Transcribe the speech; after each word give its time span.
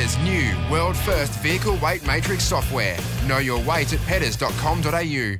Petters' 0.00 0.18
new 0.20 0.56
world 0.70 0.96
first 0.96 1.32
vehicle 1.40 1.76
weight 1.76 2.06
matrix 2.06 2.44
software. 2.44 2.96
Know 3.26 3.36
your 3.36 3.62
weight 3.64 3.92
at 3.92 3.98
petters.com.au. 4.00 5.36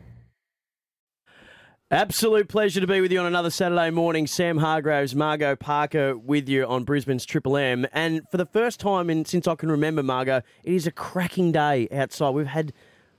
Absolute 1.91 2.47
pleasure 2.47 2.81
to 2.81 2.87
be 2.87 3.01
with 3.01 3.11
you 3.11 3.21
on 3.21 3.27
another 3.27 3.49
Saturday 3.49 3.91
morning. 3.91 4.27
Sam 4.27 4.59
Hargraves, 4.59 5.15
Margaux 5.15 5.57
Parker 5.57 6.15
with 6.17 6.47
you 6.47 6.67
on 6.67 6.85
Brisbane's 6.85 7.25
Triple 7.25 7.57
M. 7.57 7.87
And 7.93 8.21
for 8.31 8.37
the 8.37 8.45
first 8.45 8.81
time 8.81 9.09
in, 9.09 9.25
since 9.25 9.49
I 9.49 9.55
can 9.55 9.71
remember, 9.71 10.03
Margaux, 10.03 10.43
it 10.63 10.75
is 10.75 10.87
a 10.87 10.93
cracking 10.93 11.53
day 11.53 11.89
outside. 11.91 12.31
We've 12.31 12.47
had 12.47 12.75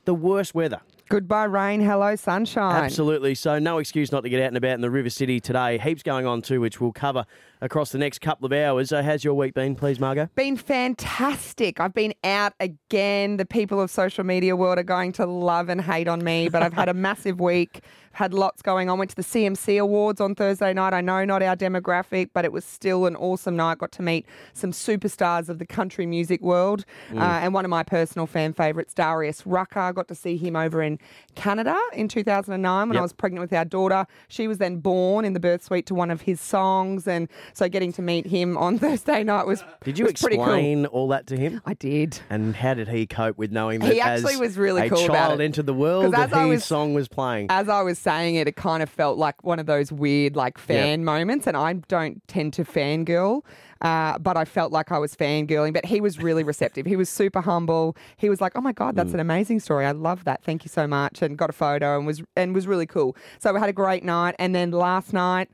the 0.05 0.13
worst 0.13 0.53
weather. 0.53 0.81
Goodbye, 1.09 1.45
rain. 1.45 1.81
Hello, 1.81 2.15
sunshine. 2.15 2.83
Absolutely. 2.83 3.33
So, 3.35 3.57
no 3.57 3.79
excuse 3.79 4.11
not 4.11 4.21
to 4.23 4.29
get 4.29 4.41
out 4.41 4.47
and 4.47 4.57
about 4.57 4.75
in 4.75 4.81
the 4.81 4.91
River 4.91 5.09
City 5.09 5.39
today. 5.39 5.79
Heaps 5.79 6.03
going 6.03 6.27
on 6.27 6.43
too, 6.43 6.61
which 6.61 6.79
we'll 6.79 6.93
cover 6.93 7.25
across 7.61 7.91
the 7.91 7.97
next 7.97 8.19
couple 8.19 8.45
of 8.45 8.51
hours. 8.51 8.89
So, 8.89 9.01
how's 9.01 9.23
your 9.23 9.35
week 9.35 9.53
been, 9.53 9.75
please, 9.75 9.99
Margaux? 9.99 10.27
Been 10.35 10.57
fantastic. 10.57 11.79
I've 11.79 11.93
been 11.93 12.13
out 12.23 12.53
again. 12.59 13.37
The 13.37 13.45
people 13.45 13.79
of 13.79 13.89
social 13.89 14.23
media 14.23 14.55
world 14.55 14.79
are 14.79 14.83
going 14.83 15.11
to 15.13 15.25
love 15.25 15.69
and 15.69 15.79
hate 15.79 16.07
on 16.07 16.23
me, 16.23 16.49
but 16.49 16.63
I've 16.63 16.73
had 16.73 16.89
a 16.89 16.93
massive 16.95 17.39
week. 17.39 17.81
Had 18.13 18.33
lots 18.33 18.61
going 18.61 18.89
on. 18.89 18.99
Went 18.99 19.11
to 19.11 19.15
the 19.15 19.21
CMC 19.21 19.79
Awards 19.79 20.19
on 20.19 20.35
Thursday 20.35 20.73
night. 20.73 20.93
I 20.93 20.99
know 20.99 21.23
not 21.23 21.41
our 21.41 21.55
demographic, 21.55 22.31
but 22.33 22.43
it 22.43 22.51
was 22.51 22.65
still 22.65 23.05
an 23.05 23.15
awesome 23.15 23.55
night. 23.55 23.77
Got 23.77 23.93
to 23.93 24.01
meet 24.01 24.25
some 24.51 24.73
superstars 24.73 25.47
of 25.47 25.59
the 25.59 25.65
country 25.65 26.05
music 26.05 26.41
world, 26.41 26.83
uh, 27.15 27.21
and 27.21 27.53
one 27.53 27.63
of 27.63 27.69
my 27.71 27.83
personal 27.83 28.27
fan 28.27 28.51
favourites, 28.51 28.93
Darius 28.93 29.47
Rucker. 29.47 29.93
Got 29.93 30.09
to 30.09 30.15
see 30.15 30.35
him 30.35 30.57
over 30.57 30.81
in 30.81 30.99
Canada 31.35 31.79
in 31.93 32.09
2009 32.09 32.89
when 32.89 32.97
I 32.97 33.01
was 33.01 33.13
pregnant 33.13 33.41
with 33.43 33.53
our 33.53 33.63
daughter. 33.63 34.05
She 34.27 34.45
was 34.45 34.57
then 34.57 34.79
born 34.79 35.23
in 35.23 35.31
the 35.31 35.39
birth 35.39 35.63
suite 35.63 35.85
to 35.85 35.95
one 35.95 36.11
of 36.11 36.21
his 36.21 36.41
songs, 36.41 37.07
and 37.07 37.29
so 37.53 37.67
getting 37.69 37.91
to 37.93 38.01
meet 38.01 38.25
him 38.27 38.57
on 38.57 38.77
Thursday 38.79 39.23
night 39.23 39.45
was 39.47 39.61
pretty 39.61 39.71
cool. 39.71 39.85
Did 39.85 39.99
you 39.99 40.05
was 40.05 40.13
pretty 40.21 40.35
cool. 40.37 40.45
explain 40.45 40.85
all 40.87 41.07
that 41.09 41.27
to 41.27 41.37
him? 41.37 41.61
I 41.65 41.73
did. 41.73 42.19
And 42.29 42.55
how 42.55 42.73
did 42.73 42.87
he 42.87 43.05
cope 43.07 43.37
with 43.37 43.51
knowing 43.51 43.79
that 43.81 43.93
He 43.93 43.99
actually 44.01 44.33
as 44.35 44.39
was 44.39 44.57
really 44.57 44.87
a 44.87 44.89
cool 44.89 45.05
about 45.05 45.13
child 45.29 45.41
it. 45.41 45.45
entered 45.45 45.65
the 45.65 45.73
world 45.73 46.13
that 46.13 46.29
his 46.29 46.47
was- 46.47 46.65
song 46.65 46.93
was 46.93 47.07
playing? 47.07 47.47
As 47.49 47.69
I 47.69 47.81
was 47.81 47.97
saying 47.99 48.35
it, 48.35 48.47
it 48.47 48.55
kind 48.55 48.81
of 48.83 48.89
felt 48.89 49.17
like 49.17 49.43
one 49.43 49.59
of 49.59 49.65
those 49.65 49.91
weird, 49.91 50.35
like 50.35 50.57
fan 50.57 51.03
moments, 51.05 51.47
and 51.47 51.55
I 51.57 51.73
don't 51.73 52.25
tend 52.27 52.53
to 52.53 52.63
fangirl. 52.63 53.41
Uh, 53.81 54.15
but 54.19 54.37
I 54.37 54.45
felt 54.45 54.71
like 54.71 54.91
I 54.91 54.99
was 54.99 55.15
fangirling. 55.15 55.73
But 55.73 55.85
he 55.85 56.01
was 56.01 56.19
really 56.19 56.43
receptive. 56.43 56.85
He 56.85 56.95
was 56.95 57.09
super 57.09 57.41
humble. 57.41 57.97
He 58.15 58.29
was 58.29 58.39
like, 58.39 58.51
"Oh 58.55 58.61
my 58.61 58.73
god, 58.73 58.93
Mm. 58.93 58.97
that's 58.97 59.13
an 59.15 59.19
amazing 59.19 59.59
story. 59.59 59.87
I 59.87 59.91
love 59.91 60.23
that. 60.25 60.43
Thank 60.43 60.63
you 60.63 60.69
so 60.69 60.85
much." 60.85 61.23
And 61.23 61.35
got 61.35 61.49
a 61.49 61.53
photo 61.53 61.97
and 61.97 62.05
was 62.05 62.21
and 62.35 62.53
was 62.53 62.67
really 62.67 62.85
cool. 62.85 63.15
So 63.39 63.51
we 63.51 63.59
had 63.59 63.69
a 63.69 63.73
great 63.73 64.03
night. 64.03 64.35
And 64.37 64.53
then 64.53 64.69
last 64.69 65.13
night, 65.13 65.49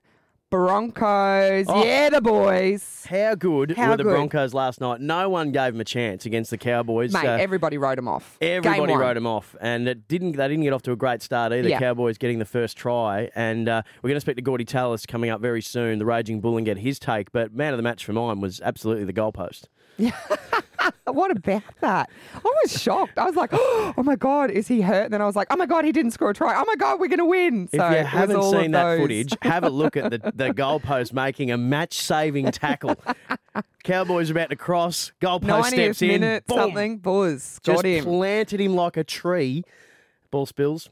Broncos. 0.49 1.65
Oh. 1.67 1.83
Yeah, 1.83 2.09
the 2.09 2.21
boys. 2.21 3.05
How 3.09 3.35
good 3.35 3.71
How 3.71 3.89
were 3.89 3.97
the 3.97 4.03
good? 4.03 4.11
Broncos 4.11 4.53
last 4.53 4.79
night? 4.79 5.01
No 5.01 5.27
one 5.29 5.51
gave 5.51 5.73
them 5.73 5.81
a 5.81 5.85
chance 5.85 6.25
against 6.25 6.51
the 6.51 6.57
Cowboys. 6.57 7.11
Mate, 7.11 7.25
Uh, 7.25 7.31
everybody 7.37 7.77
wrote 7.77 7.97
him 7.97 8.07
off. 8.07 8.37
Everybody 8.39 8.93
wrote 8.95 9.15
them 9.15 9.27
off, 9.27 9.57
and 9.59 9.89
it 9.89 10.07
didn't. 10.07 10.37
They 10.37 10.47
didn't 10.47 10.63
get 10.63 10.71
off 10.71 10.83
to 10.83 10.93
a 10.93 10.95
great 10.95 11.21
start 11.21 11.51
either. 11.51 11.67
Yeah. 11.67 11.79
Cowboys 11.79 12.17
getting 12.17 12.39
the 12.39 12.45
first 12.45 12.77
try, 12.77 13.29
and 13.35 13.67
uh, 13.67 13.81
we're 14.01 14.07
going 14.09 14.15
to 14.15 14.21
speak 14.21 14.37
to 14.37 14.41
Gordy 14.41 14.63
Tallis 14.63 15.05
coming 15.05 15.29
up 15.29 15.41
very 15.41 15.61
soon. 15.61 15.99
The 15.99 16.05
raging 16.05 16.39
bull 16.39 16.55
and 16.55 16.65
get 16.65 16.77
his 16.77 16.97
take. 16.97 17.33
But 17.33 17.53
man 17.53 17.73
of 17.73 17.77
the 17.77 17.83
match 17.83 18.05
for 18.05 18.13
mine 18.13 18.39
was 18.39 18.61
absolutely 18.61 19.03
the 19.03 19.13
goalpost. 19.13 19.65
What 21.05 21.31
about 21.31 21.63
that? 21.81 22.09
I 22.35 22.39
was 22.63 22.81
shocked. 22.81 23.17
I 23.17 23.25
was 23.25 23.35
like, 23.35 23.49
oh 23.53 23.93
my 24.03 24.15
God, 24.15 24.51
is 24.51 24.67
he 24.67 24.81
hurt? 24.81 25.05
And 25.05 25.13
then 25.13 25.21
I 25.21 25.25
was 25.25 25.35
like, 25.35 25.47
oh 25.49 25.55
my 25.57 25.65
God, 25.65 25.83
he 25.83 25.91
didn't 25.91 26.11
score 26.11 26.29
a 26.29 26.33
try. 26.33 26.53
Oh 26.55 26.63
my 26.65 26.75
God, 26.75 26.99
we're 26.99 27.07
going 27.07 27.17
to 27.19 27.25
win. 27.25 27.67
So 27.67 27.83
If 27.83 27.97
you 27.97 28.05
haven't 28.05 28.43
seen 28.43 28.71
that 28.71 28.99
footage, 28.99 29.33
have 29.41 29.63
a 29.63 29.69
look 29.69 29.97
at 29.97 30.11
the, 30.11 30.19
the 30.33 30.49
goalpost 30.53 31.13
making 31.13 31.51
a 31.51 31.57
match-saving 31.57 32.51
tackle. 32.51 32.95
Cowboys 33.83 34.29
about 34.29 34.49
to 34.51 34.55
cross. 34.55 35.11
Goalpost 35.19 35.65
steps 35.67 36.01
in. 36.01 36.07
minute, 36.09 36.45
boom, 36.47 36.57
something. 36.57 36.97
Buzz. 36.99 37.59
Just 37.63 37.83
Got 37.83 37.85
him. 37.85 38.03
planted 38.05 38.61
him 38.61 38.75
like 38.75 38.95
a 38.97 39.03
tree. 39.03 39.63
Ball 40.29 40.45
spills. 40.45 40.89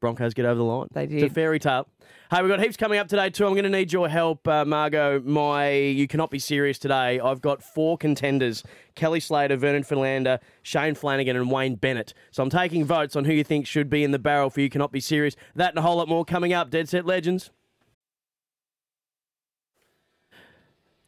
Broncos 0.00 0.32
get 0.34 0.44
over 0.46 0.54
the 0.58 0.64
line. 0.64 0.88
They 0.92 1.04
It's 1.04 1.12
a 1.12 1.20
did. 1.20 1.34
fairy 1.34 1.58
tale. 1.58 1.88
Hey, 2.30 2.42
we've 2.42 2.50
got 2.50 2.60
heaps 2.60 2.76
coming 2.76 2.98
up 2.98 3.08
today 3.08 3.30
too. 3.30 3.46
I'm 3.46 3.54
going 3.54 3.64
to 3.64 3.70
need 3.70 3.90
your 3.90 4.06
help, 4.06 4.46
uh, 4.46 4.62
Margaux. 4.66 5.22
My 5.24 5.70
you 5.70 6.06
cannot 6.06 6.30
be 6.30 6.38
serious 6.38 6.78
today. 6.78 7.18
I've 7.18 7.40
got 7.40 7.62
four 7.62 7.96
contenders: 7.96 8.62
Kelly 8.94 9.18
Slater, 9.18 9.56
Vernon 9.56 9.82
Philander, 9.82 10.38
Shane 10.62 10.94
Flanagan, 10.94 11.36
and 11.36 11.50
Wayne 11.50 11.76
Bennett. 11.76 12.12
So 12.30 12.42
I'm 12.42 12.50
taking 12.50 12.84
votes 12.84 13.16
on 13.16 13.24
who 13.24 13.32
you 13.32 13.44
think 13.44 13.66
should 13.66 13.88
be 13.88 14.04
in 14.04 14.10
the 14.10 14.18
barrel 14.18 14.50
for 14.50 14.60
you 14.60 14.68
cannot 14.68 14.92
be 14.92 15.00
serious. 15.00 15.36
That 15.54 15.70
and 15.70 15.78
a 15.78 15.82
whole 15.82 15.96
lot 15.96 16.06
more 16.06 16.22
coming 16.22 16.52
up. 16.52 16.68
Dead 16.68 16.86
Set 16.86 17.06
Legends. 17.06 17.50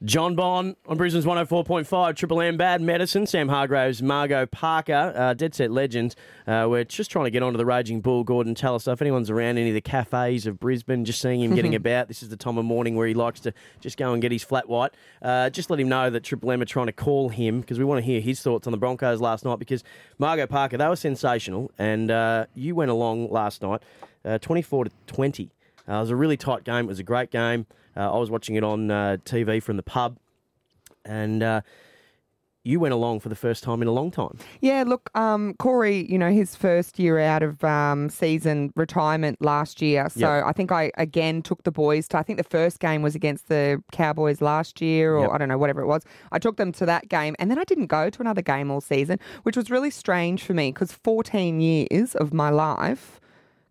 John 0.03 0.35
Bond 0.35 0.77
on 0.87 0.97
Brisbane's 0.97 1.27
104.5, 1.27 2.17
Triple 2.17 2.41
M 2.41 2.57
Bad 2.57 2.81
Medicine, 2.81 3.27
Sam 3.27 3.51
Hargraves, 3.51 4.03
Margaux 4.03 4.47
Parker, 4.47 5.13
uh, 5.15 5.35
Dead 5.35 5.55
Set 5.55 5.71
Legends. 5.71 6.17
Uh, 6.47 6.67
we're 6.71 6.85
just 6.85 7.11
trying 7.11 7.27
to 7.27 7.31
get 7.31 7.43
onto 7.43 7.59
the 7.59 7.67
Raging 7.67 8.01
Bull. 8.01 8.25
Gordon, 8.25 8.55
tell 8.55 8.75
us 8.75 8.89
if 8.89 9.03
anyone's 9.03 9.29
around 9.29 9.59
any 9.59 9.69
of 9.69 9.75
the 9.75 9.83
cafes 9.83 10.47
of 10.47 10.59
Brisbane, 10.59 11.05
just 11.05 11.21
seeing 11.21 11.43
him 11.43 11.55
getting 11.55 11.75
about. 11.75 12.09
This 12.09 12.23
is 12.23 12.31
the 12.31 12.39
time 12.39 12.57
of 12.57 12.65
morning 12.65 12.97
where 12.97 13.07
he 13.07 13.13
likes 13.13 13.41
to 13.41 13.53
just 13.81 13.99
go 13.99 14.15
and 14.15 14.23
get 14.23 14.33
his 14.33 14.43
flat 14.43 14.71
white. 14.71 14.95
Uh, 15.21 15.51
just 15.51 15.69
let 15.69 15.79
him 15.79 15.91
know 15.91 16.09
that 16.09 16.25
Triple 16.25 16.51
M 16.51 16.63
are 16.63 16.65
trying 16.65 16.87
to 16.87 16.93
call 16.93 17.29
him 17.29 17.61
because 17.61 17.79
we 17.79 17.85
want 17.85 17.99
to 17.99 18.05
hear 18.05 18.23
his 18.23 18.41
thoughts 18.41 18.67
on 18.67 18.71
the 18.71 18.79
Broncos 18.79 19.21
last 19.21 19.45
night 19.45 19.59
because 19.59 19.85
Margaux 20.19 20.47
Parker, 20.47 20.79
they 20.79 20.89
were 20.89 20.97
sensational. 20.97 21.71
And 21.77 22.11
uh, 22.11 22.47
you 22.55 22.75
went 22.75 22.91
along 22.91 23.31
last 23.31 23.61
night, 23.61 23.83
uh, 24.25 24.39
24 24.39 24.85
to 24.85 24.91
20. 25.09 25.51
Uh, 25.87 25.93
it 25.93 26.01
was 26.01 26.11
a 26.11 26.17
really 26.17 26.39
tight 26.39 26.65
game. 26.65 26.87
It 26.87 26.89
was 26.89 27.01
a 27.01 27.05
great 27.05 27.31
game. 27.31 27.67
Uh, 27.97 28.13
I 28.15 28.19
was 28.19 28.31
watching 28.31 28.57
it 28.57 28.65
on 28.65 28.91
uh, 28.91 29.17
TV 29.25 29.63
from 29.63 29.77
the 29.77 29.83
pub, 29.83 30.19
and 31.05 31.43
uh, 31.43 31.61
you 32.63 32.79
went 32.79 32.93
along 32.93 33.21
for 33.21 33.31
the 33.31 33.35
first 33.35 33.65
time 33.65 33.81
in 33.81 33.89
a 33.89 33.93
long 33.93 34.11
time. 34.11 34.37
Yeah, 34.61 34.85
look, 34.87 35.11
um, 35.15 35.55
Corey, 35.59 36.07
you 36.11 36.19
know, 36.19 36.31
his 36.31 36.55
first 36.55 36.99
year 36.99 37.19
out 37.19 37.43
of 37.43 37.65
um, 37.65 38.11
season 38.11 38.73
retirement 38.77 39.41
last 39.41 39.81
year. 39.81 40.09
So 40.11 40.21
Yep. 40.21 40.45
I 40.47 40.53
think 40.53 40.71
I 40.71 40.93
again 40.99 41.41
took 41.41 41.63
the 41.63 41.73
boys 41.73 42.07
to, 42.09 42.19
I 42.19 42.23
think 42.23 42.37
the 42.37 42.45
first 42.45 42.79
game 42.79 43.01
was 43.01 43.15
against 43.15 43.49
the 43.49 43.83
Cowboys 43.93 44.43
last 44.43 44.81
year, 44.83 45.17
or 45.17 45.23
Yep. 45.23 45.31
I 45.33 45.39
don't 45.39 45.49
know, 45.49 45.59
whatever 45.59 45.81
it 45.81 45.87
was. 45.87 46.03
I 46.33 46.39
took 46.39 46.59
them 46.59 46.71
to 46.73 46.87
that 46.87 47.09
game, 47.09 47.35
and 47.39 47.51
then 47.51 47.59
I 47.59 47.65
didn't 47.65 47.87
go 47.87 48.11
to 48.11 48.21
another 48.21 48.43
game 48.43 48.71
all 48.71 48.83
season, 48.83 49.19
which 49.43 49.57
was 49.57 49.71
really 49.71 49.91
strange 49.91 50.43
for 50.43 50.53
me 50.53 50.71
because 50.71 50.93
14 50.93 51.61
years 51.61 52.15
of 52.15 52.35
my 52.35 52.51
life 52.51 53.20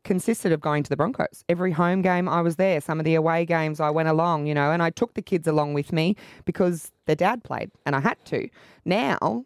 consisted 0.04 0.52
of 0.52 0.62
going 0.62 0.84
to 0.84 0.90
the 0.90 0.98
Broncos. 0.98 1.44
Every 1.50 1.72
home 1.72 2.02
game 2.02 2.28
I 2.28 2.42
was 2.42 2.56
there. 2.56 2.82
Some 2.82 3.00
of 3.00 3.06
the 3.06 3.16
away 3.16 3.46
games 3.46 3.80
I 3.80 3.90
went 3.90 4.10
along, 4.10 4.48
you 4.48 4.54
know, 4.54 4.72
and 4.72 4.82
I 4.82 4.90
took 4.90 5.14
the 5.14 5.22
kids 5.22 5.48
along 5.48 5.74
with 5.74 5.92
me 5.92 6.16
because 6.46 6.92
their 7.06 7.16
dad 7.16 7.44
played 7.44 7.72
and 7.86 7.96
I 7.96 8.00
had 8.00 8.24
to. 8.26 8.50
Now, 8.86 9.46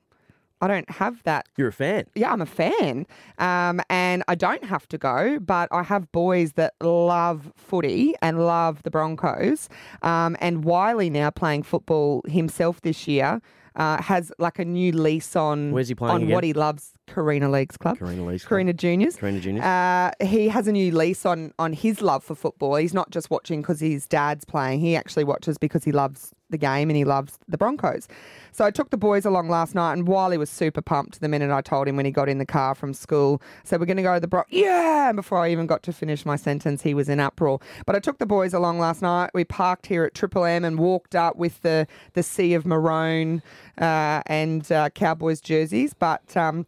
I 0.62 0.68
don't 0.68 0.90
have 0.92 1.22
that 1.24 1.48
You're 1.58 1.68
a 1.68 1.74
fan. 1.74 2.06
yeah, 2.16 2.32
I'm 2.32 2.42
a 2.42 2.46
fan, 2.46 3.06
um, 3.38 3.82
and 3.90 4.24
I 4.30 4.36
don't 4.36 4.64
have 4.64 4.88
to 4.90 4.98
go, 4.98 5.38
but 5.40 5.68
I 5.74 5.84
have 5.84 6.10
boys 6.14 6.54
that 6.54 6.74
love 6.80 7.52
footy 7.58 8.14
and 8.22 8.46
love 8.46 8.82
the 8.84 8.90
Broncos. 8.90 9.68
Um, 10.04 10.38
and 10.40 10.64
Wiley 10.64 11.10
now 11.10 11.32
playing 11.32 11.64
football 11.64 12.22
himself 12.28 12.80
this 12.80 13.10
year 13.10 13.42
uh, 13.76 14.02
has 14.02 14.32
like 14.40 14.60
a 14.60 14.66
new 14.66 14.92
lease 14.92 15.36
on 15.36 15.72
Where's 15.72 15.88
he 15.88 15.96
playing 15.96 16.16
on 16.16 16.22
again? 16.24 16.34
what 16.34 16.44
he 16.44 16.54
loves, 16.54 16.94
Carina 17.08 17.50
Leagues 17.50 17.78
Club, 17.78 17.98
Carina 17.98 18.24
Leagues 18.26 18.44
Club. 18.44 18.50
Carina 18.50 18.74
Juniors. 18.74 19.16
Carina 19.16 19.40
Juniors. 19.40 19.64
Uh, 19.66 20.12
he 20.24 20.48
has 20.50 20.68
a 20.68 20.72
new 20.72 20.92
lease 20.96 21.26
on 21.26 21.54
on 21.60 21.74
his 21.74 22.02
love 22.02 22.24
for 22.24 22.36
football. 22.36 22.76
He's 22.76 22.94
not 22.94 23.10
just 23.10 23.30
watching 23.30 23.62
because 23.62 23.80
his 23.80 24.08
dad's 24.08 24.46
playing. 24.46 24.80
He 24.80 24.96
actually 24.96 25.24
watches 25.24 25.58
because 25.58 25.84
he 25.84 25.92
loves 25.92 26.34
the 26.54 26.58
game 26.58 26.90
and 26.90 26.96
he 26.96 27.04
loves 27.04 27.38
the 27.50 27.58
Broncos. 27.58 28.08
So 28.54 28.64
I 28.64 28.70
took 28.72 28.92
the 28.92 28.98
boys 28.98 29.26
along 29.26 29.50
last 29.50 29.74
night, 29.74 29.94
and 29.94 30.08
Wiley 30.08 30.38
was 30.38 30.50
super 30.50 30.82
pumped 30.82 31.20
the 31.22 31.28
minute 31.28 31.50
I 31.50 31.62
told 31.62 31.88
him 31.88 31.96
when 31.96 32.06
he 32.06 32.12
got 32.12 32.30
in 32.30 32.38
the 32.38 32.46
car 32.46 32.76
from 32.76 32.94
school. 32.94 33.42
So 33.64 33.78
we're 33.78 33.88
going 33.88 33.98
to 33.98 34.04
go 34.04 34.14
to 34.14 34.20
the 34.20 34.28
Bron. 34.28 34.46
Yeah, 34.50 35.10
and 35.10 35.16
before 35.16 35.40
I 35.40 35.50
even 35.50 35.66
got 35.66 35.82
to 35.84 35.92
finish 35.92 36.24
my 36.26 36.36
sentence, 36.36 36.84
he 36.84 36.94
was 36.94 37.10
in 37.10 37.20
uproar. 37.20 37.60
But 37.88 37.96
I 37.96 38.00
took 38.00 38.20
the 38.20 38.28
boys 38.28 38.54
along 38.54 38.78
last 38.78 39.02
night. 39.02 39.32
We 39.34 39.44
parked 39.44 39.88
here 39.88 40.04
at 40.06 40.14
Triple 40.14 40.46
M 40.46 40.64
and 40.64 40.78
walked 40.78 41.16
up 41.16 41.36
with 41.36 41.62
the 41.64 41.88
the 42.14 42.22
sea 42.22 42.54
of 42.54 42.64
maroon 42.66 43.42
uh, 43.80 44.22
and 44.28 44.72
uh, 44.72 44.90
Cowboys 44.92 45.42
jerseys, 45.42 45.94
but. 45.94 46.38
Um, 46.38 46.66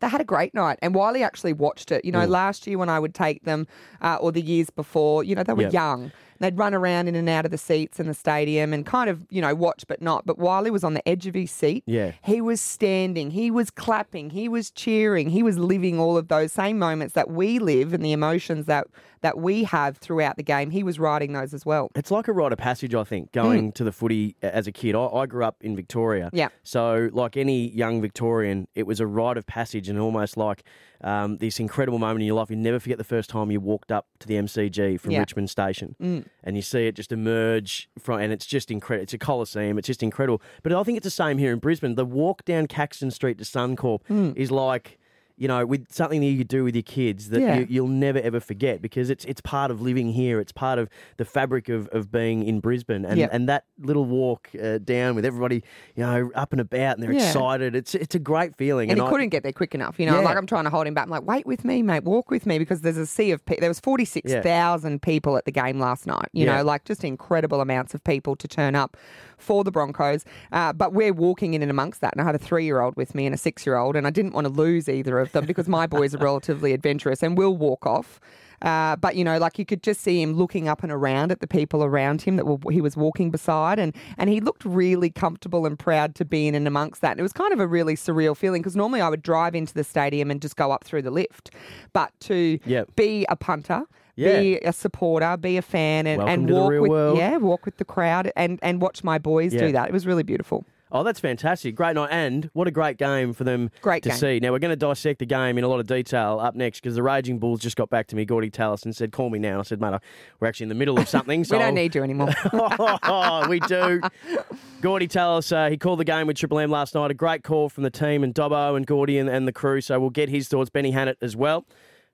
they 0.00 0.08
had 0.10 0.20
a 0.20 0.24
great 0.24 0.52
night, 0.52 0.78
and 0.82 0.94
Wiley 0.94 1.22
actually 1.22 1.54
watched 1.54 1.90
it. 1.90 2.04
You 2.04 2.12
know, 2.12 2.26
last 2.26 2.66
year 2.66 2.76
when 2.76 2.90
I 2.90 2.98
would 2.98 3.14
take 3.14 3.44
them, 3.44 3.66
uh, 4.02 4.16
or 4.20 4.30
the 4.30 4.42
years 4.42 4.68
before, 4.68 5.24
you 5.24 5.34
know, 5.34 5.42
they 5.42 5.54
were 5.54 5.62
Yep. 5.62 5.72
young. 5.72 6.12
They'd 6.38 6.56
run 6.56 6.74
around 6.74 7.08
in 7.08 7.14
and 7.14 7.28
out 7.28 7.44
of 7.44 7.50
the 7.50 7.58
seats 7.58 8.00
in 8.00 8.06
the 8.06 8.14
stadium 8.14 8.72
and 8.72 8.84
kind 8.84 9.10
of, 9.10 9.22
you 9.30 9.40
know, 9.40 9.54
watch 9.54 9.84
but 9.88 10.02
not. 10.02 10.26
But 10.26 10.38
while 10.38 10.64
he 10.64 10.70
was 10.70 10.84
on 10.84 10.94
the 10.94 11.06
edge 11.08 11.26
of 11.26 11.34
his 11.34 11.50
seat. 11.50 11.84
Yeah. 11.86 12.12
He 12.22 12.40
was 12.40 12.60
standing, 12.60 13.30
he 13.30 13.50
was 13.50 13.70
clapping, 13.70 14.30
he 14.30 14.48
was 14.48 14.70
cheering, 14.70 15.30
he 15.30 15.42
was 15.42 15.58
living 15.58 15.98
all 15.98 16.16
of 16.16 16.28
those 16.28 16.52
same 16.52 16.78
moments 16.78 17.14
that 17.14 17.30
we 17.30 17.58
live 17.58 17.92
and 17.92 18.04
the 18.04 18.12
emotions 18.12 18.66
that 18.66 18.86
that 19.22 19.38
we 19.38 19.64
have 19.64 19.96
throughout 19.96 20.36
the 20.36 20.42
game. 20.42 20.70
He 20.70 20.82
was 20.82 20.98
riding 20.98 21.32
those 21.32 21.52
as 21.52 21.66
well. 21.66 21.90
It's 21.96 22.10
like 22.10 22.28
a 22.28 22.32
rite 22.32 22.52
of 22.52 22.58
passage, 22.58 22.94
I 22.94 23.02
think, 23.02 23.32
going 23.32 23.72
mm. 23.72 23.74
to 23.74 23.82
the 23.82 23.90
footy 23.90 24.36
as 24.42 24.66
a 24.66 24.72
kid. 24.72 24.94
I, 24.94 25.04
I 25.06 25.26
grew 25.26 25.44
up 25.44 25.56
in 25.62 25.74
Victoria. 25.74 26.30
Yeah. 26.32 26.48
So, 26.62 27.10
like 27.12 27.36
any 27.36 27.70
young 27.70 28.00
Victorian, 28.00 28.68
it 28.74 28.86
was 28.86 29.00
a 29.00 29.06
rite 29.06 29.36
of 29.36 29.46
passage 29.46 29.88
and 29.88 29.98
almost 29.98 30.36
like 30.36 30.62
um, 31.02 31.36
this 31.38 31.58
incredible 31.60 31.98
moment 31.98 32.20
in 32.22 32.26
your 32.26 32.36
life. 32.36 32.50
You 32.50 32.56
never 32.56 32.78
forget 32.80 32.98
the 32.98 33.04
first 33.04 33.30
time 33.30 33.50
you 33.50 33.60
walked 33.60 33.90
up 33.92 34.06
to 34.20 34.26
the 34.28 34.34
MCG 34.34 34.98
from 35.00 35.12
Yeah. 35.12 35.20
Richmond 35.20 35.50
Station, 35.50 35.94
and 36.42 36.56
you 36.56 36.62
see 36.62 36.86
it 36.86 36.94
just 36.96 37.12
emerge 37.12 37.88
from, 37.98 38.20
and 38.20 38.32
it's 38.32 38.46
just 38.46 38.70
incredible. 38.70 39.02
It's 39.04 39.14
a 39.14 39.18
coliseum. 39.18 39.78
It's 39.78 39.86
just 39.86 40.02
incredible. 40.02 40.40
But 40.62 40.72
I 40.72 40.82
think 40.82 40.96
it's 40.96 41.04
the 41.04 41.10
same 41.10 41.38
here 41.38 41.52
in 41.52 41.58
Brisbane. 41.58 41.94
The 41.94 42.04
walk 42.04 42.44
down 42.44 42.66
Caxton 42.66 43.10
Street 43.10 43.38
to 43.38 43.44
Suncorp 43.44 44.00
is 44.36 44.50
like. 44.50 44.98
You 45.38 45.48
know, 45.48 45.66
with 45.66 45.92
something 45.92 46.20
that 46.20 46.26
you 46.26 46.38
could 46.38 46.48
do 46.48 46.64
with 46.64 46.74
your 46.74 46.82
kids 46.82 47.28
that 47.28 47.40
Yeah. 47.42 47.58
you, 47.58 47.66
you'll 47.68 47.88
never 47.88 48.18
ever 48.18 48.40
forget 48.40 48.80
because 48.80 49.10
it's 49.10 49.24
it's 49.26 49.40
part 49.42 49.70
of 49.70 49.82
living 49.82 50.12
here. 50.12 50.40
It's 50.40 50.52
part 50.52 50.78
of 50.78 50.88
the 51.18 51.24
fabric 51.26 51.68
of, 51.68 51.88
of 51.88 52.10
being 52.10 52.42
in 52.46 52.60
Brisbane, 52.60 53.04
and 53.04 53.18
Yep. 53.18 53.30
and 53.32 53.48
that 53.48 53.64
little 53.78 54.06
walk 54.06 54.48
uh, 54.62 54.78
down 54.78 55.14
with 55.14 55.24
everybody, 55.26 55.62
you 55.94 56.02
know, 56.04 56.30
up 56.34 56.52
and 56.52 56.60
about, 56.60 56.96
and 56.96 57.02
they're 57.02 57.12
Yeah. 57.12 57.26
excited. 57.26 57.74
It's 57.76 57.94
it's 57.94 58.14
a 58.14 58.18
great 58.18 58.56
feeling. 58.56 58.90
And 58.90 58.98
he 58.98 59.06
I- 59.06 59.10
couldn't 59.10 59.28
get 59.28 59.42
there 59.42 59.52
quick 59.52 59.74
enough. 59.74 60.00
You 60.00 60.06
know, 60.06 60.20
Yeah. 60.20 60.24
like 60.24 60.36
I'm 60.38 60.46
trying 60.46 60.64
to 60.64 60.70
hold 60.70 60.86
him 60.86 60.94
back. 60.94 61.04
I'm 61.04 61.10
like, 61.10 61.26
wait 61.26 61.44
with 61.46 61.64
me, 61.64 61.82
mate. 61.82 62.04
Walk 62.04 62.30
with 62.30 62.46
me 62.46 62.58
because 62.58 62.80
there's 62.80 62.96
a 62.96 63.04
sea 63.06 63.30
of 63.30 63.44
people. 63.44 63.60
There 63.60 63.70
was 63.70 63.80
46,000 63.80 65.02
people 65.02 65.36
at 65.36 65.44
the 65.44 65.52
game 65.52 65.78
last 65.78 66.06
night. 66.06 66.28
You 66.32 66.46
know, 66.46 66.62
like 66.62 66.84
just 66.84 67.04
incredible 67.04 67.60
amounts 67.60 67.94
of 67.94 68.02
people 68.04 68.36
to 68.36 68.48
turn 68.48 68.74
up 68.74 68.96
for 69.38 69.64
the 69.64 69.70
Broncos. 69.70 70.24
Uh, 70.50 70.72
but 70.72 70.94
we're 70.94 71.12
walking 71.12 71.52
in 71.54 71.60
and 71.62 71.70
amongst 71.70 72.00
that. 72.00 72.12
And 72.14 72.22
I 72.22 72.24
had 72.24 72.34
a 72.34 72.38
three 72.38 72.64
year 72.64 72.80
old 72.80 72.96
with 72.96 73.14
me 73.14 73.26
and 73.26 73.34
a 73.34 73.38
six 73.38 73.66
year 73.66 73.76
old. 73.76 73.96
And 73.96 74.06
I 74.06 74.10
didn't 74.10 74.32
want 74.32 74.46
to 74.46 74.52
lose 74.52 74.88
either 74.88 75.18
of 75.18 75.25
them 75.32 75.46
because 75.46 75.68
my 75.68 75.86
boys 75.86 76.14
are 76.14 76.18
relatively 76.18 76.72
adventurous 76.72 77.22
and 77.22 77.36
will 77.38 77.56
walk 77.56 77.86
off. 77.86 78.20
Uh, 78.62 78.96
but 78.96 79.16
you 79.16 79.22
know, 79.22 79.36
like 79.38 79.58
you 79.58 79.66
could 79.66 79.82
just 79.82 80.00
see 80.00 80.22
him 80.22 80.32
looking 80.32 80.66
up 80.66 80.82
and 80.82 80.90
around 80.90 81.30
at 81.30 81.40
the 81.40 81.46
people 81.46 81.84
around 81.84 82.22
him 82.22 82.36
that 82.36 82.46
were, 82.46 82.56
he 82.72 82.80
was 82.80 82.96
walking 82.96 83.30
beside, 83.30 83.78
and 83.78 83.94
and 84.16 84.30
he 84.30 84.40
looked 84.40 84.64
really 84.64 85.10
comfortable 85.10 85.66
and 85.66 85.78
proud 85.78 86.14
to 86.14 86.24
be 86.24 86.48
in 86.48 86.54
and 86.54 86.66
amongst 86.66 87.02
that. 87.02 87.10
And 87.12 87.20
it 87.20 87.22
was 87.22 87.34
kind 87.34 87.52
of 87.52 87.60
a 87.60 87.66
really 87.66 87.96
surreal 87.96 88.34
feeling 88.34 88.62
because 88.62 88.74
normally 88.74 89.02
I 89.02 89.10
would 89.10 89.22
drive 89.22 89.54
into 89.54 89.74
the 89.74 89.84
stadium 89.84 90.30
and 90.30 90.40
just 90.40 90.56
go 90.56 90.72
up 90.72 90.84
through 90.84 91.02
the 91.02 91.10
lift, 91.10 91.50
but 91.92 92.12
to 92.20 92.58
Yep. 92.64 92.96
be 92.96 93.26
a 93.28 93.36
punter. 93.36 93.82
Yeah. 94.18 94.40
Be 94.40 94.56
a 94.60 94.72
supporter, 94.72 95.36
be 95.36 95.58
a 95.58 95.62
fan, 95.62 96.06
and, 96.06 96.16
Welcome 96.22 96.32
and 96.44 96.50
walk 96.50 96.70
with 96.80 96.90
world. 96.90 97.18
yeah, 97.18 97.36
walk 97.36 97.66
with 97.66 97.76
the 97.76 97.84
crowd, 97.84 98.32
and 98.34 98.58
and 98.62 98.80
watch 98.80 99.04
my 99.04 99.18
boys 99.18 99.52
Yeah. 99.52 99.66
do 99.66 99.72
that. 99.72 99.88
It 99.88 99.92
was 99.92 100.06
really 100.06 100.22
beautiful. 100.22 100.64
Oh, 100.92 101.02
that's 101.02 101.18
fantastic. 101.18 101.74
Great 101.74 101.96
night. 101.96 102.10
And 102.12 102.48
what 102.52 102.68
a 102.68 102.70
great 102.70 102.96
game 102.96 103.32
for 103.32 103.42
them 103.42 103.70
Great 103.82 104.04
to 104.04 104.10
game. 104.10 104.18
see. 104.18 104.38
Now, 104.40 104.52
we're 104.52 104.60
going 104.60 104.70
to 104.70 104.76
dissect 104.76 105.18
the 105.18 105.26
game 105.26 105.58
in 105.58 105.64
a 105.64 105.68
lot 105.68 105.80
of 105.80 105.86
detail 105.88 106.38
up 106.40 106.54
next 106.54 106.80
because 106.80 106.94
the 106.94 107.02
Raging 107.02 107.40
Bulls 107.40 107.58
just 107.60 107.76
got 107.76 107.90
back 107.90 108.06
to 108.08 108.16
me, 108.16 108.24
Gordy 108.24 108.50
Tallis, 108.50 108.84
and 108.84 108.94
said, 108.94 109.10
Call 109.10 109.28
me 109.28 109.40
now. 109.40 109.58
I 109.58 109.62
said, 109.62 109.80
Mate, 109.80 109.98
we're 110.38 110.46
actually 110.46 110.64
in 110.64 110.68
the 110.68 110.74
middle 110.76 110.96
of 110.98 111.08
something. 111.08 111.42
So 111.44 111.56
we 111.56 111.62
I'll- 111.62 111.68
don't 111.70 111.74
need 111.74 111.94
you 111.96 112.04
anymore. 112.04 112.28
oh, 112.52 113.46
we 113.50 113.58
do. 113.60 114.00
Gordy 114.80 115.08
Tallis, 115.08 115.50
uh, 115.50 115.68
he 115.70 115.76
called 115.76 115.98
the 115.98 116.04
game 116.04 116.28
with 116.28 116.36
Triple 116.36 116.60
M 116.60 116.70
last 116.70 116.94
night. 116.94 117.10
A 117.10 117.14
great 117.14 117.42
call 117.42 117.68
from 117.68 117.82
the 117.82 117.90
team 117.90 118.22
and 118.22 118.32
Dobbo 118.32 118.76
and 118.76 118.86
Gordy 118.86 119.18
and, 119.18 119.28
and 119.28 119.48
the 119.48 119.52
crew. 119.52 119.80
So 119.80 119.98
we'll 119.98 120.10
get 120.10 120.28
his 120.28 120.46
thoughts. 120.46 120.70
Benny 120.70 120.92
Hannant 120.92 121.16
as 121.20 121.34
well. 121.34 121.66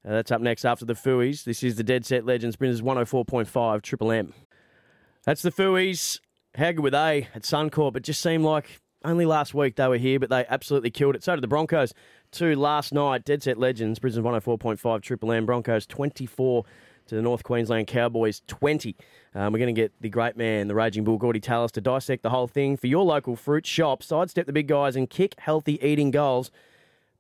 Uh, 0.05 0.13
that's 0.13 0.31
up 0.33 0.41
next 0.41 0.65
after 0.65 0.85
the 0.87 0.95
Fooies. 0.95 1.45
This 1.45 1.63
is 1.63 1.77
the 1.77 1.85
Dead 1.85 2.07
Set 2.07 2.25
Legends, 2.25 2.57
Brinders 2.57 2.81
104.5 2.83 3.83
Triple 3.83 4.11
M. 4.13 4.33
That's 5.25 5.43
the 5.43 5.53
Fooies. 5.53 6.21
How 6.55 6.73
good 6.73 6.83
were 6.83 6.91
they 6.91 7.29
at 7.35 7.43
Suncorp? 7.43 7.97
It 7.97 8.03
just 8.03 8.21
seemed 8.21 8.45
like 8.45 8.81
only 9.05 9.25
last 9.25 9.55
week 9.55 9.77
they 9.77 9.89
were 9.89 9.97
here, 9.97 10.21
but 10.21 10.29
they 10.29 10.45
absolutely 10.49 10.91
killed 10.91 11.17
it. 11.17 11.25
So 11.25 11.35
did 11.35 11.43
the 11.43 11.49
Broncos. 11.49 11.95
Two 12.31 12.55
last 12.57 12.93
night, 12.93 13.25
Dead 13.25 13.43
Set 13.43 13.59
Legends, 13.59 13.99
Brisbane 13.99 14.25
104.5 14.25 15.03
Triple 15.03 15.33
M, 15.33 15.47
Broncos 15.47 15.87
24 15.87 16.65
to 17.07 17.15
the 17.15 17.23
North 17.23 17.43
Queensland 17.43 17.87
Cowboys 17.87 18.43
20. 18.47 18.95
Um, 19.35 19.53
we're 19.53 19.59
going 19.59 19.75
to 19.75 19.81
get 19.81 19.93
the 20.01 20.09
great 20.09 20.37
man, 20.37 20.69
the 20.69 20.75
Raging 20.75 21.05
Bull, 21.05 21.19
Gordy 21.19 21.41
Tallis, 21.41 21.73
to 21.73 21.81
dissect 21.81 22.23
the 22.23 22.31
whole 22.31 22.47
thing 22.47 22.77
for 22.77 22.87
your 22.87 23.05
local 23.05 23.35
fruit 23.35 23.67
shop. 23.67 24.03
Sidestep 24.03 24.47
the 24.47 24.53
big 24.53 24.69
guys 24.69 24.95
and 24.95 25.09
kick 25.09 25.35
healthy 25.39 25.83
eating 25.85 26.11
goals 26.11 26.51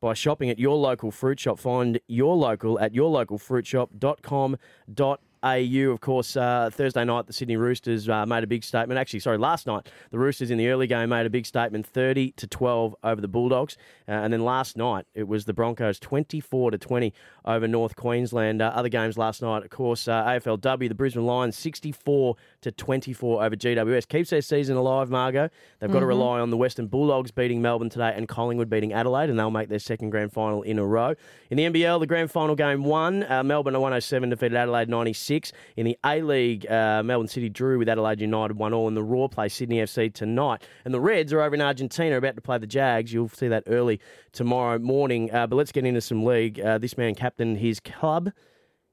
by 0.00 0.14
shopping 0.14 0.50
at 0.50 0.58
your 0.58 0.76
local 0.76 1.10
fruit 1.10 1.40
shop. 1.40 1.58
Find 1.58 2.00
your 2.06 2.36
local 2.36 2.78
at 2.78 2.92
yourlocalfruitshop.com.au. 2.92 5.18
AU, 5.42 5.90
of 5.90 6.00
course, 6.00 6.36
uh, 6.36 6.70
Thursday 6.72 7.04
night, 7.04 7.26
the 7.26 7.32
Sydney 7.32 7.56
Roosters 7.56 8.08
uh, 8.08 8.24
made 8.24 8.44
a 8.44 8.46
big 8.46 8.62
statement. 8.62 8.98
Actually, 8.98 9.20
sorry, 9.20 9.38
last 9.38 9.66
night, 9.66 9.88
the 10.10 10.18
Roosters 10.18 10.50
in 10.50 10.58
the 10.58 10.68
early 10.68 10.86
game 10.86 11.08
made 11.08 11.26
a 11.26 11.30
big 11.30 11.46
statement 11.46 11.84
30 11.84 12.32
to 12.32 12.46
12 12.46 12.94
over 13.02 13.20
the 13.20 13.28
Bulldogs. 13.28 13.76
Uh, 14.06 14.12
and 14.12 14.32
then 14.32 14.44
last 14.44 14.76
night, 14.76 15.06
it 15.14 15.26
was 15.26 15.44
the 15.44 15.52
Broncos 15.52 15.98
24 15.98 16.70
to 16.72 16.78
20 16.78 17.12
over 17.44 17.66
North 17.66 17.96
Queensland. 17.96 18.62
Uh, 18.62 18.70
other 18.74 18.88
games 18.88 19.18
last 19.18 19.42
night, 19.42 19.64
of 19.64 19.70
course, 19.70 20.06
uh, 20.06 20.24
AFLW, 20.24 20.88
the 20.88 20.94
Brisbane 20.94 21.26
Lions 21.26 21.56
64 21.56 22.36
to 22.60 22.70
24 22.70 23.44
over 23.44 23.56
GWS. 23.56 24.06
Keeps 24.06 24.30
their 24.30 24.42
season 24.42 24.76
alive, 24.76 25.10
Margaux. 25.10 25.48
They've 25.80 25.90
got 25.90 26.00
to 26.00 26.06
rely 26.06 26.38
on 26.38 26.50
the 26.50 26.56
Western 26.56 26.86
Bulldogs 26.86 27.32
beating 27.32 27.60
Melbourne 27.60 27.90
today 27.90 28.12
and 28.14 28.28
Collingwood 28.28 28.70
beating 28.70 28.92
Adelaide, 28.92 29.28
and 29.28 29.38
they'll 29.38 29.50
make 29.50 29.68
their 29.68 29.80
second 29.80 30.10
grand 30.10 30.32
final 30.32 30.62
in 30.62 30.78
a 30.78 30.86
row. 30.86 31.14
In 31.50 31.56
the 31.56 31.64
NBL, 31.64 31.98
the 31.98 32.06
grand 32.06 32.30
final 32.30 32.54
game 32.54 32.84
one, 32.84 33.24
uh, 33.24 33.42
Melbourne 33.42 33.74
107 33.74 34.30
defeated 34.30 34.56
Adelaide 34.56 34.88
96. 34.88 35.31
In 35.76 35.86
the 35.86 35.98
A 36.04 36.20
League, 36.22 36.70
uh, 36.70 37.02
Melbourne 37.02 37.28
City 37.28 37.48
drew 37.48 37.78
with 37.78 37.88
Adelaide 37.88 38.20
United 38.20 38.56
1 38.56 38.74
all 38.74 38.88
in 38.88 38.94
the 38.94 39.02
Roar 39.02 39.28
play 39.28 39.48
Sydney 39.48 39.76
FC 39.78 40.12
tonight. 40.12 40.62
And 40.84 40.92
the 40.92 41.00
Reds 41.00 41.32
are 41.32 41.40
over 41.40 41.54
in 41.54 41.60
Argentina 41.60 42.16
about 42.18 42.34
to 42.36 42.42
play 42.42 42.58
the 42.58 42.66
Jags. 42.66 43.12
You'll 43.12 43.28
see 43.28 43.48
that 43.48 43.64
early 43.66 44.00
tomorrow 44.32 44.78
morning. 44.78 45.32
Uh, 45.32 45.46
but 45.46 45.56
let's 45.56 45.72
get 45.72 45.86
into 45.86 46.00
some 46.00 46.24
league. 46.24 46.60
Uh, 46.60 46.78
this 46.78 46.98
man 46.98 47.14
captained 47.14 47.58
his 47.58 47.80
club, 47.80 48.30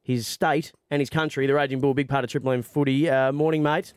his 0.02 0.28
state, 0.28 0.72
and 0.90 1.02
his 1.02 1.10
country. 1.10 1.46
The 1.48 1.54
Raging 1.54 1.80
Bull, 1.82 1.94
big 1.94 2.10
part 2.10 2.24
of 2.24 2.30
Triple 2.30 2.52
M 2.52 2.62
footy. 2.62 3.10
Uh, 3.10 3.32
morning, 3.32 3.62
mate. 3.64 3.94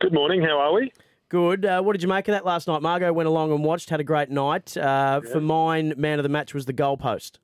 Good 0.00 0.12
morning. 0.14 0.42
How 0.42 0.58
are 0.58 0.72
we? 0.72 0.92
Good. 1.28 1.66
Uh, 1.66 1.82
what 1.82 1.92
did 1.92 2.02
you 2.02 2.08
make 2.08 2.26
of 2.28 2.32
that 2.32 2.46
last 2.46 2.68
night? 2.68 2.80
Margaux 2.80 3.12
went 3.12 3.26
along 3.26 3.52
and 3.52 3.62
watched, 3.62 3.90
had 3.90 4.00
a 4.00 4.04
great 4.04 4.30
night. 4.30 4.74
Uh, 4.76 5.20
For 5.20 5.40
mine, 5.40 5.92
man 5.96 6.18
of 6.18 6.22
the 6.22 6.28
match 6.30 6.54
was 6.54 6.64
the 6.66 6.72
goalpost. 6.72 7.38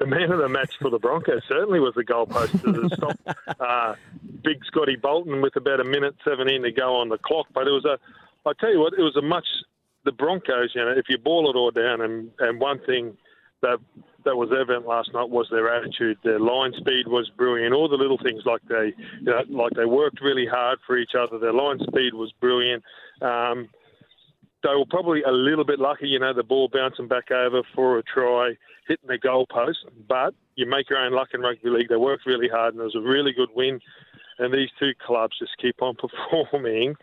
The 0.00 0.06
man 0.06 0.32
of 0.32 0.38
the 0.38 0.48
match 0.48 0.72
for 0.80 0.88
the 0.88 0.98
Broncos 0.98 1.42
certainly 1.46 1.78
was 1.78 1.92
the 1.94 2.04
goalpost 2.04 2.62
to 2.62 2.88
stop 2.96 3.36
uh, 3.60 3.94
big 4.42 4.64
Scotty 4.64 4.96
Bolton 4.96 5.42
with 5.42 5.56
about 5.56 5.78
a 5.78 5.84
minute 5.84 6.14
17 6.26 6.62
to 6.62 6.72
go 6.72 6.96
on 6.96 7.10
the 7.10 7.18
clock. 7.18 7.48
But 7.52 7.68
it 7.68 7.70
was 7.70 7.84
a, 7.84 7.98
I 8.48 8.52
tell 8.58 8.72
you 8.72 8.80
what, 8.80 8.94
it 8.94 9.02
was 9.02 9.14
a 9.16 9.22
much, 9.22 9.46
the 10.06 10.12
Broncos, 10.12 10.72
you 10.74 10.82
know, 10.82 10.92
if 10.96 11.04
you 11.10 11.18
boil 11.18 11.50
it 11.50 11.56
all 11.56 11.70
down, 11.70 12.00
and, 12.00 12.30
and 12.38 12.58
one 12.58 12.80
thing 12.86 13.14
that 13.60 13.78
that 14.24 14.36
was 14.36 14.50
evident 14.52 14.86
last 14.86 15.12
night 15.12 15.28
was 15.28 15.48
their 15.50 15.74
attitude. 15.74 16.18
Their 16.24 16.40
line 16.40 16.72
speed 16.76 17.06
was 17.06 17.30
brilliant. 17.36 17.74
All 17.74 17.88
the 17.88 17.96
little 17.96 18.18
things 18.18 18.42
like 18.44 18.60
they, 18.68 18.92
you 19.18 19.24
know, 19.24 19.42
like 19.48 19.72
they 19.72 19.86
worked 19.86 20.20
really 20.20 20.46
hard 20.46 20.78
for 20.86 20.96
each 20.96 21.12
other. 21.18 21.38
Their 21.38 21.52
line 21.52 21.78
speed 21.78 22.14
was 22.14 22.32
brilliant. 22.40 22.82
Um, 23.22 23.68
they 24.62 24.74
were 24.74 24.86
probably 24.88 25.22
a 25.22 25.30
little 25.30 25.64
bit 25.64 25.78
lucky, 25.78 26.08
you 26.08 26.18
know, 26.18 26.32
the 26.32 26.42
ball 26.42 26.68
bouncing 26.68 27.08
back 27.08 27.30
over 27.30 27.62
for 27.74 27.98
a 27.98 28.02
try, 28.02 28.54
hitting 28.86 29.08
the 29.08 29.18
goalpost. 29.18 29.76
But 30.08 30.34
you 30.56 30.66
make 30.66 30.90
your 30.90 30.98
own 30.98 31.12
luck 31.12 31.28
in 31.32 31.40
rugby 31.40 31.70
league. 31.70 31.88
They 31.88 31.96
worked 31.96 32.26
really 32.26 32.48
hard, 32.48 32.74
and 32.74 32.80
it 32.80 32.84
was 32.84 32.96
a 32.96 33.00
really 33.00 33.32
good 33.32 33.50
win. 33.54 33.80
And 34.38 34.52
these 34.52 34.70
two 34.78 34.92
clubs 35.04 35.38
just 35.38 35.56
keep 35.58 35.82
on 35.82 35.96
performing 36.30 36.94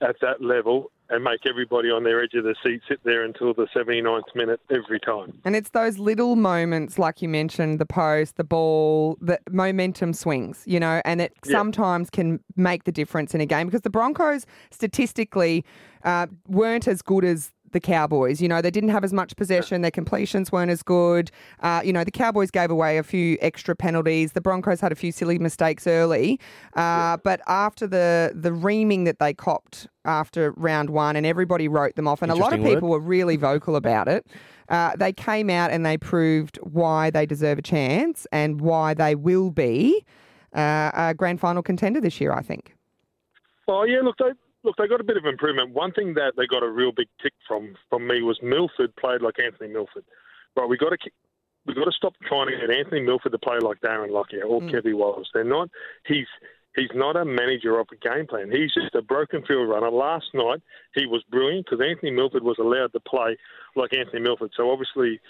at 0.00 0.16
that 0.20 0.42
level 0.42 0.90
and 1.10 1.24
make 1.24 1.46
everybody 1.46 1.90
on 1.90 2.04
their 2.04 2.22
edge 2.22 2.34
of 2.34 2.44
the 2.44 2.54
seat 2.62 2.82
sit 2.88 3.00
there 3.04 3.24
until 3.24 3.54
the 3.54 3.66
79th 3.74 4.34
minute 4.34 4.60
every 4.70 5.00
time. 5.00 5.32
And 5.44 5.56
it's 5.56 5.70
those 5.70 5.98
little 5.98 6.36
moments, 6.36 6.98
like 6.98 7.22
you 7.22 7.28
mentioned, 7.28 7.78
the 7.78 7.86
post, 7.86 8.36
the 8.36 8.44
ball, 8.44 9.16
the 9.20 9.38
momentum 9.50 10.12
swings, 10.12 10.62
you 10.66 10.78
know, 10.78 11.00
and 11.04 11.20
it 11.20 11.32
Yeah. 11.46 11.52
sometimes 11.52 12.10
can 12.10 12.40
make 12.56 12.84
the 12.84 12.92
difference 12.92 13.34
in 13.34 13.40
a 13.40 13.46
game 13.46 13.66
because 13.68 13.82
the 13.82 13.90
Broncos 13.90 14.44
statistically 14.70 15.64
uh, 16.04 16.26
weren't 16.46 16.86
as 16.86 17.02
good 17.02 17.24
as 17.24 17.52
the 17.72 17.80
Cowboys. 17.80 18.40
You 18.40 18.48
know, 18.48 18.60
they 18.60 18.70
didn't 18.70 18.90
have 18.90 19.04
as 19.04 19.12
much 19.12 19.36
possession. 19.36 19.82
Their 19.82 19.90
completions 19.90 20.50
weren't 20.52 20.70
as 20.70 20.82
good. 20.82 21.30
Uh, 21.60 21.82
you 21.84 21.92
know, 21.92 22.04
the 22.04 22.10
Cowboys 22.10 22.50
gave 22.50 22.70
away 22.70 22.98
a 22.98 23.02
few 23.02 23.38
extra 23.40 23.74
penalties. 23.76 24.32
The 24.32 24.40
Broncos 24.40 24.80
had 24.80 24.92
a 24.92 24.94
few 24.94 25.12
silly 25.12 25.38
mistakes 25.38 25.86
early. 25.86 26.40
Uh, 26.74 27.16
But 27.18 27.40
after 27.46 27.86
the, 27.86 28.32
the 28.34 28.52
reaming 28.52 29.04
that 29.04 29.18
they 29.18 29.34
copped 29.34 29.88
after 30.04 30.52
round 30.56 30.90
one, 30.90 31.16
and 31.16 31.26
everybody 31.26 31.68
wrote 31.68 31.94
them 31.96 32.08
off, 32.08 32.22
and 32.22 32.30
a 32.30 32.34
lot 32.34 32.52
of 32.52 32.60
Interesting 32.60 32.64
word. 32.64 32.76
people 32.76 32.88
were 32.88 33.00
really 33.00 33.36
vocal 33.36 33.76
about 33.76 34.08
it. 34.08 34.26
Uh, 34.68 34.92
they 34.96 35.12
came 35.12 35.48
out 35.50 35.70
and 35.70 35.84
they 35.84 35.96
proved 35.96 36.58
why 36.62 37.10
they 37.10 37.24
deserve 37.24 37.58
a 37.58 37.62
chance 37.62 38.26
and 38.32 38.60
why 38.60 38.94
they 38.94 39.14
will 39.14 39.50
be 39.50 40.04
uh, 40.54 40.90
a 40.94 41.14
grand 41.14 41.40
final 41.40 41.62
contender 41.62 42.00
this 42.00 42.20
year, 42.20 42.32
I 42.32 42.42
think. 42.42 42.74
Oh 43.66 43.84
yeah, 43.84 44.00
look 44.02 44.16
they 44.18 44.32
look 44.68 44.76
they 44.76 44.86
got 44.86 45.00
a 45.00 45.04
bit 45.04 45.16
of 45.16 45.24
improvement. 45.24 45.72
One 45.72 45.92
thing 45.92 46.14
that 46.14 46.34
they 46.36 46.46
got 46.46 46.62
a 46.62 46.68
real 46.68 46.92
big 46.92 47.08
tick 47.22 47.32
from 47.46 47.74
from 47.88 48.06
me 48.06 48.22
was 48.22 48.38
Milford 48.42 48.94
played 48.96 49.22
like 49.22 49.40
Anthony 49.42 49.72
Milford. 49.72 50.04
Right, 50.56 50.68
we 50.68 50.76
got 50.76 50.90
to 50.90 50.98
we 51.66 51.74
got 51.74 51.84
to 51.84 51.92
stop 51.92 52.14
trying 52.28 52.48
to 52.48 52.56
get 52.56 52.76
Anthony 52.76 53.00
Milford 53.00 53.32
to 53.32 53.38
play 53.38 53.58
like 53.60 53.80
Darren 53.80 54.10
Lockyer 54.10 54.44
or 54.44 54.60
mm. 54.60 54.70
Kevy 54.70 54.94
Walters. 54.94 55.30
They're 55.32 55.44
not. 55.44 55.70
He's 56.06 56.26
he's 56.76 56.90
not 56.94 57.16
a 57.16 57.24
manager 57.24 57.78
of 57.80 57.88
a 57.90 57.96
game 57.96 58.26
plan. 58.26 58.50
He's 58.52 58.72
just 58.74 58.94
a 58.94 59.02
broken 59.02 59.42
field 59.46 59.68
runner. 59.68 59.90
Last 59.90 60.26
night 60.34 60.60
he 60.94 61.06
was 61.06 61.24
brilliant 61.30 61.66
because 61.66 61.84
Anthony 61.84 62.12
Milford 62.12 62.44
was 62.44 62.58
allowed 62.60 62.92
to 62.92 63.00
play 63.00 63.36
like 63.74 63.94
Anthony 63.94 64.20
Milford. 64.20 64.52
So 64.56 64.70
obviously. 64.70 65.20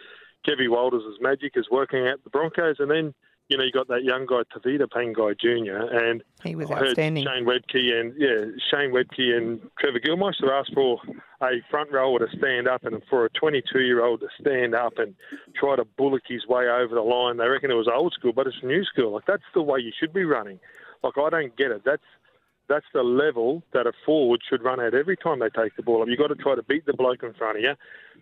Kevy 0.47 0.71
Walters' 0.71 1.03
magic 1.21 1.55
is 1.57 1.67
working 1.69 2.07
out 2.07 2.23
the 2.23 2.31
Broncos, 2.31 2.77
and 2.79 2.89
then 2.89 3.13
you 3.49 3.57
know, 3.57 3.65
you 3.65 3.73
got 3.73 3.89
that 3.89 4.05
young 4.05 4.27
guy 4.27 4.43
Tavita 4.55 4.87
Pangai 4.87 5.39
Jr. 5.39 5.95
and 5.97 6.23
He 6.45 6.55
was 6.55 6.71
I 6.71 6.75
heard 6.75 6.89
outstanding. 6.89 7.25
Shane 7.25 7.47
Webcke 7.47 8.01
and 8.01 8.15
yeah, 8.19 8.45
Shane 8.71 8.93
Webcke 8.93 9.37
and 9.37 9.61
Trevor 9.79 10.01
Gillmeister 10.01 10.51
asked 10.51 10.75
for 10.75 11.01
a 11.43 11.63
front 11.71 11.91
rower 11.91 12.19
to 12.19 12.27
stand 12.37 12.69
up 12.69 12.85
and 12.85 13.03
for 13.09 13.25
a 13.25 13.31
22 13.31 13.81
year 13.81 14.05
old 14.05 14.21
to 14.21 14.29
stand 14.41 14.75
up 14.75 14.99
and 14.99 15.15
try 15.57 15.77
to 15.77 15.85
bullock 15.97 16.23
his 16.27 16.47
way 16.47 16.69
over 16.69 16.95
the 16.95 17.01
line. 17.01 17.39
They 17.39 17.49
reckon 17.49 17.71
it 17.71 17.75
was 17.75 17.89
old 17.89 18.13
school, 18.13 18.33
but 18.33 18.47
it's 18.47 18.63
new 18.63 18.85
school. 18.85 19.13
Like 19.13 19.27
that's 19.27 19.43
the 19.55 19.63
way 19.63 19.81
you 19.81 19.93
should 19.99 20.13
be 20.13 20.25
running. 20.25 20.61
Like 21.03 21.17
I 21.17 21.31
don't 21.31 21.57
get 21.57 21.71
it. 21.71 21.83
That's 21.85 22.03
that's 22.69 22.87
the 22.93 23.03
level 23.03 23.63
that 23.73 23.87
a 23.87 23.93
forward 24.05 24.41
should 24.49 24.63
run 24.63 24.81
at 24.81 24.95
every 24.95 25.17
time 25.17 25.39
they 25.41 25.49
take 25.51 25.77
the 25.77 25.83
ball 25.83 26.03
up. 26.03 26.09
You've 26.09 26.19
got 26.19 26.29
to 26.29 26.35
try 26.35 26.55
to 26.55 26.63
beat 26.63 26.87
the 26.87 26.93
bloke 26.93 27.23
in 27.23 27.33
front 27.35 27.59
of 27.59 27.63
you, 27.63 27.75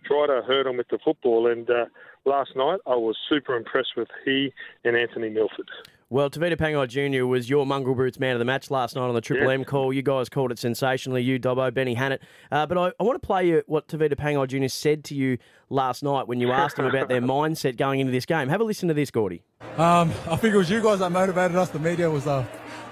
try 0.05 0.27
to 0.27 0.41
hurt 0.45 0.65
him 0.67 0.77
with 0.77 0.87
the 0.89 0.99
football. 1.03 1.47
And 1.51 1.69
uh, 1.69 1.85
last 2.25 2.55
night, 2.55 2.79
I 2.85 2.95
was 2.95 3.17
super 3.29 3.55
impressed 3.55 3.91
with 3.97 4.07
he 4.25 4.53
and 4.83 4.95
Anthony 4.95 5.29
Milford. 5.29 5.67
Well, 6.09 6.29
Tavita 6.29 6.55
Pangai 6.55 6.87
Jr. 6.87 7.25
was 7.25 7.49
your 7.49 7.65
Mongrel 7.65 7.93
Brutes 7.93 8.17
man 8.17 8.31
of 8.31 8.39
the 8.39 8.45
match 8.45 8.71
last 8.71 8.95
night 8.95 9.01
on 9.01 9.13
the 9.13 9.19
Triple 9.19 9.47
Yeah. 9.47 9.55
M 9.55 9.65
call. 9.65 9.91
You 9.91 10.01
guys 10.01 10.29
called 10.29 10.53
it 10.53 10.57
sensationally, 10.59 11.21
you, 11.21 11.37
Dobbo, 11.37 11.73
Benny 11.73 11.97
Hannant. 11.97 12.19
Uh, 12.49 12.65
but 12.65 12.77
I, 12.77 12.93
I 12.97 13.03
want 13.03 13.21
to 13.21 13.25
play 13.25 13.45
you 13.45 13.61
what 13.67 13.89
Tavita 13.89 14.15
Pangai 14.15 14.47
Jr. 14.47 14.69
said 14.69 15.03
to 15.05 15.15
you 15.15 15.37
last 15.69 16.03
night 16.03 16.29
when 16.29 16.39
you 16.39 16.53
asked 16.53 16.79
him 16.79 16.85
about 16.85 17.09
their 17.09 17.21
mindset 17.33 17.75
going 17.75 17.99
into 17.99 18.13
this 18.13 18.25
game. 18.25 18.47
Have 18.47 18.61
a 18.61 18.63
listen 18.63 18.87
to 18.87 18.93
this, 18.93 19.11
Gordy. 19.11 19.43
Um, 19.75 20.09
I 20.29 20.37
think 20.37 20.53
it 20.53 20.57
was 20.57 20.69
you 20.69 20.81
guys 20.81 20.99
that 20.99 21.09
motivated 21.11 21.57
us. 21.57 21.71
The 21.71 21.79
media 21.79 22.09
was 22.09 22.25
uh, 22.25 22.45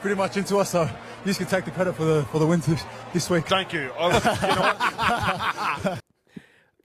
pretty 0.06 0.20
much 0.20 0.38
into 0.38 0.58
us, 0.58 0.70
so 0.70 0.88
you 1.26 1.34
can 1.34 1.48
take 1.48 1.66
the 1.66 1.72
credit 1.72 1.96
for 1.96 2.06
the 2.06 2.24
for 2.26 2.38
the 2.38 2.46
win 2.46 2.60
this, 2.60 2.84
this 3.12 3.28
week. 3.28 3.48
Thank 3.48 3.74
you. 3.74 3.92
I 3.98 5.80
you 5.84 5.90
know, 5.90 5.98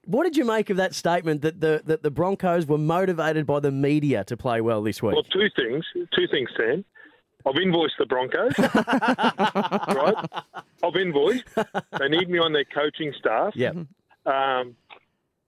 What 0.07 0.25
did 0.25 0.39
you 0.39 0.47
make 0.47 0.71
of 0.71 0.79
that 0.79 0.95
statement 0.95 1.43
that 1.43 1.61
the, 1.61 1.83
that 1.85 2.03
the 2.03 2.11
Broncos 2.11 2.65
were 2.65 2.79
motivated 2.79 3.45
by 3.45 3.61
the 3.61 3.71
media 3.71 4.25
to 4.25 4.39
play 4.39 4.63
well 4.63 4.83
this 4.83 5.03
week? 5.03 5.13
Well, 5.13 5.23
two 5.25 5.51
things. 5.55 5.85
Two 6.17 6.27
things, 6.31 6.49
Sam. 6.57 6.83
I've 7.47 7.57
invoiced 7.57 7.97
the 7.99 8.07
Broncos, 8.07 8.59
right? 9.95 10.27
I've 10.83 10.97
invoiced. 10.97 11.45
They 11.99 12.09
need 12.09 12.31
me 12.31 12.39
on 12.39 12.55
their 12.55 12.65
coaching 12.65 13.13
staff. 13.19 13.53
yeah. 13.55 13.73
Um, 14.25 14.77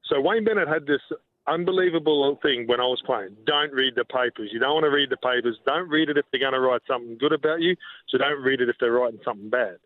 so 0.04 0.20
Wayne 0.20 0.44
Bennett 0.44 0.68
had 0.68 0.84
this 0.84 1.00
unbelievable 1.46 2.38
thing 2.42 2.66
when 2.66 2.80
I 2.80 2.84
was 2.84 3.02
playing. 3.04 3.37
Don't 3.46 3.72
read 3.72 3.94
the 3.96 4.04
papers. 4.04 4.50
You 4.52 4.61
don't 4.61 4.75
want 4.75 4.84
to 4.84 4.90
read 4.90 5.11
the 5.11 5.16
papers. 5.16 5.58
Don't 5.66 5.88
read 5.88 6.08
it 6.08 6.18
if 6.18 6.25
they're 6.30 6.40
going 6.40 6.52
to 6.52 6.61
write 6.61 6.82
something 6.87 7.18
good 7.18 7.32
about 7.32 7.61
you. 7.61 7.76
So 8.08 8.18
don't 8.18 8.42
read 8.42 8.61
it 8.61 8.68
if 8.68 8.76
they're 8.80 8.92
writing 8.92 9.20
something 9.25 9.50
bad. 9.50 9.76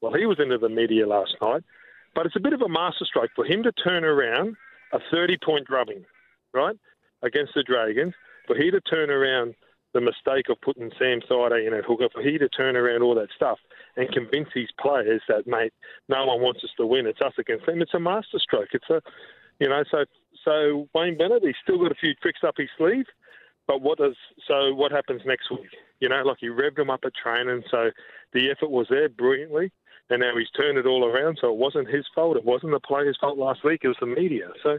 Well, 0.00 0.14
he 0.14 0.26
was 0.26 0.38
into 0.40 0.58
the 0.58 0.68
media 0.68 1.06
last 1.06 1.34
night, 1.40 1.62
but 2.14 2.26
it's 2.26 2.36
a 2.36 2.40
bit 2.40 2.52
of 2.52 2.62
a 2.62 2.68
masterstroke 2.68 3.30
for 3.34 3.44
him 3.44 3.62
to 3.62 3.72
turn 3.72 4.04
around 4.04 4.56
a 4.92 4.98
30-point 5.12 5.66
drubbing, 5.66 6.04
right, 6.52 6.76
against 7.22 7.52
the 7.54 7.62
Dragons. 7.62 8.14
For 8.46 8.56
he 8.56 8.70
to 8.70 8.80
turn 8.82 9.10
around 9.10 9.54
the 9.94 10.00
mistake 10.00 10.48
of 10.50 10.60
putting 10.60 10.90
Sam 10.98 11.20
Thaiday 11.20 11.66
in 11.66 11.72
at 11.72 11.84
hooker, 11.84 12.08
for 12.12 12.20
he 12.20 12.36
to 12.36 12.48
turn 12.48 12.76
around 12.76 13.02
all 13.02 13.14
that 13.14 13.28
stuff 13.34 13.58
and 13.96 14.10
convince 14.12 14.48
his 14.52 14.68
players 14.78 15.22
that, 15.28 15.46
mate, 15.46 15.72
no 16.08 16.26
one 16.26 16.42
wants 16.42 16.62
us 16.64 16.70
to 16.76 16.86
win. 16.86 17.06
It's 17.06 17.20
us 17.20 17.32
against 17.38 17.64
them. 17.64 17.80
It's 17.80 17.94
a 17.94 18.00
masterstroke. 18.00 18.68
It's 18.72 18.90
a, 18.90 19.00
you 19.60 19.68
know, 19.68 19.84
so 19.90 20.04
so 20.44 20.88
Wayne 20.94 21.16
Bennett, 21.16 21.44
he's 21.44 21.54
still 21.62 21.78
got 21.78 21.92
a 21.92 21.96
few 21.96 22.14
tricks 22.14 22.40
up 22.46 22.54
his 22.56 22.68
sleeve. 22.76 23.06
But 23.66 23.80
what 23.80 23.98
does 23.98 24.16
so? 24.46 24.74
What 24.74 24.92
happens 24.92 25.22
next 25.24 25.50
week? 25.50 25.70
You 26.00 26.10
know, 26.10 26.22
like 26.22 26.36
he 26.40 26.48
revved 26.48 26.78
him 26.78 26.90
up 26.90 27.00
at 27.04 27.14
training, 27.14 27.62
so 27.70 27.90
the 28.32 28.50
effort 28.50 28.70
was 28.70 28.86
there 28.90 29.08
brilliantly, 29.08 29.72
and 30.10 30.20
now 30.20 30.36
he's 30.36 30.50
turned 30.50 30.78
it 30.78 30.86
all 30.86 31.04
around. 31.04 31.38
So 31.40 31.48
it 31.50 31.56
wasn't 31.56 31.88
his 31.88 32.04
fault. 32.14 32.36
It 32.36 32.44
wasn't 32.44 32.72
the 32.72 32.80
players' 32.80 33.18
fault 33.20 33.38
last 33.38 33.64
week. 33.64 33.80
It 33.82 33.88
was 33.88 33.96
the 34.00 34.06
media. 34.06 34.48
So 34.62 34.78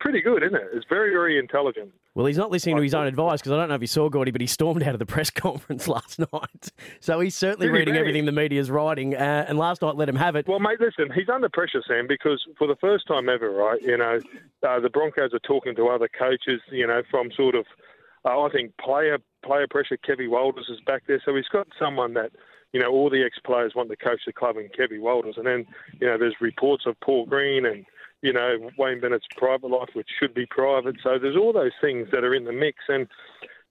pretty 0.00 0.20
good, 0.20 0.42
isn't 0.42 0.54
it? 0.54 0.68
It's 0.72 0.86
very, 0.88 1.10
very 1.10 1.38
intelligent. 1.38 1.92
Well, 2.14 2.26
he's 2.26 2.36
not 2.36 2.50
listening 2.50 2.76
to 2.76 2.82
his 2.82 2.94
own 2.94 3.06
advice 3.06 3.40
because 3.40 3.52
I 3.52 3.56
don't 3.56 3.68
know 3.68 3.74
if 3.74 3.80
you 3.80 3.86
saw 3.86 4.08
Gordy, 4.08 4.30
but 4.30 4.40
he 4.40 4.46
stormed 4.46 4.82
out 4.82 4.94
of 4.94 4.98
the 4.98 5.06
press 5.06 5.30
conference 5.44 5.86
last 5.86 6.18
night. 6.18 6.70
So 7.00 7.20
he's 7.20 7.36
certainly 7.36 7.68
reading 7.68 7.96
everything 7.96 8.24
the 8.24 8.32
media's 8.32 8.70
writing, 8.70 9.14
uh, 9.14 9.46
and 9.48 9.58
last 9.58 9.82
night 9.82 9.96
let 9.96 10.08
him 10.08 10.16
have 10.16 10.36
it. 10.36 10.48
Well, 10.48 10.58
mate, 10.58 10.80
listen, 10.80 11.12
he's 11.14 11.28
under 11.28 11.48
pressure, 11.48 11.82
Sam, 11.86 12.06
because 12.08 12.44
for 12.56 12.66
the 12.66 12.76
first 12.76 13.06
time 13.06 13.28
ever, 13.28 13.50
right, 13.50 13.80
you 13.82 13.96
know, 13.96 14.18
uh, 14.66 14.80
the 14.80 14.90
Broncos 14.90 15.32
are 15.32 15.38
talking 15.40 15.76
to 15.76 15.88
other 15.88 16.08
coaches, 16.08 16.60
you 16.70 16.86
know, 16.86 17.02
from 17.10 17.30
sort 17.36 17.54
of, 17.54 17.66
uh, 18.24 18.40
I 18.40 18.48
think, 18.50 18.72
player 18.78 19.18
player 19.44 19.66
pressure. 19.70 19.96
Kevy 19.96 20.28
Walters 20.28 20.68
is 20.68 20.80
back 20.86 21.04
there, 21.06 21.22
so 21.24 21.34
he's 21.36 21.48
got 21.52 21.68
someone 21.78 22.14
that, 22.14 22.32
you 22.72 22.80
know, 22.80 22.90
all 22.90 23.10
the 23.10 23.24
ex-players 23.24 23.74
want 23.74 23.90
to 23.90 23.96
coach 23.96 24.20
the 24.26 24.32
club 24.32 24.56
and 24.56 24.72
Kevy 24.72 25.00
Walters. 25.00 25.36
And 25.36 25.46
then, 25.46 25.66
you 26.00 26.06
know, 26.06 26.18
there's 26.18 26.34
reports 26.40 26.84
of 26.86 26.98
Paul 27.00 27.26
Green 27.26 27.64
and, 27.64 27.84
you 28.22 28.32
know, 28.32 28.70
Wayne 28.76 29.00
Bennett's 29.00 29.26
private 29.36 29.68
life, 29.68 29.90
which 29.94 30.08
should 30.18 30.34
be 30.34 30.46
private. 30.46 30.96
So 31.02 31.18
there's 31.18 31.36
all 31.36 31.52
those 31.52 31.72
things 31.80 32.08
that 32.12 32.24
are 32.24 32.34
in 32.34 32.44
the 32.44 32.52
mix. 32.52 32.78
And, 32.88 33.08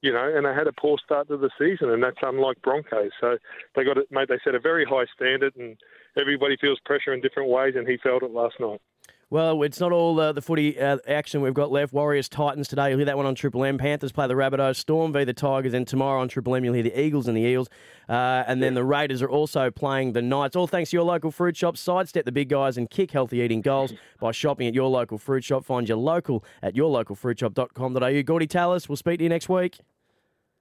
you 0.01 0.11
know, 0.13 0.31
and 0.35 0.45
they 0.45 0.53
had 0.53 0.67
a 0.67 0.73
poor 0.73 0.97
start 1.03 1.27
to 1.27 1.37
the 1.37 1.49
season, 1.59 1.89
and 1.89 2.03
that's 2.03 2.17
unlike 2.21 2.61
Broncos. 2.61 3.11
So 3.19 3.37
they 3.75 3.83
got 3.83 3.97
it, 3.97 4.11
mate. 4.11 4.29
They 4.29 4.39
set 4.43 4.55
a 4.55 4.59
very 4.59 4.85
high 4.85 5.05
standard, 5.15 5.55
and 5.55 5.77
everybody 6.17 6.55
feels 6.57 6.79
pressure 6.85 7.13
in 7.13 7.21
different 7.21 7.49
ways, 7.49 7.73
and 7.75 7.87
he 7.87 7.97
felt 7.97 8.23
it 8.23 8.31
last 8.31 8.55
night. 8.59 8.81
Well, 9.29 9.61
it's 9.63 9.81
not 9.81 9.91
all 9.91 10.17
uh, 10.21 10.31
the 10.31 10.41
footy 10.41 10.79
uh, 10.79 10.99
action 11.05 11.41
we've 11.41 11.53
got 11.53 11.69
left. 11.69 11.91
Warriors 11.91 12.29
Titans 12.29 12.69
today. 12.69 12.89
You'll 12.89 12.99
hear 12.99 13.07
that 13.07 13.17
one 13.17 13.25
on 13.25 13.35
Triple 13.35 13.65
M. 13.65 13.77
Panthers 13.77 14.13
play 14.13 14.25
the 14.25 14.35
Rabbitohs. 14.35 14.77
Storm 14.77 15.11
v 15.11 15.25
the 15.25 15.33
Tigers. 15.33 15.73
And 15.73 15.85
tomorrow 15.85 16.21
on 16.21 16.29
Triple 16.29 16.55
M, 16.55 16.63
you'll 16.63 16.73
hear 16.73 16.83
the 16.83 16.97
Eagles 16.97 17.27
and 17.27 17.35
the 17.35 17.41
Eels. 17.41 17.67
Uh, 18.07 18.45
and 18.47 18.63
then 18.63 18.73
the 18.73 18.85
Raiders 18.85 19.21
are 19.21 19.29
also 19.29 19.69
playing 19.69 20.13
the 20.13 20.21
Knights. 20.21 20.55
All 20.55 20.65
thanks 20.65 20.91
to 20.91 20.95
your 20.95 21.03
local 21.03 21.29
fruit 21.29 21.57
shop. 21.57 21.75
Sidestep 21.75 22.23
the 22.23 22.31
big 22.31 22.47
guys 22.47 22.77
and 22.77 22.89
kick 22.89 23.11
healthy 23.11 23.39
eating 23.39 23.59
goals 23.59 23.91
by 24.21 24.31
shopping 24.31 24.65
at 24.65 24.73
your 24.73 24.87
local 24.87 25.17
fruit 25.17 25.43
shop. 25.43 25.65
Find 25.65 25.89
your 25.89 25.97
local 25.97 26.45
at 26.63 26.73
yourlocalfruitshop.com.au. 26.75 28.21
Gordy 28.21 28.47
Tallis, 28.47 28.87
we'll 28.87 28.95
speak 28.95 29.17
to 29.17 29.23
you 29.23 29.29
next 29.29 29.49
week. 29.49 29.77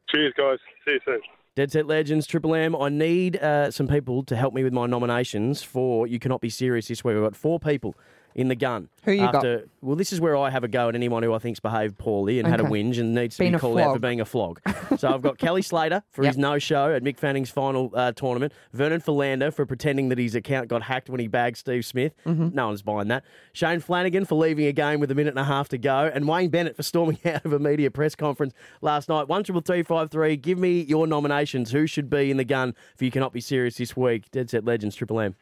Cheers, 0.09 0.33
guys. 0.37 0.59
See 0.85 0.93
you 0.93 1.01
soon. 1.05 1.21
Dead 1.55 1.71
Set 1.71 1.87
Legends, 1.87 2.27
Triple 2.27 2.55
M. 2.55 2.75
I 2.75 2.89
need 2.89 3.37
uh, 3.37 3.71
some 3.71 3.87
people 3.87 4.25
to 4.25 4.35
help 4.35 4.53
me 4.53 4.65
with 4.65 4.73
my 4.73 4.87
nominations 4.87 5.63
for 5.63 6.07
You 6.09 6.19
Cannot 6.19 6.41
Be 6.41 6.51
Serious 6.51 6.89
this 6.89 7.05
week. 7.05 7.15
We've 7.15 7.25
got 7.25 7.37
four 7.37 7.61
people 7.61 7.95
in 8.37 8.49
the 8.49 8.55
gun. 8.55 8.91
Who 9.05 9.13
you 9.13 9.33
got? 9.33 9.45
Well, 9.81 9.97
this 9.97 10.13
is 10.13 10.21
where 10.21 10.37
I 10.37 10.51
have 10.51 10.63
a 10.63 10.69
go 10.69 10.91
at 10.91 10.95
anyone 10.95 11.23
who 11.23 11.33
I 11.33 11.39
think's 11.39 11.59
behaved 11.59 11.97
poorly 11.97 12.39
and 12.39 12.47
had 12.47 12.61
a 12.61 12.65
whinge 12.65 12.99
and 12.99 13.15
needs 13.15 13.37
to 13.37 13.43
Been 13.43 13.55
be 13.55 13.59
called 13.59 13.79
out 13.79 13.95
for 13.95 13.99
being 13.99 14.21
a 14.21 14.27
flog. 14.27 14.61
so 14.99 15.09
I've 15.09 15.23
got 15.23 15.39
Kelly 15.39 15.63
Slater 15.63 16.03
for 16.11 16.23
his 16.23 16.37
no-show 16.37 16.93
at 16.93 17.03
Mick 17.03 17.19
Fanning's 17.19 17.49
final 17.51 17.91
uh, 17.95 18.13
tournament. 18.13 18.53
Vernon 18.75 19.01
Philander 19.01 19.51
for 19.51 19.65
pretending 19.65 20.11
that 20.11 20.19
his 20.19 20.35
account 20.35 20.69
got 20.69 20.83
hacked 20.83 21.09
when 21.09 21.19
he 21.19 21.29
bagged 21.29 21.57
Steve 21.57 21.87
Smith. 21.87 22.13
Mm-hmm. 22.27 22.51
No 22.55 22.67
one's 22.67 22.83
buying 22.83 23.09
that. 23.09 23.25
Shane 23.55 23.81
Flanagan 23.81 24.27
for 24.27 24.35
leaving 24.35 24.67
a 24.67 24.73
game 24.73 25.01
with 25.01 25.11
a 25.11 25.15
minute 25.15 25.31
and 25.31 25.39
a 25.39 25.45
half 25.45 25.71
to 25.71 25.79
go. 25.79 26.11
And 26.13 26.29
Wayne 26.29 26.51
Bennett 26.51 26.77
for 26.77 26.83
storming 26.83 27.19
out 27.25 27.45
of 27.47 27.55
a 27.55 27.59
media 27.59 27.91
press 27.91 28.15
conference 28.15 28.53
last 28.83 29.09
night. 29.09 29.29
One 29.29 29.45
triple 29.45 29.63
three 29.63 29.83
five 29.83 30.11
three. 30.11 30.37
Give 30.37 30.59
me 30.59 30.83
your 30.83 31.07
nominations. 31.07 31.71
Who 31.71 31.87
should 31.87 32.11
be 32.11 32.31
in 32.31 32.37
the 32.37 32.45
gun 32.45 32.75
for 32.97 33.07
You 33.07 33.11
Cannot 33.11 33.33
Be 33.33 33.41
Serious 33.41 33.77
this 33.77 33.97
week? 33.97 34.31
Dead 34.31 34.51
Set 34.51 34.67
Legends, 34.67 34.95
Triple 34.95 35.21
M. 35.21 35.37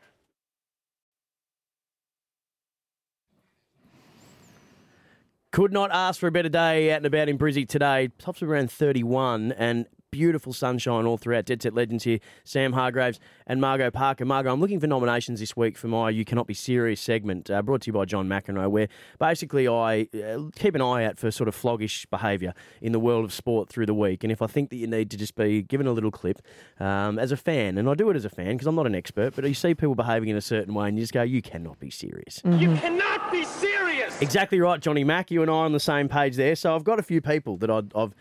Could 5.54 5.72
not 5.72 5.92
ask 5.92 6.18
for 6.18 6.26
a 6.26 6.32
better 6.32 6.48
day 6.48 6.90
out 6.90 6.96
and 6.96 7.06
about 7.06 7.28
in 7.28 7.38
Brizzy 7.38 7.64
today. 7.64 8.08
Tops 8.18 8.42
of 8.42 8.50
around 8.50 8.72
31 8.72 9.52
and 9.52 9.86
beautiful 10.14 10.52
sunshine 10.52 11.06
all 11.06 11.18
throughout. 11.18 11.44
Dead 11.44 11.60
Set 11.60 11.74
Legends 11.74 12.04
here, 12.04 12.20
Sam 12.44 12.72
Hargraves 12.72 13.18
and 13.48 13.60
Margaux 13.60 13.90
Parker. 13.90 14.24
Margaux, 14.24 14.52
I'm 14.52 14.60
looking 14.60 14.78
for 14.78 14.86
nominations 14.86 15.40
this 15.40 15.56
week 15.56 15.76
for 15.76 15.88
my 15.88 16.08
You 16.08 16.24
Cannot 16.24 16.46
Be 16.46 16.54
Serious 16.54 17.00
segment, 17.00 17.50
uh, 17.50 17.60
brought 17.62 17.80
to 17.80 17.86
you 17.88 17.92
by 17.92 18.04
John 18.04 18.28
McEnroe, 18.28 18.70
where 18.70 18.86
basically 19.18 19.66
I 19.66 20.06
uh, 20.14 20.50
keep 20.54 20.76
an 20.76 20.82
eye 20.82 21.04
out 21.04 21.18
for 21.18 21.32
sort 21.32 21.48
of 21.48 21.56
floggish 21.56 22.08
behaviour 22.10 22.54
in 22.80 22.92
the 22.92 23.00
world 23.00 23.24
of 23.24 23.32
sport 23.32 23.68
through 23.68 23.86
the 23.86 23.94
week. 23.94 24.22
And 24.22 24.30
if 24.30 24.40
I 24.40 24.46
think 24.46 24.70
that 24.70 24.76
you 24.76 24.86
need 24.86 25.10
to 25.10 25.16
just 25.16 25.34
be 25.34 25.62
given 25.62 25.88
a 25.88 25.92
little 25.92 26.12
clip 26.12 26.40
um, 26.78 27.18
as 27.18 27.32
a 27.32 27.36
fan, 27.36 27.76
and 27.76 27.90
I 27.90 27.94
do 27.94 28.08
it 28.10 28.14
as 28.14 28.24
a 28.24 28.30
fan 28.30 28.52
because 28.52 28.68
I'm 28.68 28.76
not 28.76 28.86
an 28.86 28.94
expert, 28.94 29.34
but 29.34 29.44
you 29.44 29.52
see 29.54 29.74
people 29.74 29.96
behaving 29.96 30.28
in 30.28 30.36
a 30.36 30.40
certain 30.40 30.74
way 30.74 30.86
and 30.86 30.96
you 30.96 31.02
just 31.02 31.12
go, 31.12 31.22
you 31.22 31.42
cannot 31.42 31.80
be 31.80 31.90
serious. 31.90 32.40
you 32.44 32.76
cannot 32.76 33.32
be 33.32 33.42
serious. 33.44 34.20
Exactly 34.22 34.60
right, 34.60 34.78
Johnny 34.78 35.02
Mack. 35.02 35.32
You 35.32 35.42
and 35.42 35.50
I 35.50 35.54
are 35.54 35.64
on 35.64 35.72
the 35.72 35.80
same 35.80 36.08
page 36.08 36.36
there. 36.36 36.54
So 36.54 36.76
I've 36.76 36.84
got 36.84 37.00
a 37.00 37.02
few 37.02 37.20
people 37.20 37.56
that 37.56 37.70
I'd, 37.70 37.92
I've, 37.96 38.14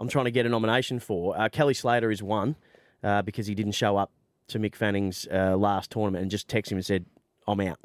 I'm 0.00 0.08
trying 0.08 0.24
to 0.24 0.30
get 0.30 0.46
a 0.46 0.48
nomination 0.48 0.98
for. 0.98 1.38
Uh, 1.38 1.50
Kelly 1.50 1.74
Slater 1.74 2.10
is 2.10 2.22
one 2.22 2.56
uh, 3.04 3.20
because 3.20 3.46
he 3.46 3.54
didn't 3.54 3.72
show 3.72 3.98
up 3.98 4.10
to 4.48 4.58
Mick 4.58 4.74
Fanning's 4.74 5.28
uh, 5.30 5.56
last 5.56 5.90
tournament 5.90 6.22
and 6.22 6.30
just 6.30 6.48
texted 6.48 6.72
him 6.72 6.78
and 6.78 6.86
said, 6.86 7.04
I'm 7.46 7.60
out. 7.60 7.78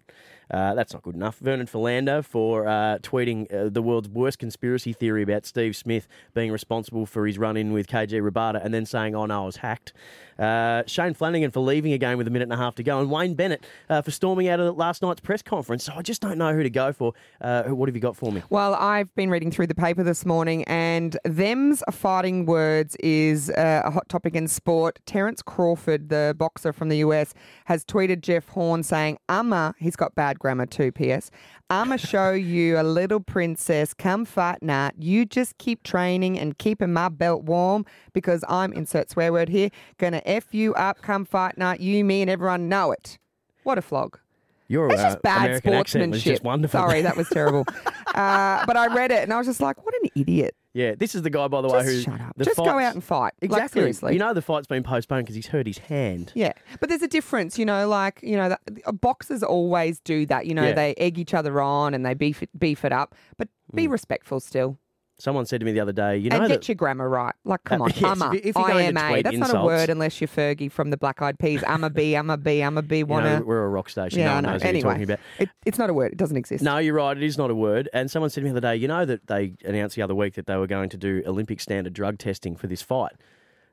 Uh, 0.52 0.76
that's 0.76 0.94
not 0.94 1.04
good 1.04 1.16
enough. 1.16 1.38
Vernon 1.40 1.68
Philander 1.68 2.22
for 2.22 2.68
uh, 2.68 3.00
tweeting 3.02 3.52
uh, 3.54 3.70
the 3.70 3.82
world's 3.82 4.10
worst 4.10 4.40
conspiracy 4.40 4.94
theory 4.94 5.24
about 5.24 5.46
Steve 5.46 5.76
Smith 5.76 6.08
being 6.34 6.52
responsible 6.52 7.06
for 7.06 7.26
his 7.26 7.38
run 7.38 7.58
in 7.58 7.74
with 7.74 7.88
KG 7.88 8.22
Rabada 8.22 8.64
and 8.64 8.74
then 8.74 8.86
saying, 8.86 9.16
oh 9.16 9.26
no, 9.26 9.44
I 9.44 9.46
was 9.46 9.58
hacked. 9.58 9.94
Uh, 10.38 10.84
Shane 10.86 11.14
Flanagan 11.14 11.52
for 11.52 11.62
leaving 11.62 11.94
a 11.94 11.98
game 11.98 12.18
with 12.18 12.28
a 12.28 12.30
minute 12.30 12.46
and 12.46 12.54
a 12.54 12.58
half 12.58 12.76
to 12.76 12.84
go. 12.84 13.00
And 13.00 13.10
Wayne 13.10 13.36
Bennett 13.36 13.66
uh, 13.90 14.02
for 14.02 14.12
storming 14.12 14.50
out 14.50 14.60
of 14.60 14.76
last 14.76 15.02
night's 15.02 15.22
press 15.22 15.42
conference. 15.42 15.86
So 15.86 15.94
I 15.96 16.02
just 16.02 16.22
don't 16.22 16.38
know 16.38 16.54
who 16.54 16.64
to 16.64 16.70
go 16.70 16.92
for. 16.92 17.14
Uh, 17.40 17.64
what 17.64 17.88
have 17.88 17.96
you 17.96 18.02
got 18.02 18.16
for 18.16 18.32
me? 18.32 18.44
Well, 18.50 18.76
I've 18.76 19.14
been 19.16 19.30
reading 19.30 19.52
through 19.52 19.68
the 19.68 19.76
paper 19.76 20.04
this 20.04 20.26
morning, 20.26 20.64
and 20.66 21.18
them's 21.24 21.84
fighting 21.92 22.46
words 22.46 22.96
is 22.98 23.50
a 23.50 23.90
hot 23.90 24.10
topic 24.10 24.36
in 24.36 24.48
sport. 24.48 25.00
Terence 25.06 25.42
Crawford, 25.42 26.10
the 26.10 26.36
boxer 26.38 26.74
from 26.74 26.90
the 26.90 26.98
US, 26.98 27.34
has 27.66 27.86
tweeted 27.86 28.22
Jeff 28.22 28.50
Horn 28.50 28.84
saying, 28.84 29.18
"Amma, 29.30 29.74
he's 29.80 29.96
got 29.96 30.16
bad 30.16 30.35
grammar 30.40 30.66
too, 30.66 30.92
P.S. 30.92 31.32
I'ma 31.70 31.98
show 31.98 32.32
you 32.32 32.80
a 32.80 32.84
little 32.84 33.20
princess. 33.20 33.94
Come 33.94 34.26
fight 34.26 34.62
night. 34.62 34.94
You 34.98 35.26
just 35.26 35.58
keep 35.58 35.84
training 35.84 36.38
and 36.40 36.58
keeping 36.58 36.94
my 36.94 37.10
belt 37.10 37.44
warm 37.44 37.86
because 38.14 38.44
I'm, 38.48 38.74
insert 38.74 39.10
swear 39.10 39.32
word 39.32 39.50
here, 39.50 39.70
gonna 39.98 40.22
F 40.26 40.54
you 40.54 40.74
up 40.76 41.02
come 41.02 41.26
fight 41.26 41.58
night. 41.58 41.80
You, 41.80 42.04
me, 42.04 42.22
and 42.22 42.30
everyone 42.30 42.70
know 42.70 42.92
it. 42.92 43.18
What 43.64 43.78
a 43.78 43.82
flog. 43.82 44.20
Your 44.68 44.90
It's 44.90 45.00
uh, 45.00 45.10
just 45.10 45.22
bad 45.22 45.46
American 45.46 45.72
sportsmanship. 45.74 46.24
just 46.24 46.44
wonderful. 46.44 46.80
Sorry, 46.80 47.02
that 47.02 47.16
was 47.16 47.30
terrible. 47.30 47.66
uh, 48.16 48.66
but 48.66 48.76
I 48.76 48.94
read 48.94 49.12
it 49.12 49.24
and 49.24 49.34
I 49.34 49.38
was 49.38 49.48
just 49.48 49.62
like, 49.62 49.84
what 49.86 49.94
an 50.02 50.10
idiot. 50.16 50.56
Yeah, 50.76 50.94
this 50.96 51.16
is 51.16 51.24
the 51.24 51.30
guy, 51.32 51.48
by 51.48 51.62
the 51.62 51.70
way, 51.70 51.80
Just 51.82 51.90
who 51.90 52.02
shut 52.02 52.22
up. 52.22 52.34
the 52.38 52.44
Just 52.46 52.58
go 52.58 52.66
fight's- 52.66 52.86
out 52.86 52.94
and 52.94 53.04
fight. 53.04 53.34
Like, 53.42 53.44
Exactly. 53.44 53.80
seriously. 53.82 54.14
You 54.14 54.20
know 54.20 54.34
the 54.34 54.42
fight's 54.44 54.68
been 54.68 54.84
postponed 54.84 55.24
because 55.26 55.36
he's 55.36 55.48
hurt 55.48 55.66
his 55.66 55.78
hand. 55.80 56.32
Yeah, 56.36 56.52
but 56.80 56.90
there's 56.90 57.02
a 57.02 57.08
difference, 57.08 57.58
you 57.58 57.66
know. 57.66 57.88
Like 57.88 58.20
you 58.22 58.36
know, 58.38 58.50
the, 58.50 58.60
uh, 58.86 58.92
boxers 58.92 59.42
always 59.42 60.00
do 60.02 60.26
that. 60.28 60.46
You 60.46 60.54
know, 60.54 60.66
Yeah. 60.68 60.74
they 60.74 60.94
egg 60.98 61.18
each 61.18 61.34
other 61.34 61.62
on 61.62 61.94
and 61.96 62.06
they 62.06 62.14
beef 62.14 62.44
it, 62.44 62.50
beef 62.60 62.86
it 62.86 62.92
up. 62.92 63.16
But 63.38 63.48
be 63.74 63.88
respectful 63.88 64.40
still, 64.40 64.78
Someone 65.18 65.46
said 65.46 65.62
to 65.62 65.66
me 65.66 65.72
the 65.72 65.80
other 65.80 65.94
day, 65.94 66.18
you 66.18 66.30
know 66.30 66.36
and 66.36 66.46
that 66.46 66.50
get 66.50 66.68
your 66.68 66.76
grammar 66.76 67.08
right. 67.08 67.34
Like, 67.46 67.64
come 67.64 67.82
Uh, 67.82 67.86
on, 67.86 67.92
yes, 67.96 68.22
a, 68.22 68.26
if 68.26 68.34
you- 68.34 68.50
if 68.50 68.56
you're 68.58 68.68
going 68.68 68.94
to 68.94 69.02
IMA. 69.02 69.10
tweet 69.12 69.24
That's 69.24 69.38
not 69.38 69.56
a 69.56 69.66
word 69.66 69.90
unless 69.90 70.20
you're 70.20 70.28
Fergie 70.28 70.70
from 70.70 70.90
the 70.90 70.98
Black 70.98 71.22
Eyed 71.22 71.40
Peas. 71.40 71.64
I'm 71.66 71.86
a 71.86 71.90
B. 71.90 72.16
I'm 72.16 72.30
a 72.30 72.36
B. 72.38 72.62
I'm 72.62 72.78
a 72.78 72.82
B. 72.82 72.98
you 72.98 73.06
Wanna? 73.06 73.40
know, 73.40 73.46
we're 73.46 73.64
a 73.64 73.70
rock 73.70 73.90
station. 73.90 74.20
yeah, 74.20 74.26
no 74.26 74.32
I 74.32 74.36
one 74.36 74.44
know. 74.44 74.50
knows 74.52 74.62
what 74.62 74.68
Anyway, 74.68 74.82
you're 74.82 74.92
talking 74.92 75.04
about. 75.06 75.20
It, 75.40 75.50
it's 75.66 75.78
not 75.78 75.90
a 75.90 75.94
word. 75.94 76.12
It 76.12 76.18
doesn't 76.18 76.36
exist. 76.36 76.64
No, 76.64 76.80
you're 76.80 76.96
right. 76.96 77.16
It 77.16 77.24
is 77.24 77.38
not 77.38 77.50
a 77.50 77.56
word. 77.56 77.88
And 77.94 78.12
someone 78.12 78.30
said 78.30 78.42
to 78.42 78.46
me 78.46 78.52
the 78.52 78.58
other 78.58 78.68
day, 78.74 78.76
you 78.76 78.90
know 78.90 79.06
that 79.06 79.28
they 79.28 79.54
announced 79.64 79.96
the 79.96 80.02
other 80.02 80.16
week 80.16 80.34
that 80.36 80.48
they 80.48 80.58
were 80.58 80.68
going 80.68 80.90
to 80.90 80.98
do 80.98 81.24
Olympic 81.26 81.62
standard 81.62 81.94
drug 81.94 82.18
testing 82.18 82.58
for 82.58 82.68
this 82.68 82.82
fight. 82.82 83.14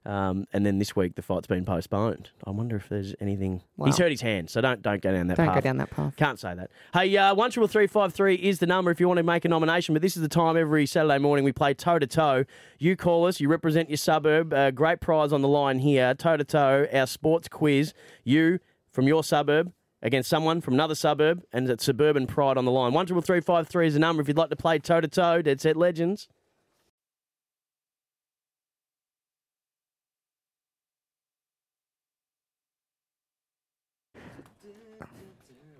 Um, 0.05 0.47
and 0.53 0.67
then 0.67 0.79
this 0.81 0.97
week 0.97 1.15
the 1.15 1.23
fight's 1.23 1.47
been 1.47 1.65
postponed. 1.65 2.31
I 2.45 2.51
wonder 2.51 2.75
if 2.75 2.89
there's 2.89 3.15
anything. 3.21 3.63
He's 3.85 3.99
hurt 3.99 4.11
his 4.11 4.21
hand, 4.21 4.51
so 4.51 4.61
don't 4.61 4.83
don't 4.83 5.01
go 5.01 5.13
down 5.13 5.29
that 5.29 5.37
path. 5.37 5.47
Don't 5.47 5.55
path. 5.55 5.63
go 5.63 5.69
down 5.69 5.77
that 5.77 5.91
path. 5.91 6.17
Can't 6.17 6.41
say 6.41 6.55
that. 6.55 6.71
Hey, 6.93 7.17
uh, 7.17 7.35
one 7.35 7.53
triple 7.53 7.69
three 7.69 7.87
five 7.87 8.13
three 8.13 8.35
is 8.35 8.59
the 8.59 8.67
number 8.67 8.91
if 8.91 8.99
you 8.99 9.07
want 9.07 9.19
to 9.19 9.23
make 9.23 9.45
a 9.45 9.49
nomination. 9.49 9.95
But 9.95 10.03
this 10.03 10.17
is 10.17 10.23
the 10.23 10.29
time 10.29 10.57
every 10.57 10.87
Saturday 10.87 11.19
morning 11.19 11.45
we 11.45 11.53
play 11.53 11.73
toe 11.73 12.01
to 12.01 12.07
toe. 12.07 12.45
You 12.79 12.97
call 12.97 13.27
us. 13.27 13.39
You 13.39 13.49
represent 13.49 13.91
your 13.91 13.97
suburb. 13.97 14.53
Uh, 14.53 14.73
great 14.73 15.01
prize 15.01 15.33
on 15.33 15.41
the 15.41 15.49
line 15.49 15.79
here. 15.79 16.15
Toe 16.15 16.37
to 16.37 16.45
toe. 16.45 16.87
Our 16.93 17.07
sports 17.07 17.47
quiz. 17.49 17.95
You 18.25 18.59
from 18.91 19.07
your 19.07 19.23
suburb 19.23 19.73
against 20.03 20.29
someone 20.29 20.61
from 20.61 20.75
another 20.75 20.97
suburb, 20.97 21.45
and 21.53 21.71
it's 21.71 21.85
suburban 21.85 22.27
pride 22.27 22.59
on 22.59 22.65
the 22.65 22.73
line. 22.73 22.93
One 22.93 23.07
triple 23.07 23.23
three 23.23 23.41
five 23.41 23.69
three 23.69 23.87
is 23.87 23.95
the 23.95 24.01
number 24.01 24.21
if 24.21 24.27
you'd 24.27 24.37
like 24.37 24.51
to 24.51 24.57
play 24.57 24.81
toe 24.81 25.01
to 25.01 25.07
toe. 25.07 25.43
Dead 25.43 25.61
set 25.61 25.77
legends. 25.77 26.27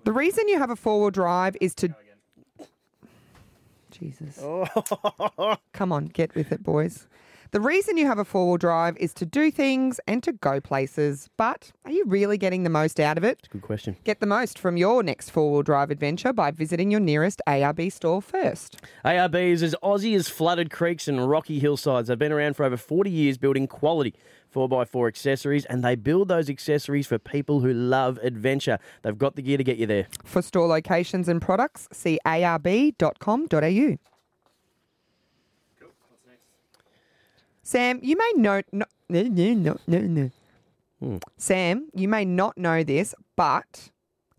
The 0.03 0.11
reason 0.11 0.47
you 0.47 0.57
have 0.57 0.69
a 0.69 0.75
four 0.75 0.99
wheel 0.99 1.11
drive 1.11 1.55
is 1.61 1.73
to. 1.75 1.95
Jesus. 3.91 4.39
Oh. 4.41 5.55
Come 5.73 5.91
on, 5.91 6.07
get 6.07 6.35
with 6.35 6.51
it, 6.51 6.63
boys. 6.63 7.07
The 7.51 7.61
reason 7.61 7.97
you 7.97 8.07
have 8.07 8.17
a 8.17 8.25
four 8.25 8.47
wheel 8.47 8.57
drive 8.57 8.97
is 8.97 9.13
to 9.13 9.27
do 9.27 9.51
things 9.51 9.99
and 10.07 10.23
to 10.23 10.31
go 10.33 10.59
places. 10.59 11.29
But 11.37 11.71
are 11.85 11.91
you 11.91 12.03
really 12.05 12.37
getting 12.37 12.63
the 12.63 12.69
most 12.71 12.99
out 12.99 13.15
of 13.17 13.23
it? 13.23 13.47
Good 13.51 13.61
question. 13.61 13.95
Get 14.03 14.19
the 14.19 14.25
most 14.25 14.57
from 14.57 14.75
your 14.75 15.03
next 15.03 15.29
four 15.29 15.51
wheel 15.51 15.61
drive 15.61 15.91
adventure 15.91 16.33
by 16.33 16.49
visiting 16.49 16.89
your 16.89 16.99
nearest 16.99 17.41
ARB 17.47 17.91
store 17.91 18.23
first. 18.23 18.81
ARB 19.05 19.35
is 19.35 19.61
as 19.61 19.75
Aussie 19.83 20.15
as 20.15 20.27
flooded 20.27 20.71
creeks 20.71 21.07
and 21.07 21.29
rocky 21.29 21.59
hillsides. 21.59 22.07
They've 22.07 22.17
been 22.17 22.31
around 22.31 22.55
for 22.55 22.63
over 22.65 22.75
40 22.75 23.11
years 23.11 23.37
building 23.37 23.67
quality 23.67 24.15
4x4 24.53 25.07
accessories, 25.07 25.65
and 25.65 25.83
they 25.83 25.95
build 25.95 26.27
those 26.27 26.49
accessories 26.49 27.07
for 27.07 27.17
people 27.17 27.61
who 27.61 27.73
love 27.73 28.19
adventure. 28.21 28.79
They've 29.01 29.17
got 29.17 29.35
the 29.35 29.41
gear 29.41 29.57
to 29.57 29.63
get 29.63 29.77
you 29.77 29.85
there. 29.85 30.07
For 30.23 30.41
store 30.41 30.67
locations 30.67 31.27
and 31.27 31.41
products, 31.41 31.87
see 31.91 32.19
arb.com.au. 32.25 33.97
Sam, 37.65 37.99
you 38.03 38.17
may 38.17 38.31
know 38.35 38.61
no, 38.71 38.85
no, 39.09 39.23
no, 39.23 39.53
no, 39.53 39.77
no, 39.87 39.99
no. 39.99 40.31
Hmm. 40.99 41.17
Sam, 41.37 41.89
you 41.95 42.07
may 42.07 42.25
not 42.25 42.57
know 42.57 42.83
this, 42.83 43.15
but 43.35 43.89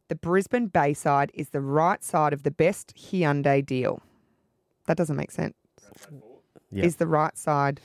the 0.08 0.14
Brisbane 0.14 0.66
Bayside 0.66 1.30
is 1.34 1.48
the 1.50 1.60
right 1.60 2.04
side 2.04 2.32
of 2.32 2.42
the 2.42 2.50
best 2.50 2.94
Hyundai 2.96 3.64
deal. 3.64 4.02
That 4.86 4.96
doesn't 4.96 5.16
make 5.16 5.30
sense. 5.30 5.54
Yeah. 6.70 6.84
Is 6.84 6.96
the 6.96 7.06
right 7.06 7.36
side, 7.38 7.80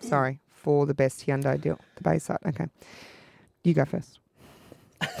sorry, 0.00 0.40
for 0.62 0.86
the 0.86 0.94
best 0.94 1.26
Hyundai 1.26 1.60
deal? 1.60 1.78
The 1.96 2.02
Bayside. 2.02 2.38
Okay. 2.46 2.66
You 3.64 3.74
go 3.74 3.84
first. 3.84 4.20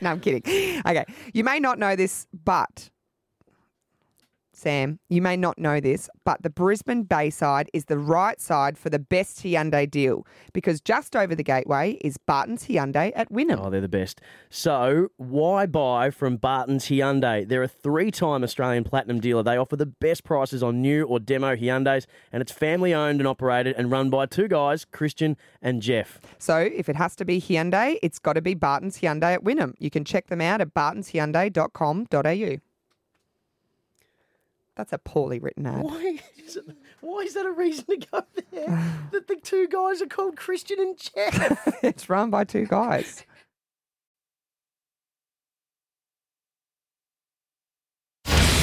no, 0.00 0.10
I'm 0.10 0.20
kidding. 0.20 0.42
Okay. 0.86 1.04
You 1.32 1.44
may 1.44 1.58
not 1.58 1.78
know 1.78 1.96
this, 1.96 2.26
but 2.44 2.90
Sam, 4.62 5.00
you 5.08 5.20
may 5.20 5.36
not 5.36 5.58
know 5.58 5.80
this, 5.80 6.08
but 6.24 6.44
the 6.44 6.48
Brisbane 6.48 7.02
Bayside 7.02 7.68
is 7.72 7.86
the 7.86 7.98
right 7.98 8.40
side 8.40 8.78
for 8.78 8.90
the 8.90 9.00
best 9.00 9.42
Hyundai 9.42 9.90
deal 9.90 10.24
because 10.52 10.80
just 10.80 11.16
over 11.16 11.34
the 11.34 11.42
gateway 11.42 11.98
is 12.00 12.16
Barton's 12.16 12.68
Hyundai 12.68 13.10
at 13.16 13.32
Wynnum. 13.32 13.58
Oh, 13.60 13.70
they're 13.70 13.80
the 13.80 13.88
best. 13.88 14.20
So, 14.50 15.08
why 15.16 15.66
buy 15.66 16.10
from 16.10 16.36
Barton's 16.36 16.84
Hyundai? 16.84 17.48
They're 17.48 17.64
a 17.64 17.68
three 17.68 18.12
time 18.12 18.44
Australian 18.44 18.84
Platinum 18.84 19.18
dealer. 19.18 19.42
They 19.42 19.56
offer 19.56 19.74
the 19.74 19.86
best 19.86 20.22
prices 20.22 20.62
on 20.62 20.80
new 20.80 21.06
or 21.06 21.18
demo 21.18 21.56
Hyundais, 21.56 22.06
and 22.30 22.40
it's 22.40 22.52
family 22.52 22.94
owned 22.94 23.20
and 23.20 23.26
operated 23.26 23.74
and 23.76 23.90
run 23.90 24.10
by 24.10 24.26
two 24.26 24.46
guys, 24.46 24.84
Christian 24.84 25.36
and 25.60 25.82
Jeff. 25.82 26.20
So 26.38 26.58
if 26.58 26.88
it 26.88 26.94
has 26.94 27.16
to 27.16 27.24
be 27.24 27.40
Hyundai, 27.40 27.98
it's 28.00 28.20
got 28.20 28.34
to 28.34 28.42
be 28.42 28.54
Barton's 28.54 29.00
Hyundai 29.00 29.34
at 29.34 29.42
Wynnum. 29.42 29.74
You 29.80 29.90
can 29.90 30.04
check 30.04 30.28
them 30.28 30.40
out 30.40 30.60
at 30.60 30.72
bartonshyundai.com.au. 30.72 32.71
That's 34.76 34.92
a 34.92 34.98
poorly 34.98 35.38
written 35.38 35.66
ad. 35.66 35.82
Why 35.82 36.18
is, 36.38 36.56
it, 36.56 36.64
why 37.00 37.20
is 37.20 37.34
that 37.34 37.44
a 37.44 37.52
reason 37.52 37.84
to 37.86 37.96
go 38.10 38.24
there? 38.50 39.00
that 39.12 39.28
the 39.28 39.36
two 39.36 39.68
guys 39.68 40.00
are 40.00 40.06
called 40.06 40.36
Christian 40.36 40.80
and 40.80 40.96
Jeff. 40.96 41.68
it's 41.82 42.08
run 42.08 42.30
by 42.30 42.44
two 42.44 42.66
guys. 42.66 43.24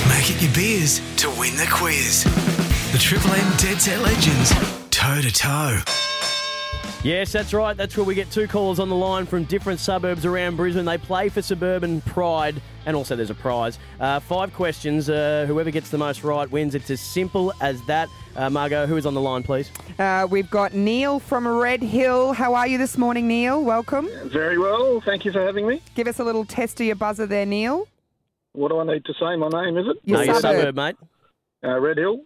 Make 0.08 0.32
it 0.32 0.42
your 0.42 0.54
beers 0.54 1.00
to 1.18 1.30
win 1.40 1.56
the 1.56 1.68
quiz. 1.72 2.24
The 2.92 2.98
Triple 2.98 3.32
M 3.32 3.54
Dead 3.58 3.80
Set 3.80 4.02
Legends, 4.02 4.52
toe 4.90 5.22
to 5.22 5.32
toe. 5.32 6.09
Yes, 7.02 7.32
that's 7.32 7.54
right. 7.54 7.78
That's 7.78 7.96
where 7.96 8.06
we 8.06 8.14
get 8.14 8.30
two 8.30 8.46
callers 8.46 8.78
on 8.78 8.90
the 8.90 8.96
line 8.96 9.26
from 9.26 9.46
different 9.46 9.80
suburbs 9.80 10.26
around 10.26 10.58
Brisbane. 10.58 10.84
They 10.84 10.98
play 10.98 11.30
for 11.30 11.42
suburban 11.42 12.02
pride, 12.02 12.62
and 12.86 12.94
also 12.94 13.16
there's 13.16 13.30
a 13.30 13.36
prize. 13.36 13.80
Uh, 14.02 14.20
five 14.20 14.54
questions. 14.54 15.10
Uh, 15.10 15.46
whoever 15.48 15.72
gets 15.72 15.90
the 15.92 15.98
most 15.98 16.26
right 16.26 16.50
wins. 16.52 16.76
It's 16.76 16.90
as 16.90 17.00
simple 17.00 17.54
as 17.62 17.82
that. 17.86 18.10
Uh, 18.36 18.50
Margaux, 18.50 18.86
who 18.86 18.98
is 18.98 19.06
on 19.06 19.14
the 19.14 19.22
line, 19.22 19.44
please? 19.44 19.72
Uh, 19.98 20.28
we've 20.30 20.50
got 20.50 20.74
Neil 20.74 21.20
from 21.20 21.48
Red 21.48 21.82
Hill. 21.82 22.34
How 22.34 22.54
are 22.54 22.68
you 22.68 22.78
this 22.78 22.98
morning, 22.98 23.30
Neil? 23.30 23.64
Welcome. 23.64 24.10
Very 24.26 24.58
well. 24.58 25.00
Thank 25.06 25.24
you 25.24 25.32
for 25.32 25.42
having 25.42 25.66
me. 25.66 25.82
Give 25.96 26.08
us 26.08 26.20
a 26.20 26.24
little 26.26 26.44
test 26.44 26.82
of 26.82 26.86
your 26.86 26.98
buzzer 26.98 27.26
there, 27.26 27.46
Neil. 27.46 27.88
What 28.52 28.72
do 28.72 28.80
I 28.80 28.84
need 28.84 29.06
to 29.06 29.14
say? 29.14 29.38
My 29.38 29.48
name, 29.48 29.78
is 29.78 29.88
it? 29.88 29.98
Your 30.04 30.18
no, 30.18 30.24
your 30.24 30.36
suburb. 30.36 30.58
suburb, 30.60 30.76
mate. 30.76 30.96
Uh, 31.64 31.80
Red 31.80 31.98
Hill. 31.98 32.20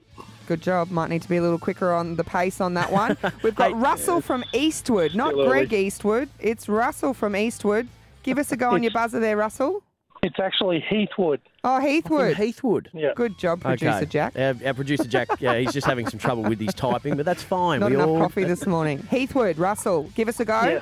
Good 0.45 0.61
job. 0.61 0.91
Might 0.91 1.09
need 1.09 1.21
to 1.21 1.29
be 1.29 1.37
a 1.37 1.41
little 1.41 1.59
quicker 1.59 1.91
on 1.93 2.15
the 2.15 2.23
pace 2.23 2.61
on 2.61 2.73
that 2.75 2.91
one. 2.91 3.17
We've 3.43 3.55
got 3.55 3.71
Hey. 3.71 3.77
Russell 3.77 4.21
from 4.21 4.43
Eastwood, 4.53 5.15
not 5.15 5.29
Still 5.31 5.41
early. 5.41 5.65
Greg 5.65 5.73
Eastwood. 5.73 6.29
It's 6.39 6.67
Russell 6.69 7.13
from 7.13 7.35
Eastwood. 7.35 7.87
Give 8.23 8.37
us 8.37 8.51
a 8.51 8.57
go 8.57 8.71
on 8.71 8.83
your 8.83 8.91
buzzer 8.91 9.19
there, 9.19 9.37
Russell. 9.37 9.83
It's 10.23 10.39
actually 10.39 10.79
Heathwood. 10.89 11.39
Oh, 11.65 11.81
Heathwood. 11.83 12.35
Heathwood. 12.35 12.87
Yeah. 12.93 13.11
Good 13.13 13.37
job, 13.37 13.59
producer 13.59 13.91
okay. 13.97 14.05
Jack. 14.05 14.37
Uh, 14.37 14.53
our 14.65 14.73
producer 14.73 15.03
Jack, 15.03 15.27
yeah, 15.41 15.57
he's 15.57 15.73
just 15.73 15.85
having 15.85 16.07
some 16.07 16.17
trouble 16.17 16.43
with 16.43 16.61
his 16.61 16.73
typing, 16.73 17.17
but 17.17 17.25
that's 17.25 17.43
fine. 17.43 17.81
Not 17.81 17.89
we 17.89 17.95
enough 17.97 18.07
all... 18.07 18.19
coffee 18.19 18.45
this 18.45 18.65
morning. 18.65 18.99
Heathwood, 18.99 19.59
Russell, 19.59 20.03
give 20.15 20.29
us 20.29 20.39
a 20.39 20.45
go. 20.45 20.61
Yeah. 20.61 20.79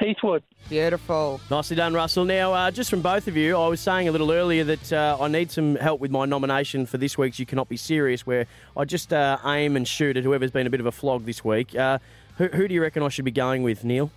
Heathwood. 0.00 0.42
Beautiful. 0.68 1.40
Nicely 1.50 1.76
done, 1.76 1.92
Russell. 1.92 2.24
Now, 2.24 2.52
uh, 2.52 2.70
just 2.70 2.88
from 2.88 3.02
both 3.02 3.26
of 3.26 3.36
you, 3.36 3.56
I 3.56 3.66
was 3.68 3.80
saying 3.80 4.06
a 4.06 4.12
little 4.12 4.30
earlier 4.30 4.62
that 4.64 4.92
uh, 4.92 5.16
I 5.20 5.28
need 5.28 5.50
some 5.50 5.74
help 5.76 6.00
with 6.00 6.10
my 6.10 6.24
nomination 6.24 6.86
for 6.86 6.98
this 6.98 7.18
week's 7.18 7.38
You 7.38 7.46
Cannot 7.46 7.68
Be 7.68 7.76
Serious, 7.76 8.26
where 8.26 8.46
I 8.76 8.84
just 8.84 9.12
uh, 9.12 9.38
aim 9.44 9.76
and 9.76 9.88
shoot 9.88 10.16
at 10.16 10.24
whoever's 10.24 10.50
been 10.50 10.66
a 10.66 10.70
bit 10.70 10.80
of 10.80 10.86
a 10.86 10.92
flog 10.92 11.24
this 11.24 11.44
week. 11.44 11.74
Uh, 11.74 11.98
who, 12.36 12.46
who 12.48 12.68
do 12.68 12.74
you 12.74 12.82
reckon 12.82 13.02
I 13.02 13.08
should 13.08 13.24
be 13.24 13.32
going 13.32 13.62
with, 13.62 13.82
Neil? 13.82 14.10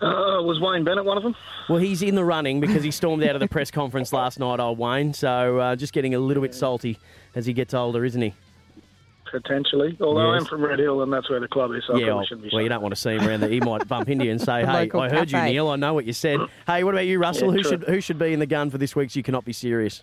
Uh, 0.00 0.40
was 0.42 0.58
Wayne 0.60 0.84
Bennett 0.84 1.04
one 1.04 1.18
of 1.18 1.22
them? 1.22 1.34
Well, 1.68 1.78
he's 1.78 2.00
in 2.00 2.14
the 2.14 2.24
running 2.24 2.60
because 2.60 2.82
he 2.82 2.90
stormed 2.90 3.22
out 3.22 3.34
of 3.34 3.40
the 3.40 3.48
press 3.48 3.70
conference 3.70 4.12
last 4.12 4.38
night, 4.38 4.58
old 4.60 4.78
Wayne. 4.78 5.12
So 5.12 5.58
uh, 5.58 5.76
just 5.76 5.92
getting 5.92 6.14
a 6.14 6.18
little 6.18 6.42
bit 6.42 6.54
salty 6.54 6.98
as 7.34 7.44
he 7.44 7.52
gets 7.52 7.74
older, 7.74 8.04
isn't 8.04 8.22
he? 8.22 8.32
Potentially. 9.30 9.96
Although 10.00 10.32
Yes. 10.32 10.42
I'm 10.42 10.46
from 10.48 10.62
Red 10.64 10.78
Hill 10.78 11.02
and 11.02 11.12
that's 11.12 11.28
where 11.30 11.40
the 11.40 11.48
club 11.48 11.70
is, 11.72 11.82
so 11.86 11.94
I 11.94 11.98
yeah, 11.98 12.06
probably 12.06 12.14
well, 12.16 12.24
shouldn't 12.26 12.42
be 12.44 12.50
well, 12.52 12.62
you 12.62 12.68
don't 12.68 12.82
want 12.82 12.94
to 12.94 13.00
see 13.00 13.10
him 13.10 13.26
around 13.28 13.40
there. 13.40 13.50
He 13.50 13.60
might 13.60 13.86
bump 13.86 14.08
into 14.08 14.24
you 14.24 14.30
and 14.32 14.40
say, 14.40 14.60
"Hey, 14.66 14.90
I 14.92 15.08
heard 15.08 15.28
cafe. 15.30 15.46
you, 15.48 15.52
Neil. 15.54 15.68
I 15.68 15.76
know 15.76 15.94
what 15.94 16.04
you 16.04 16.12
said." 16.12 16.40
Hey, 16.66 16.84
what 16.84 16.94
about 16.94 17.06
you, 17.06 17.18
Russell? 17.20 17.48
Yeah, 17.48 17.56
who 17.56 17.62
true. 17.62 17.70
should 17.70 17.84
who 17.84 18.00
should 18.00 18.18
be 18.18 18.32
in 18.32 18.40
the 18.40 18.46
gun 18.46 18.70
for 18.70 18.78
this 18.78 18.94
week's 18.96 19.14
You 19.16 19.22
Cannot 19.22 19.44
Be 19.44 19.52
Serious? 19.52 20.02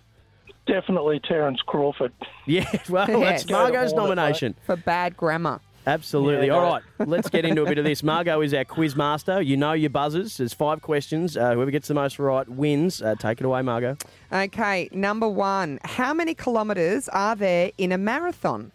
Definitely 0.66 1.20
Terence 1.20 1.60
Crawford. 1.66 2.12
Yeah, 2.46 2.64
well, 2.88 3.06
Yes. 3.08 3.42
that's 3.42 3.50
Margaux's 3.50 3.92
Go 3.92 3.96
to 3.98 4.00
Hornet, 4.00 4.16
nomination. 4.16 4.54
For 4.64 4.76
bad 4.76 5.16
grammar. 5.16 5.60
Absolutely. 5.86 6.48
Yeah, 6.48 6.54
All 6.54 6.62
no. 6.66 6.72
right, 6.72 6.82
let's 7.08 7.30
get 7.30 7.44
into 7.46 7.62
a 7.62 7.66
bit 7.66 7.78
of 7.78 7.84
this. 7.84 8.02
Margaux 8.02 8.42
is 8.42 8.52
our 8.52 8.64
quiz 8.64 8.94
master. 8.96 9.40
You 9.40 9.56
know 9.56 9.72
your 9.72 9.88
buzzers. 9.90 10.36
There's 10.36 10.52
five 10.52 10.82
questions. 10.82 11.36
Uh, 11.36 11.54
whoever 11.54 11.70
gets 11.70 11.88
the 11.88 11.94
most 11.94 12.18
right 12.18 12.46
wins. 12.46 13.00
Uh, 13.00 13.14
take 13.18 13.40
it 13.40 13.46
away, 13.46 13.62
Margaux. 13.62 13.96
Okay, 14.30 14.88
number 14.92 15.26
one. 15.28 15.78
How 15.84 16.12
many 16.12 16.34
kilometres 16.34 17.08
are 17.10 17.34
there 17.36 17.70
in 17.78 17.92
a 17.92 17.96
marathon? 17.98 18.70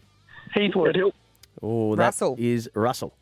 Heathwood, 0.55 0.95
hill. 0.95 1.13
Oh, 1.61 1.95
that 1.95 2.03
Russell. 2.05 2.35
is 2.37 2.69
Russell. 2.73 3.13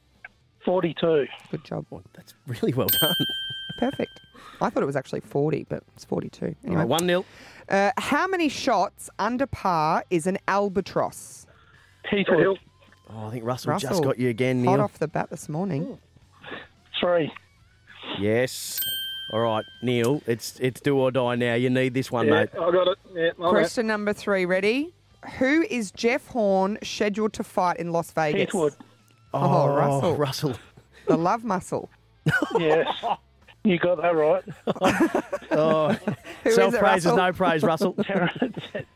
42. 0.65 1.27
Good 1.49 1.63
job. 1.63 1.85
One. 1.89 2.03
That's 2.13 2.33
really 2.47 2.73
well 2.73 2.87
done. 2.87 3.15
Perfect. 3.77 4.19
I 4.61 4.69
thought 4.69 4.83
it 4.83 4.85
was 4.85 4.95
actually 4.95 5.21
40, 5.21 5.65
but 5.69 5.83
it's 5.95 6.05
42. 6.05 6.55
Anyway. 6.63 6.77
right, 6.81 6.87
one 6.87 7.05
0 7.07 7.25
Uh, 7.69 7.91
how 7.97 8.27
many 8.27 8.47
shots 8.47 9.09
under 9.17 9.47
par 9.47 10.03
is 10.11 10.27
an 10.27 10.37
albatross? 10.47 11.47
Heathwood, 12.11 12.57
Oh, 13.13 13.27
I 13.27 13.31
think 13.31 13.43
Russell, 13.43 13.77
just 13.77 14.03
got 14.03 14.17
you 14.19 14.29
again, 14.29 14.63
Hot 14.65 14.75
Neil. 14.77 14.81
off 14.81 14.97
the 14.99 15.07
bat 15.07 15.29
this 15.29 15.49
morning. 15.49 15.97
3. 16.99 17.31
Yes. 18.19 18.79
All 19.33 19.39
right, 19.41 19.65
Neil. 19.81 20.21
It's 20.27 20.59
it's 20.59 20.79
do 20.81 20.97
or 20.97 21.09
die 21.11 21.35
now. 21.35 21.53
You 21.55 21.69
need 21.69 21.93
this 21.93 22.11
one, 22.11 22.29
mate. 22.29 22.49
I 22.53 22.71
got 22.71 22.87
it. 22.87 22.97
Yeah, 23.13 23.29
my 23.37 23.45
bad. 23.47 23.49
Question 23.51 23.87
number 23.87 24.11
three. 24.13 24.45
Ready? 24.45 24.93
Who 25.37 25.61
is 25.69 25.91
Jeff 25.91 26.27
Horn 26.27 26.77
scheduled 26.83 27.33
to 27.33 27.43
fight 27.43 27.77
in 27.77 27.91
Las 27.91 28.11
Vegas? 28.11 28.49
Heathwood, 28.53 28.75
oh, 29.33 29.39
oh, 29.41 29.75
Russell. 29.75 30.15
Russell. 30.15 30.53
The 31.07 31.17
love 31.17 31.43
muscle. 31.43 31.89
yes. 32.59 32.87
You 33.63 33.77
got 33.77 34.01
that 34.01 34.15
right. 34.15 34.43
Oh, 35.53 35.89
Who 36.43 36.49
is 36.49 36.55
self 36.55 36.73
praise 36.73 36.99
is 36.99 37.05
Russell? 37.11 37.17
no 37.17 37.33
praise, 37.33 37.61
Russell. 37.61 37.93
Terrence, 38.05 38.37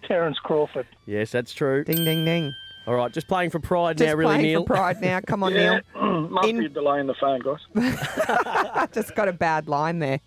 Terrence 0.07 0.39
Crawford. 0.39 0.87
yes, 1.05 1.29
that's 1.31 1.51
true. 1.53 1.83
Ding, 1.83 2.05
ding, 2.05 2.23
ding. 2.23 2.53
All 2.87 2.95
right, 2.95 3.11
just 3.11 3.27
playing 3.27 3.49
for 3.49 3.59
pride 3.59 3.97
Just 3.97 4.07
now, 4.07 4.13
really, 4.15 4.29
playing 4.35 4.41
Neil. 4.43 4.61
for 4.65 4.73
pride 4.75 5.01
now. 5.01 5.19
Come 5.19 5.43
on, 5.43 5.53
Yeah, 5.53 5.79
Neil. 5.95 6.21
must 6.29 6.47
In- 6.47 6.59
be 6.59 6.65
a 6.67 6.69
delay 6.69 6.99
in 7.01 7.07
the 7.07 7.13
phone, 7.15 7.41
guys. 7.41 7.59
I 7.75 8.87
just 8.93 9.15
got 9.15 9.27
a 9.27 9.33
bad 9.33 9.67
line 9.67 9.99
there. 9.99 10.21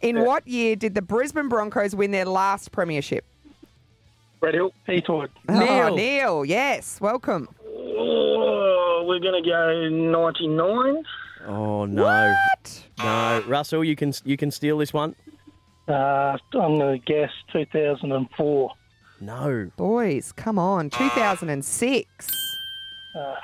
In 0.00 0.24
what 0.24 0.46
year 0.48 0.76
did 0.76 0.94
the 0.94 1.02
Brisbane 1.02 1.48
Broncos 1.50 1.94
win 1.94 2.10
their 2.10 2.24
last 2.24 2.72
premiership? 2.72 3.26
Red 4.40 4.54
Hill. 4.54 4.72
Heathwood, 4.88 5.28
Oh, 5.48 5.58
Neil. 5.58 5.96
Neil, 5.96 6.44
yes. 6.44 7.00
Welcome. 7.00 7.48
Oh, 7.66 9.04
we're 9.06 9.18
going 9.20 9.42
to 9.42 9.48
go 9.48 9.88
99. 9.88 11.04
Oh 11.46 11.86
no, 11.86 12.34
no, 12.98 13.42
Russell, 13.46 13.82
you 13.82 13.96
can 13.96 14.12
you 14.26 14.36
can 14.36 14.50
steal 14.50 14.76
this 14.76 14.92
one. 14.92 15.14
uh, 15.88 15.92
I'm 15.92 16.38
going 16.78 17.00
to 17.00 17.04
guess 17.06 17.30
2004. 17.52 18.70
No, 19.22 19.70
Boys, 19.76 20.32
come 20.32 20.58
on. 20.58 20.90
2006. 20.90 22.46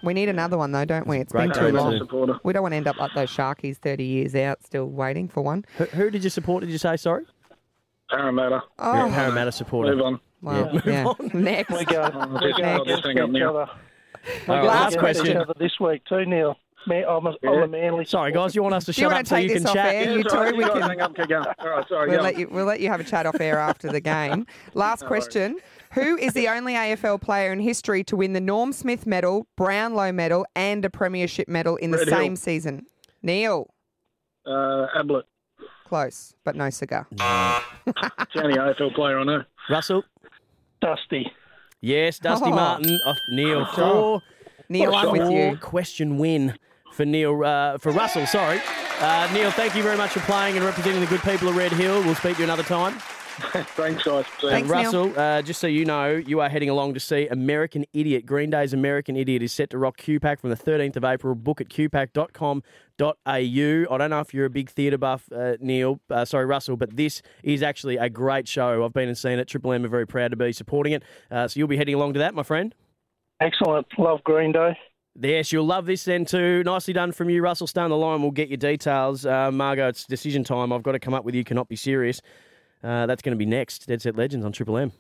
We 0.03 0.15
need 0.15 0.29
another 0.29 0.57
one, 0.59 0.73
though, 0.73 0.85
don't 0.85 1.07
we? 1.07 1.19
It's 1.19 1.33
Great 1.33 1.53
been 1.53 1.59
too 1.59 1.67
game, 1.67 1.75
long. 1.75 1.93
too. 1.93 1.99
Supporter. 2.01 2.39
We 2.45 2.53
don't 2.53 2.63
want 2.63 2.73
to 2.73 2.77
end 2.77 2.87
up 2.87 2.99
like 2.99 3.13
those 3.15 3.31
Sharkies 3.35 3.79
30 3.79 4.05
years 4.05 4.35
out, 4.35 4.63
still 4.65 4.87
waiting 4.87 5.27
for 5.29 5.41
one. 5.43 5.65
who, 5.79 5.85
who 5.87 6.11
did 6.11 6.23
you 6.23 6.31
support? 6.31 6.61
Did 6.63 6.71
you 6.71 6.79
say 6.79 6.97
sorry? 6.97 7.25
Parramatta. 8.11 8.63
Oh, 8.79 9.11
Parramatta 9.13 9.53
supporter. 9.53 9.97
Move 9.97 10.05
on. 10.05 10.21
Well, 10.47 10.71
Yeah, 10.75 10.81
yeah. 10.87 11.05
move 11.05 11.35
Next. 11.35 11.71
We 11.71 11.85
go, 11.85 12.03
we 12.43 12.53
go 12.53 12.63
I'll 12.65 12.85
just 12.85 13.05
against 13.05 13.35
each 13.35 13.41
now. 13.41 13.51
other. 13.57 13.71
All 14.49 14.57
right, 14.57 14.65
last 14.65 14.95
Against 14.95 14.99
question. 14.99 15.27
Each 15.29 15.37
other 15.37 15.55
this 15.59 15.73
week 15.81 16.03
too, 16.09 16.25
Neil. 16.25 16.57
Man, 16.89 17.05
I'm, 17.09 17.27
a, 17.27 17.35
I'm 17.45 17.63
a 17.65 17.67
manly. 17.69 18.05
Sorry, 18.05 18.31
guys, 18.31 18.55
you 18.55 18.63
want 18.63 18.77
us 18.77 18.85
to 18.85 18.93
Do 18.93 19.01
you 19.01 19.05
shut 19.07 19.11
wanna 19.13 19.21
up 19.23 19.27
so 19.27 19.37
take 19.37 19.49
you 19.49 19.55
this 19.55 19.63
can 19.63 19.69
off 19.71 19.75
chat? 19.75 19.95
air? 19.95 20.11
You 20.13 20.21
It's 20.21 20.33
all 20.33 20.41
right, 20.45 20.51
two, 20.53 20.57
we 20.57 20.65
can- 20.65 20.83
hang 20.83 21.01
up, 21.01 21.17
keep 21.17 21.29
going. 21.29 21.47
All 21.59 21.69
right, 21.69 21.89
sorry, 21.89 22.09
We'll 22.09 22.19
go. 22.19 22.23
let 22.23 22.39
you 22.39 22.49
we'll 22.51 22.65
let 22.65 22.79
you 22.81 22.89
have 22.91 23.01
a 23.01 23.05
chat 23.05 23.27
off 23.27 23.41
air 23.41 23.59
after 23.59 23.91
the 23.91 24.01
game. 24.01 24.47
Last 24.75 25.05
question. 25.05 25.59
Who 25.95 26.17
is 26.17 26.33
the 26.35 26.49
only 26.49 26.75
AFL 26.75 27.21
player 27.21 27.53
in 27.53 27.59
history 27.61 28.05
to 28.05 28.17
win 28.17 28.35
the 28.35 28.41
Norm 28.41 28.73
Smith 28.73 29.05
medal, 29.07 29.47
Brownlow 29.57 30.13
medal, 30.13 30.47
and 30.55 30.85
a 30.85 30.91
premiership 30.91 31.49
medal 31.49 31.75
in 31.77 31.91
the 31.91 31.99
Red 31.99 32.09
Hill. 32.09 32.19
same 32.19 32.37
season? 32.37 32.87
Neil. 33.23 33.73
Uh, 34.47 34.87
Ablett. 34.97 35.25
Close, 35.87 36.35
but 36.45 36.55
no 36.57 36.71
cigar. 36.71 37.07
It's 37.13 37.21
the 38.35 38.43
only 38.45 38.57
AFL 38.59 38.95
player 38.95 39.19
I 39.19 39.25
know. 39.25 39.43
Russell. 39.71 40.05
Dusty. 40.81 41.31
Yes, 41.81 42.19
Dusty 42.19 42.47
Oh. 42.51 42.55
Martin. 42.55 42.99
Oh, 43.07 43.15
Neil. 43.31 43.67
Four, 43.67 44.23
Neil, 44.69 44.95
I'm 44.95 45.13
with 45.13 45.23
four 45.23 45.51
you. 45.51 45.57
question 45.59 46.19
win 46.19 46.55
for 46.93 47.05
Neil 47.05 47.45
uh, 47.45 47.79
for 47.79 47.93
Russell. 47.93 48.27
Sorry, 48.27 48.61
uh, 49.01 49.29
Neil. 49.33 49.51
Thank 49.51 49.75
you 49.77 49.83
very 49.83 49.97
much 49.97 50.11
for 50.11 50.21
playing 50.21 50.57
and 50.57 50.65
representing 50.65 51.01
the 51.01 51.07
good 51.07 51.21
people 51.23 51.49
of 51.49 51.57
Red 51.57 51.73
Hill. 51.73 52.03
We'll 52.03 52.15
speak 52.15 52.35
to 52.35 52.39
you 52.41 52.45
another 52.45 52.63
time. 52.63 52.99
Thanks, 53.77 54.03
guys. 54.03 54.25
See 54.41 54.47
you. 54.47 54.51
Thanks, 54.51 54.69
Neil. 54.69 54.83
Russell, 54.83 55.19
uh, 55.19 55.43
just 55.43 55.61
so 55.61 55.67
you 55.67 55.85
know, 55.85 56.11
you 56.11 56.41
are 56.41 56.49
heading 56.49 56.71
along 56.71 56.95
to 56.95 57.01
see 57.01 57.29
American 57.29 57.85
Idiot. 57.93 58.25
Green 58.25 58.49
Day's 58.49 58.73
American 58.73 59.15
Idiot 59.15 59.43
is 59.43 59.53
set 59.53 59.69
to 59.71 59.79
rock 59.79 59.99
QPAC 59.99 60.41
from 60.41 60.49
the 60.49 60.57
13th 60.57 60.97
of 60.97 61.05
April. 61.05 61.35
Book 61.35 61.61
at 61.61 61.69
qpac.com.au. 61.69 62.63
I 63.95 63.99
don't 63.99 64.11
know 64.11 64.21
if 64.21 64.33
you're 64.33 64.47
a 64.47 64.51
big 64.51 64.71
theatre 64.71 64.97
buff, 64.97 65.29
uh, 65.31 65.57
Neil, 65.61 66.01
uh, 66.09 66.25
sorry, 66.25 66.47
Russell, 66.47 66.79
but 66.79 66.97
this 66.97 67.21
is 67.43 67.63
actually 67.63 67.99
a 67.99 68.09
great 68.09 68.49
show. 68.49 68.83
I've 68.85 68.95
been 68.95 69.09
and 69.09 69.19
seen 69.19 69.39
it. 69.39 69.49
Triple 69.49 69.73
M 69.73 69.85
are 69.85 69.89
very 69.89 70.07
proud 70.07 70.31
to 70.31 70.37
be 70.37 70.53
supporting 70.53 70.95
it. 70.95 71.03
Uh, 71.31 71.47
so 71.47 71.59
you'll 71.59 71.69
be 71.69 71.77
heading 71.77 71.95
along 71.95 72.15
to 72.15 72.19
that, 72.21 72.35
my 72.35 72.43
friend. 72.43 72.75
Excellent. 73.41 73.87
Love 73.99 74.25
Green 74.25 74.53
Day. 74.53 74.79
Yes, 75.21 75.53
you'll 75.53 75.67
love 75.67 75.87
this 75.87 76.05
then 76.05 76.25
too. 76.25 76.63
Nicely 76.65 76.93
done 76.95 77.13
from 77.13 77.31
you, 77.31 77.43
Russell. 77.43 77.67
Stay 77.67 77.81
on 77.81 77.91
the 77.91 77.97
line. 77.97 78.23
We'll 78.23 78.31
get 78.31 78.49
your 78.49 78.59
details. 78.59 79.25
Uh, 79.25 79.51
Margaux, 79.51 79.89
it's 79.89 80.05
decision 80.05 80.45
time. 80.45 80.73
I've 80.73 80.83
got 80.83 80.93
to 80.93 80.99
come 80.99 81.15
up 81.15 81.25
with 81.25 81.35
you. 81.35 81.45
Cannot 81.45 81.69
be 81.69 81.77
serious. 81.77 82.21
Uh, 82.83 83.07
that's 83.07 83.23
going 83.23 83.33
to 83.33 83.39
be 83.39 83.47
next. 83.47 83.87
Dead 83.87 84.03
Set 84.03 84.17
Legends 84.17 84.45
on 84.45 84.53
Triple 84.53 84.77
M. 84.77 84.93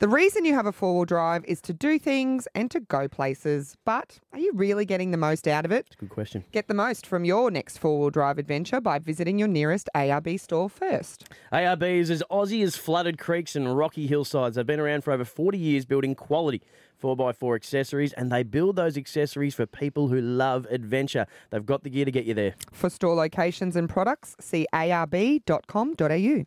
The 0.00 0.08
reason 0.08 0.44
you 0.44 0.54
have 0.54 0.66
a 0.66 0.70
four 0.70 0.94
wheel 0.94 1.04
drive 1.04 1.44
is 1.46 1.60
to 1.62 1.72
do 1.72 1.98
things 1.98 2.46
and 2.54 2.70
to 2.70 2.78
go 2.78 3.08
places. 3.08 3.76
But 3.84 4.20
are 4.32 4.38
you 4.38 4.52
really 4.54 4.84
getting 4.84 5.10
the 5.10 5.16
most 5.16 5.48
out 5.48 5.64
of 5.64 5.72
it? 5.72 5.96
Good 5.98 6.10
question. 6.10 6.44
Get 6.52 6.68
the 6.68 6.74
most 6.74 7.04
from 7.04 7.24
your 7.24 7.50
next 7.50 7.78
four 7.78 7.98
wheel 7.98 8.10
drive 8.10 8.38
adventure 8.38 8.80
by 8.80 9.00
visiting 9.00 9.40
your 9.40 9.48
nearest 9.48 9.88
ARB 9.96 10.38
store 10.38 10.70
first. 10.70 11.28
ARB 11.52 11.82
is 11.82 12.12
as 12.12 12.22
Aussie 12.30 12.62
as 12.62 12.76
flooded 12.76 13.18
creeks 13.18 13.56
and 13.56 13.76
rocky 13.76 14.06
hillsides. 14.06 14.54
They've 14.54 14.64
been 14.64 14.78
around 14.78 15.02
for 15.02 15.12
over 15.12 15.24
40 15.24 15.58
years 15.58 15.84
building 15.84 16.14
quality 16.14 16.62
4x4 17.02 17.56
accessories, 17.56 18.12
and 18.12 18.30
they 18.30 18.42
build 18.42 18.76
those 18.76 18.96
accessories 18.96 19.54
for 19.54 19.66
people 19.66 20.08
who 20.08 20.20
love 20.20 20.66
adventure. 20.70 21.26
They've 21.50 21.64
got 21.64 21.82
the 21.82 21.90
gear 21.90 22.04
to 22.04 22.10
get 22.10 22.24
you 22.24 22.34
there. 22.34 22.54
For 22.72 22.90
store 22.90 23.14
locations 23.14 23.76
and 23.76 23.88
products, 23.88 24.36
see 24.40 24.66
arb.com.au. 24.72 26.44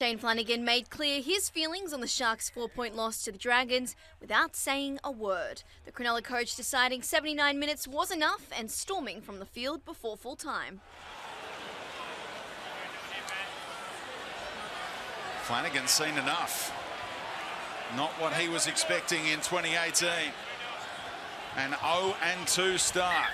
Shane 0.00 0.18
Flanagan 0.18 0.64
made 0.64 0.90
clear 0.90 1.20
his 1.20 1.48
feelings 1.48 1.92
on 1.92 2.00
the 2.00 2.06
Sharks' 2.06 2.48
four 2.48 2.68
point 2.68 2.94
loss 2.94 3.24
to 3.24 3.32
the 3.32 3.38
Dragons 3.38 3.96
without 4.20 4.54
saying 4.54 5.00
a 5.02 5.10
word. 5.10 5.64
The 5.86 5.90
Cronulla 5.90 6.22
coach 6.22 6.54
deciding 6.54 7.02
79 7.02 7.58
minutes 7.58 7.88
was 7.88 8.12
enough 8.12 8.48
and 8.56 8.70
storming 8.70 9.20
from 9.20 9.40
the 9.40 9.44
field 9.44 9.84
before 9.84 10.16
full 10.16 10.36
time. 10.36 10.82
Flanagan's 15.42 15.90
seen 15.90 16.16
enough. 16.16 16.72
Not 17.96 18.12
what 18.20 18.34
he 18.34 18.48
was 18.48 18.68
expecting 18.68 19.26
in 19.26 19.40
2018. 19.40 20.08
An 21.56 21.70
0 21.70 22.14
and 22.22 22.46
2 22.46 22.78
start. 22.78 23.26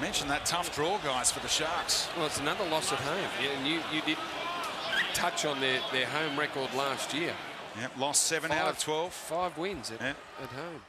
Mentioned 0.00 0.30
that 0.30 0.46
tough 0.46 0.74
draw, 0.74 0.96
guys, 0.98 1.30
for 1.30 1.40
the 1.40 1.48
Sharks. 1.48 2.08
Well, 2.16 2.26
it's 2.26 2.40
another 2.40 2.64
loss 2.70 2.90
at 2.92 2.98
home. 3.00 3.28
Yeah, 3.42 3.50
and 3.50 3.66
you, 3.66 3.80
you 3.92 4.00
did 4.06 4.16
touch 5.12 5.44
on 5.44 5.60
their, 5.60 5.78
their 5.92 6.06
home 6.06 6.38
record 6.38 6.72
last 6.74 7.12
year. 7.12 7.34
Yep, 7.78 7.92
lost 7.98 8.24
7 8.24 8.50
out 8.50 8.68
of 8.70 8.78
12. 8.78 9.12
Five 9.12 9.58
wins 9.58 9.90
at, 9.90 10.00
Yeah. 10.00 10.14
at 10.42 10.48
home. 10.48 10.80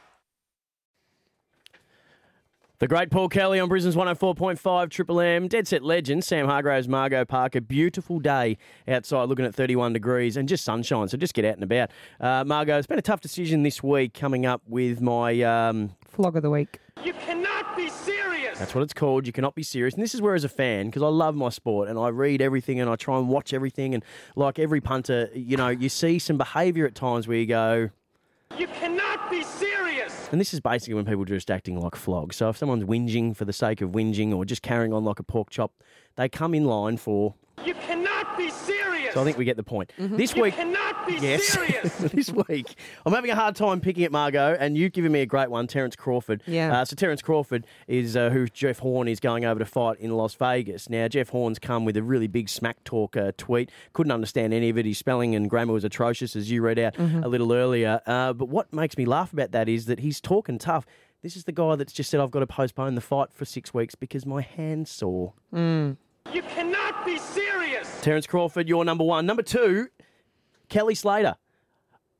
The 2.78 2.88
great 2.88 3.10
Paul 3.10 3.28
Kelly 3.28 3.60
on 3.60 3.68
Brisbane's 3.68 3.94
104.5 3.94 4.90
Triple 4.90 5.20
M. 5.20 5.46
Dead 5.46 5.68
set 5.68 5.84
legend, 5.84 6.24
Sam 6.24 6.46
Hargraves, 6.46 6.88
Margaux 6.88 7.24
Parker. 7.24 7.60
Beautiful 7.60 8.18
day 8.18 8.56
outside, 8.88 9.28
looking 9.28 9.44
at 9.44 9.54
31 9.54 9.92
degrees 9.92 10.36
and 10.36 10.48
just 10.48 10.64
sunshine, 10.64 11.06
so 11.06 11.16
just 11.16 11.34
get 11.34 11.44
out 11.44 11.54
and 11.54 11.62
about. 11.62 11.90
Uh, 12.18 12.42
Margaux, 12.44 12.78
it's 12.78 12.88
been 12.88 12.98
a 12.98 13.02
tough 13.02 13.20
decision 13.20 13.62
this 13.62 13.84
week 13.84 14.14
coming 14.14 14.46
up 14.46 14.62
with 14.66 15.00
my. 15.00 15.40
Um, 15.42 15.90
Flog 16.08 16.34
of 16.36 16.42
the 16.42 16.50
week. 16.50 16.80
You 17.04 17.12
cannot 17.12 17.76
be 17.76 17.88
serious. 17.88 18.21
That's 18.62 18.76
what 18.76 18.82
it's 18.82 18.94
called. 18.94 19.26
You 19.26 19.32
cannot 19.32 19.56
be 19.56 19.64
serious. 19.64 19.94
And 19.94 20.00
this 20.00 20.14
is 20.14 20.22
where, 20.22 20.36
as 20.36 20.44
a 20.44 20.48
fan, 20.48 20.86
because 20.86 21.02
I 21.02 21.08
love 21.08 21.34
my 21.34 21.48
sport 21.48 21.88
and 21.88 21.98
I 21.98 22.08
read 22.08 22.40
everything 22.40 22.78
and 22.78 22.88
I 22.88 22.94
try 22.94 23.18
and 23.18 23.28
watch 23.28 23.52
everything. 23.52 23.92
And 23.92 24.04
like 24.36 24.60
every 24.60 24.80
punter, 24.80 25.28
you 25.34 25.56
know, 25.56 25.66
you 25.66 25.88
see 25.88 26.20
some 26.20 26.38
behaviour 26.38 26.86
at 26.86 26.94
times 26.94 27.26
where 27.26 27.38
you 27.38 27.46
go, 27.46 27.90
You 28.56 28.68
cannot 28.68 29.28
be 29.28 29.42
serious. 29.42 30.28
And 30.30 30.40
this 30.40 30.54
is 30.54 30.60
basically 30.60 30.94
when 30.94 31.04
people 31.04 31.22
are 31.22 31.26
just 31.26 31.50
acting 31.50 31.80
like 31.80 31.96
flogs. 31.96 32.36
So 32.36 32.50
if 32.50 32.56
someone's 32.56 32.84
whinging 32.84 33.36
for 33.36 33.44
the 33.44 33.52
sake 33.52 33.80
of 33.80 33.90
whinging 33.90 34.32
or 34.32 34.44
just 34.44 34.62
carrying 34.62 34.92
on 34.92 35.04
like 35.04 35.18
a 35.18 35.24
pork 35.24 35.50
chop, 35.50 35.72
they 36.14 36.28
come 36.28 36.54
in 36.54 36.64
line 36.64 36.98
for. 36.98 37.34
You 37.64 37.74
cannot 37.74 38.38
be 38.38 38.48
serious. 38.48 39.12
So 39.14 39.22
I 39.22 39.24
think 39.24 39.38
we 39.38 39.44
get 39.44 39.56
the 39.56 39.64
point. 39.64 39.92
Mm-hmm. 39.98 40.16
This 40.16 40.36
you 40.36 40.42
week, 40.42 40.54
cannot 40.54 40.81
cannot 40.81 40.81
be 41.06 41.14
Yes. 41.14 41.42
serious. 41.44 41.96
this 42.12 42.30
week, 42.48 42.74
I'm 43.06 43.12
having 43.12 43.30
a 43.30 43.34
hard 43.34 43.56
time 43.56 43.80
picking 43.80 44.04
at 44.04 44.12
Margaux, 44.12 44.56
and 44.58 44.76
you've 44.76 44.92
given 44.92 45.12
me 45.12 45.20
a 45.20 45.26
great 45.26 45.50
one, 45.50 45.66
Terence 45.66 45.96
Crawford. 45.96 46.42
Yeah. 46.46 46.80
Uh, 46.80 46.84
so 46.84 46.94
Terence 46.96 47.22
Crawford 47.22 47.66
is 47.86 48.16
uh, 48.16 48.30
who 48.30 48.46
Jeff 48.48 48.78
Horn 48.80 49.08
is 49.08 49.20
going 49.20 49.44
over 49.44 49.58
to 49.58 49.64
fight 49.66 49.98
in 50.00 50.10
Las 50.16 50.34
Vegas. 50.34 50.88
Now 50.90 51.08
Jeff 51.08 51.28
Horn's 51.30 51.58
come 51.58 51.84
with 51.84 51.96
a 51.96 52.02
really 52.02 52.26
big 52.26 52.48
smack 52.48 52.82
talk 52.84 53.16
uh, 53.16 53.32
tweet. 53.36 53.70
Couldn't 53.92 54.12
understand 54.12 54.52
any 54.54 54.68
of 54.70 54.78
it. 54.78 54.86
His 54.86 54.98
spelling 54.98 55.34
and 55.34 55.48
grammar 55.50 55.72
was 55.72 55.84
atrocious, 55.84 56.34
as 56.36 56.50
you 56.50 56.62
read 56.62 56.78
out 56.78 56.94
Mhm. 56.94 57.24
a 57.24 57.28
little 57.28 57.52
earlier. 57.52 58.00
Uh, 58.06 58.32
but 58.32 58.48
what 58.48 58.72
makes 58.72 58.96
me 58.96 59.04
laugh 59.04 59.32
about 59.32 59.52
that 59.52 59.68
is 59.68 59.86
that 59.86 60.00
he's 60.00 60.20
talking 60.20 60.58
tough. 60.58 60.86
This 61.22 61.36
is 61.36 61.44
the 61.44 61.52
guy 61.52 61.76
that's 61.76 61.92
just 61.92 62.10
said 62.10 62.18
I've 62.20 62.32
got 62.32 62.40
to 62.40 62.46
postpone 62.48 62.96
the 62.96 63.00
fight 63.00 63.32
for 63.32 63.44
six 63.44 63.72
weeks 63.72 63.94
because 63.94 64.26
my 64.26 64.42
hand's 64.42 64.90
sore. 64.90 65.34
Mm. 65.54 65.96
You 66.32 66.42
cannot 66.42 67.04
be 67.06 67.18
serious. 67.18 68.00
Terence 68.02 68.26
Crawford, 68.26 68.68
you're 68.68 68.84
number 68.84 69.04
one. 69.04 69.24
Number 69.26 69.42
two, 69.42 69.86
Kelly 70.72 70.94
Slater. 70.94 71.36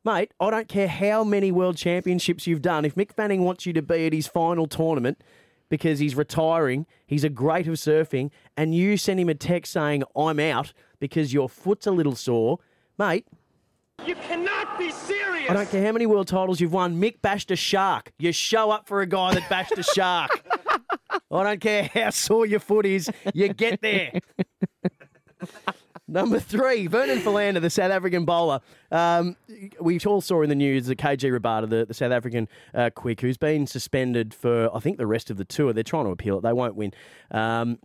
Mate, 0.05 0.33
I 0.39 0.51
don't 0.51 0.69
care 0.69 0.87
how 0.87 1.25
many 1.25 1.51
world 1.51 1.79
championships 1.79 2.47
you've 2.47 2.61
done. 2.61 2.85
If 2.85 2.97
Mick 2.97 3.11
Fanning 3.11 3.45
wants 3.45 3.65
you 3.65 3.73
to 3.73 3.81
be 3.81 4.05
at 4.05 4.13
his 4.13 4.27
final 4.27 4.67
tournament 4.67 5.25
because 5.71 6.01
he's 6.01 6.15
retiring, 6.15 6.85
he's 7.07 7.25
a 7.25 7.31
great 7.31 7.67
of 7.67 7.75
surfing, 7.75 8.31
and 8.55 8.75
you 8.75 8.99
send 8.99 9.19
him 9.19 9.31
a 9.31 9.35
text 9.35 9.73
saying, 9.73 10.03
I'm 10.15 10.39
out 10.39 10.75
because 11.01 11.33
your 11.33 11.49
foot's 11.49 11.87
a 11.87 11.93
little 11.93 12.15
sore, 12.15 12.59
mate, 12.99 13.27
You 14.05 14.17
cannot 14.17 14.79
be 14.79 14.91
serious. 14.91 15.49
I 15.49 15.55
don't 15.55 15.71
care 15.71 15.87
how 15.87 15.93
many 15.93 16.05
world 16.05 16.29
titles 16.29 16.61
you've 16.61 16.75
won. 16.75 17.01
Mick 17.01 17.23
bashed 17.23 17.51
a 17.51 17.57
shark. 17.57 18.13
You 18.19 18.33
show 18.33 18.71
up 18.71 18.87
for 18.87 19.01
a 19.01 19.07
guy 19.07 19.33
that 19.33 19.49
bashed 19.49 19.79
a 19.79 19.83
shark. 19.83 20.31
I 21.31 21.43
don't 21.43 21.61
care 21.61 21.89
how 21.95 22.11
sore 22.11 22.45
your 22.45 22.61
foot 22.61 22.85
is. 22.85 23.11
You 23.33 23.49
get 23.55 23.81
there. 23.81 24.13
Number 26.13 26.39
three, 26.39 26.87
Vernon 26.89 27.21
Philander, 27.21 27.59
the 27.59 27.71
South 27.71 27.91
African 27.91 28.27
bowler. 28.27 28.61
Um, 28.91 29.37
we 29.81 29.99
all 30.01 30.21
saw 30.21 30.43
in 30.43 30.51
the 30.51 30.55
news 30.55 30.87
that 30.87 30.99
KG 30.99 31.39
Rabada, 31.39 31.69
the, 31.69 31.87
the 31.87 31.95
South 31.95 32.13
African 32.13 32.49
uh, 32.75 32.91
quick, 32.95 33.23
who's 33.23 33.39
been 33.39 33.67
suspended 33.67 34.35
for, 34.35 34.69
I 34.77 34.81
think, 34.81 34.99
the 34.99 35.07
rest 35.07 35.31
of 35.31 35.39
the 35.39 35.47
tour. 35.47 35.73
They're 35.73 35.83
trying 35.83 36.05
to 36.05 36.11
appeal 36.11 36.37
it. 36.37 36.43
They 36.43 36.53
won't 36.53 36.75
win. 36.75 36.93
Um, 37.31 37.79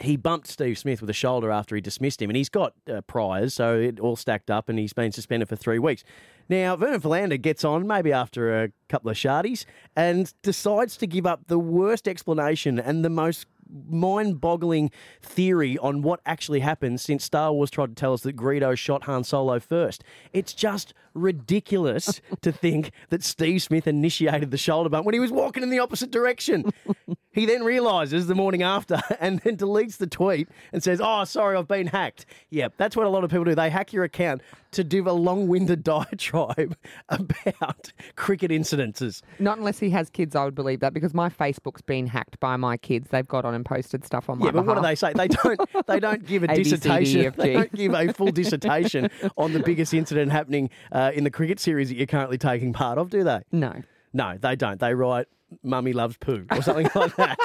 he 0.00 0.16
bumped 0.16 0.48
Steve 0.48 0.78
Smith 0.78 1.00
with 1.00 1.10
a 1.10 1.14
shoulder 1.14 1.52
after 1.52 1.76
he 1.76 1.80
dismissed 1.80 2.20
him, 2.20 2.28
and 2.28 2.36
he's 2.36 2.48
got 2.48 2.74
uh, 2.92 3.02
priors, 3.02 3.54
so 3.54 3.78
it 3.78 4.00
all 4.00 4.16
stacked 4.16 4.50
up, 4.50 4.68
and 4.68 4.76
he's 4.78 4.92
been 4.92 5.12
suspended 5.12 5.48
for 5.48 5.56
three 5.56 5.78
weeks. 5.78 6.02
Now, 6.48 6.74
Vernon 6.74 7.00
Philander 7.00 7.36
gets 7.36 7.64
on, 7.64 7.86
maybe 7.86 8.12
after 8.12 8.64
a 8.64 8.72
couple 8.88 9.10
of 9.10 9.16
shardies, 9.16 9.64
and 9.94 10.32
decides 10.42 10.96
to 10.96 11.06
give 11.06 11.26
up 11.26 11.46
the 11.46 11.58
worst 11.58 12.08
explanation 12.08 12.80
and 12.80 13.04
the 13.04 13.10
most 13.10 13.46
mind-boggling 13.88 14.90
theory 15.22 15.78
on 15.78 16.02
what 16.02 16.20
actually 16.26 16.60
happened 16.60 17.00
since 17.00 17.24
Star 17.24 17.52
Wars 17.52 17.70
tried 17.70 17.88
to 17.88 17.94
tell 17.94 18.12
us 18.12 18.22
that 18.22 18.36
Greedo 18.36 18.76
shot 18.76 19.04
Han 19.04 19.24
Solo 19.24 19.58
first. 19.60 20.04
It's 20.32 20.52
just 20.52 20.94
ridiculous 21.14 22.20
to 22.42 22.52
think 22.52 22.92
that 23.08 23.22
Steve 23.22 23.62
Smith 23.62 23.86
initiated 23.86 24.50
the 24.50 24.58
shoulder 24.58 24.88
bump 24.88 25.06
when 25.06 25.14
he 25.14 25.20
was 25.20 25.32
walking 25.32 25.62
in 25.62 25.70
the 25.70 25.78
opposite 25.78 26.10
direction. 26.10 26.70
he 27.32 27.46
then 27.46 27.62
realizes 27.62 28.26
the 28.26 28.34
morning 28.34 28.62
after 28.62 29.00
and 29.20 29.40
then 29.40 29.56
deletes 29.56 29.96
the 29.96 30.06
tweet 30.06 30.48
and 30.72 30.82
says, 30.82 31.00
"Oh, 31.02 31.24
sorry, 31.24 31.56
I've 31.56 31.68
been 31.68 31.88
hacked." 31.88 32.26
Yep, 32.50 32.74
that's 32.76 32.96
what 32.96 33.06
a 33.06 33.08
lot 33.08 33.24
of 33.24 33.30
people 33.30 33.44
do. 33.44 33.54
They 33.54 33.70
hack 33.70 33.92
your 33.92 34.04
account 34.04 34.42
to 34.72 34.84
do 34.84 35.08
a 35.08 35.10
long-winded 35.10 35.82
diatribe 35.82 36.76
about 37.08 37.92
cricket 38.14 38.50
incidences. 38.50 39.22
Not 39.38 39.58
unless 39.58 39.78
he 39.80 39.90
has 39.90 40.10
kids, 40.10 40.36
I 40.36 40.44
would 40.44 40.54
believe 40.54 40.80
that 40.80 40.94
because 40.94 41.12
my 41.12 41.28
Facebook's 41.28 41.82
been 41.82 42.06
hacked 42.06 42.38
by 42.40 42.56
my 42.56 42.76
kids. 42.76 43.08
They've 43.10 43.26
got 43.26 43.44
on 43.44 43.54
and 43.60 43.66
posted 43.66 44.04
stuff 44.04 44.28
on 44.30 44.38
my 44.38 44.46
Yeah, 44.46 44.52
but 44.52 44.66
what 44.66 44.74
do 44.76 44.82
they 44.82 44.94
say? 44.94 45.12
They 45.12 45.28
don't. 45.28 45.60
They 45.86 46.00
don't 46.06 46.26
give 46.26 46.42
a 46.44 46.50
A, 46.52 46.56
B, 46.56 46.64
C, 46.64 46.70
D, 46.70 46.76
dissertation. 46.76 47.24
F, 47.26 47.36
They 47.36 47.52
don't 47.52 47.72
give 47.74 47.94
a 47.94 48.12
full 48.12 48.32
dissertation 48.32 49.08
on 49.36 49.52
the 49.52 49.60
biggest 49.60 49.94
incident 49.94 50.32
happening 50.32 50.70
uh, 50.92 51.12
in 51.14 51.24
the 51.24 51.30
cricket 51.30 51.60
series 51.60 51.88
that 51.90 51.96
you're 51.96 52.06
currently 52.06 52.38
taking 52.38 52.72
part 52.72 52.98
of, 52.98 53.10
do 53.10 53.22
they? 53.24 53.40
No. 53.52 53.82
No, 54.12 54.36
they 54.40 54.56
don't. 54.56 54.80
They 54.80 54.94
write 54.94 55.26
"Mummy 55.62 55.92
loves 55.92 56.16
poo" 56.16 56.46
or 56.50 56.62
something 56.62 56.88
like 56.94 57.14
that. 57.16 57.38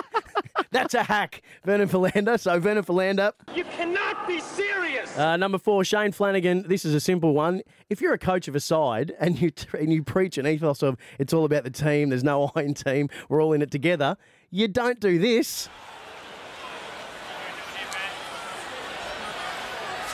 That's 0.71 0.93
a 0.93 1.03
hack, 1.03 1.41
Vernon 1.63 1.87
Philander. 1.87 2.37
So 2.37 2.59
Vernon 2.59 2.83
Philander, 2.83 3.31
You 3.53 3.63
cannot 3.65 4.27
be 4.27 4.39
serious. 4.41 5.15
uh, 5.17 5.37
number 5.37 5.57
four, 5.57 5.83
Shane 5.85 6.11
Flanagan. 6.11 6.65
This 6.67 6.83
is 6.85 6.93
a 6.93 6.99
simple 6.99 7.33
one. 7.33 7.61
If 7.89 8.01
you're 8.01 8.13
a 8.13 8.17
coach 8.17 8.47
of 8.47 8.55
a 8.55 8.59
side 8.59 9.13
and 9.19 9.39
you 9.39 9.51
and 9.77 9.93
you 9.93 10.03
preach 10.03 10.37
an 10.37 10.47
ethos 10.47 10.81
of 10.81 10.97
it's 11.19 11.33
all 11.33 11.45
about 11.45 11.63
the 11.65 11.69
team, 11.69 12.09
there's 12.09 12.23
no 12.23 12.51
I 12.55 12.61
in 12.63 12.73
team, 12.73 13.09
we're 13.29 13.41
all 13.43 13.53
in 13.53 13.61
it 13.61 13.71
together. 13.71 14.17
You 14.49 14.67
don't 14.67 14.99
do 14.99 15.17
this. 15.19 15.69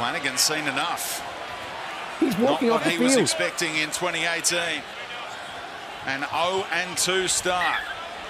Flanagan's 0.02 0.42
seen 0.42 0.68
enough. 0.68 1.22
He's 2.20 2.36
walking 2.40 2.70
Not 2.70 2.78
off 2.78 2.82
what 2.82 2.84
the 2.86 2.98
he 2.98 3.04
was 3.04 3.18
expecting 3.18 3.76
in 3.76 3.90
2018. 3.90 4.82
An 6.08 6.22
0 6.22 6.66
and 6.72 6.98
2 6.98 7.28
start. 7.28 7.78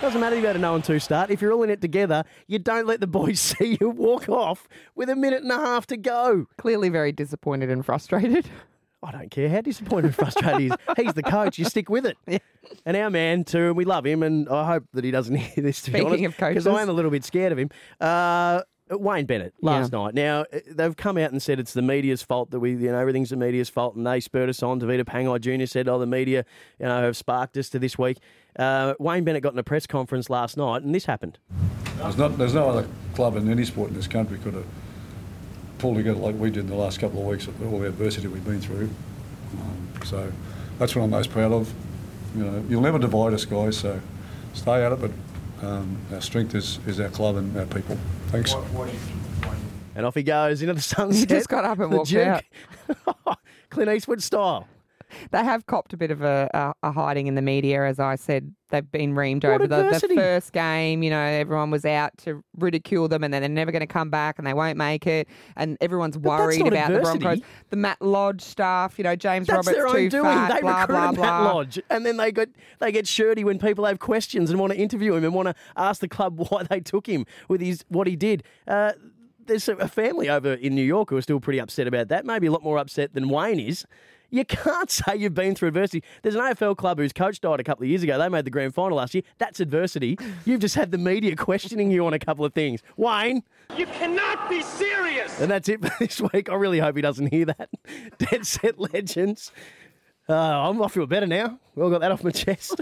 Doesn't 0.01 0.19
matter 0.19 0.35
if 0.35 0.41
you 0.41 0.47
had 0.47 0.57
a 0.57 0.59
no 0.59 0.75
and 0.75 0.83
two 0.83 0.99
start. 0.99 1.29
If 1.31 1.41
you're 1.41 1.53
all 1.53 1.63
in 1.63 1.69
it 1.69 1.79
together, 1.79 2.25
you 2.45 2.59
don't 2.59 2.87
let 2.87 2.99
the 2.99 3.07
boys 3.07 3.39
see 3.57 3.77
you 3.79 3.89
walk 3.89 4.27
off 4.27 4.67
with 4.95 5.09
a 5.09 5.15
minute 5.15 5.43
and 5.43 5.51
a 5.53 5.55
half 5.59 5.87
to 5.87 5.95
go. 5.95 6.47
Clearly 6.57 6.89
very 6.89 7.13
disappointed 7.13 7.69
and 7.69 7.85
frustrated. 7.85 8.49
I 9.01 9.13
don't 9.13 9.31
care 9.31 9.47
how 9.47 9.61
disappointed 9.61 10.07
and 10.07 10.15
frustrated 10.15 10.59
he 10.59 10.67
is. 10.67 10.73
He's 10.97 11.13
the 11.13 11.23
coach. 11.23 11.57
You 11.57 11.63
stick 11.63 11.89
with 11.89 12.05
it. 12.05 12.41
And 12.85 12.97
our 12.97 13.09
man 13.09 13.45
too, 13.45 13.67
and 13.67 13.77
we 13.77 13.85
love 13.85 14.05
him, 14.05 14.23
and 14.23 14.49
I 14.49 14.65
hope 14.65 14.83
that 14.91 15.05
he 15.05 15.11
doesn't 15.11 15.35
hear 15.37 15.63
this. 15.63 15.77
To 15.83 15.91
Speaking 15.91 16.01
be 16.01 16.05
honest, 16.15 16.25
of 16.25 16.37
coaches. 16.37 16.63
because 16.65 16.77
I 16.79 16.81
am 16.81 16.89
a 16.89 16.93
little 16.93 17.11
bit 17.11 17.23
scared 17.23 17.53
of 17.53 17.57
him. 17.57 17.69
Uh, 18.01 18.63
Wayne 18.91 19.25
Bennett 19.25 19.53
last 19.61 19.91
night. 19.91 20.13
Now 20.13 20.41
uh, 20.53 20.59
they've 20.69 20.95
come 20.95 21.17
out 21.17 21.31
and 21.31 21.41
said 21.41 21.59
it's 21.59 21.73
the 21.73 21.81
media's 21.81 22.21
fault 22.21 22.51
that 22.51 22.59
we, 22.59 22.71
you 22.71 22.91
know, 22.91 22.97
everything's 22.97 23.29
the 23.29 23.35
media's 23.35 23.69
fault, 23.69 23.95
and 23.95 24.05
they 24.05 24.19
spurred 24.19 24.49
us 24.49 24.61
on. 24.61 24.79
Tavita 24.79 25.03
Pangai 25.03 25.39
Jr. 25.39 25.65
said, 25.65 25.87
"Oh, 25.87 25.99
the 25.99 26.05
media, 26.05 26.45
you 26.79 26.85
know, 26.85 27.01
have 27.01 27.17
sparked 27.17 27.57
us 27.57 27.69
to 27.69 27.79
this 27.79 27.97
week." 27.97 28.17
Uh, 28.57 28.93
Wayne 28.99 29.23
Bennett 29.23 29.43
got 29.43 29.53
in 29.53 29.59
a 29.59 29.63
press 29.63 29.87
conference 29.87 30.29
last 30.29 30.57
night, 30.57 30.83
and 30.83 30.93
this 30.93 31.05
happened. 31.05 31.37
There's, 31.97 32.17
not, 32.17 32.37
there's 32.37 32.53
no 32.53 32.69
other 32.69 32.87
club 33.15 33.35
in 33.35 33.49
any 33.49 33.63
sport 33.63 33.89
in 33.89 33.95
this 33.95 34.07
country 34.07 34.37
could 34.39 34.55
have 34.55 34.65
pulled 35.77 35.97
together 35.97 36.19
like 36.19 36.35
we 36.35 36.49
did 36.49 36.61
in 36.61 36.67
the 36.67 36.75
last 36.75 36.99
couple 36.99 37.21
of 37.21 37.27
weeks 37.27 37.47
with 37.47 37.61
all 37.63 37.79
the 37.79 37.87
adversity 37.87 38.27
we've 38.27 38.45
been 38.45 38.61
through. 38.61 38.89
Um, 39.59 40.05
so 40.05 40.31
that's 40.79 40.95
what 40.95 41.03
I'm 41.03 41.09
most 41.09 41.31
proud 41.31 41.51
of. 41.51 41.73
You 42.35 42.43
know, 42.43 42.63
you'll 42.69 42.81
never 42.81 42.99
divide 42.99 43.33
us, 43.33 43.45
guys. 43.45 43.77
So 43.77 43.99
stay 44.53 44.83
at 44.83 44.91
it, 44.91 44.99
but 45.01 45.11
um, 45.65 45.97
our 46.13 46.21
strength 46.21 46.55
is, 46.55 46.79
is 46.87 46.99
our 46.99 47.09
club 47.09 47.35
and 47.35 47.55
our 47.57 47.65
people. 47.65 47.97
Thanks. 48.31 48.55
And 49.93 50.05
off 50.05 50.15
he 50.15 50.23
goes 50.23 50.61
into 50.61 50.73
the 50.73 50.81
sunset. 50.81 51.19
He 51.19 51.25
just 51.25 51.49
got 51.49 51.65
up 51.65 51.79
and 51.79 51.91
The 51.91 51.97
walked 51.97 52.09
Duke. 52.09 53.37
Clint 53.69 53.91
Eastwood 53.91 54.23
style. 54.23 54.67
They 55.31 55.43
have 55.43 55.65
copped 55.65 55.93
a 55.93 55.97
bit 55.97 56.11
of 56.11 56.21
a, 56.21 56.49
a, 56.53 56.87
a 56.87 56.91
hiding 56.91 57.27
in 57.27 57.35
the 57.35 57.41
media, 57.41 57.85
as 57.85 57.99
I 57.99 58.15
said. 58.15 58.53
They've 58.69 58.89
been 58.89 59.13
reamed 59.15 59.43
What 59.43 59.55
over 59.55 59.67
the, 59.67 59.83
the 59.89 60.15
first 60.15 60.53
game. 60.53 61.03
You 61.03 61.09
know, 61.09 61.19
everyone 61.19 61.71
was 61.71 61.83
out 61.83 62.17
to 62.19 62.41
ridicule 62.57 63.09
them, 63.09 63.21
and 63.23 63.33
then 63.33 63.41
they're 63.41 63.49
never 63.49 63.71
going 63.71 63.81
to 63.81 63.85
come 63.87 64.09
back, 64.09 64.37
and 64.37 64.47
they 64.47 64.53
won't 64.53 64.77
make 64.77 65.05
it. 65.05 65.27
And 65.57 65.77
everyone's 65.81 66.17
worried 66.17 66.65
about 66.65 66.91
adversity. 66.91 67.17
the 67.19 67.23
Broncos. 67.23 67.45
The 67.69 67.75
Matt 67.75 68.01
Lodge 68.01 68.41
stuff. 68.41 68.97
You 68.97 69.03
know, 69.03 69.15
James 69.17 69.47
That's 69.47 69.67
Roberts 69.67 69.77
their 69.77 69.87
own 69.87 69.95
too 69.95 70.09
doing. 70.09 70.23
fat. 70.23 70.53
they 70.53 70.61
blah 70.61 70.81
recruited 70.81 70.95
blah 70.95 71.11
Matt 71.11 71.15
blah. 71.43 71.53
Lodge, 71.53 71.79
and 71.89 72.05
then 72.05 72.15
they 72.17 72.31
got 72.31 72.47
they 72.79 72.91
get 72.93 73.07
shirty 73.07 73.43
when 73.43 73.59
people 73.59 73.83
have 73.85 73.99
questions 73.99 74.49
and 74.49 74.59
want 74.59 74.71
to 74.71 74.79
interview 74.79 75.15
him 75.15 75.25
and 75.25 75.33
want 75.33 75.49
to 75.49 75.55
ask 75.75 75.99
the 75.99 76.07
club 76.07 76.39
why 76.49 76.63
they 76.63 76.79
took 76.79 77.07
him 77.07 77.25
with 77.49 77.59
his 77.59 77.83
what 77.89 78.07
he 78.07 78.15
did. 78.15 78.43
Uh, 78.67 78.93
there's 79.47 79.67
a 79.67 79.87
family 79.87 80.29
over 80.29 80.53
in 80.53 80.75
New 80.75 80.83
York 80.83 81.09
who 81.09 81.17
are 81.17 81.21
still 81.21 81.39
pretty 81.41 81.59
upset 81.59 81.87
about 81.87 82.07
that. 82.07 82.25
Maybe 82.25 82.47
a 82.47 82.51
lot 82.51 82.63
more 82.63 82.77
upset 82.77 83.13
than 83.13 83.27
Wayne 83.27 83.59
is. 83.59 83.85
You 84.31 84.45
can't 84.45 84.89
say 84.91 85.15
you've 85.17 85.33
been 85.33 85.53
through 85.55 85.67
adversity. 85.67 86.03
There's 86.23 86.35
an 86.35 86.41
AFL 86.41 86.75
club 86.77 86.97
whose 86.97 87.13
coach 87.13 87.39
died 87.41 87.59
a 87.59 87.63
couple 87.63 87.83
of 87.83 87.89
years 87.89 88.01
ago. 88.01 88.17
They 88.17 88.29
made 88.29 88.45
the 88.45 88.49
grand 88.49 88.73
final 88.73 88.97
last 88.97 89.13
year. 89.13 89.23
That's 89.37 89.59
adversity. 89.59 90.17
You've 90.45 90.61
just 90.61 90.75
had 90.75 90.91
the 90.91 90.97
media 90.97 91.35
questioning 91.35 91.91
you 91.91 92.05
on 92.07 92.13
a 92.13 92.19
couple 92.19 92.45
of 92.45 92.53
things. 92.53 92.81
Wayne, 92.97 93.43
You 93.77 93.85
cannot 93.85 94.49
be 94.49 94.61
serious. 94.61 95.39
and 95.39 95.51
that's 95.51 95.67
it 95.69 95.81
for 95.81 95.91
this 95.99 96.21
week. 96.33 96.49
I 96.49 96.55
really 96.55 96.79
hope 96.79 96.95
he 96.95 97.01
doesn't 97.01 97.27
hear 97.27 97.45
that. 97.45 97.69
Dead 98.17 98.47
set 98.47 98.79
legends. 98.79 99.51
Uh, 100.29 100.33
I'm, 100.35 100.81
I 100.81 100.87
feel 100.87 101.05
better 101.07 101.27
now. 101.27 101.59
Well, 101.75 101.89
got 101.89 101.99
that 102.01 102.11
off 102.11 102.23
my 102.23 102.31
chest. 102.31 102.79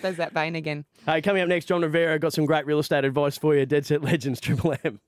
There's 0.00 0.16
that 0.16 0.32
vein 0.32 0.56
again. 0.56 0.84
hey, 1.06 1.20
coming 1.20 1.42
up 1.42 1.48
next, 1.48 1.66
Jon 1.66 1.82
Rivera 1.82 2.18
got 2.18 2.32
some 2.32 2.46
great 2.46 2.66
real 2.66 2.78
estate 2.80 3.04
advice 3.04 3.38
for 3.38 3.54
you. 3.54 3.64
Dead 3.66 3.86
set 3.86 4.02
legends, 4.02 4.40
Triple 4.40 4.74
M. 4.82 4.98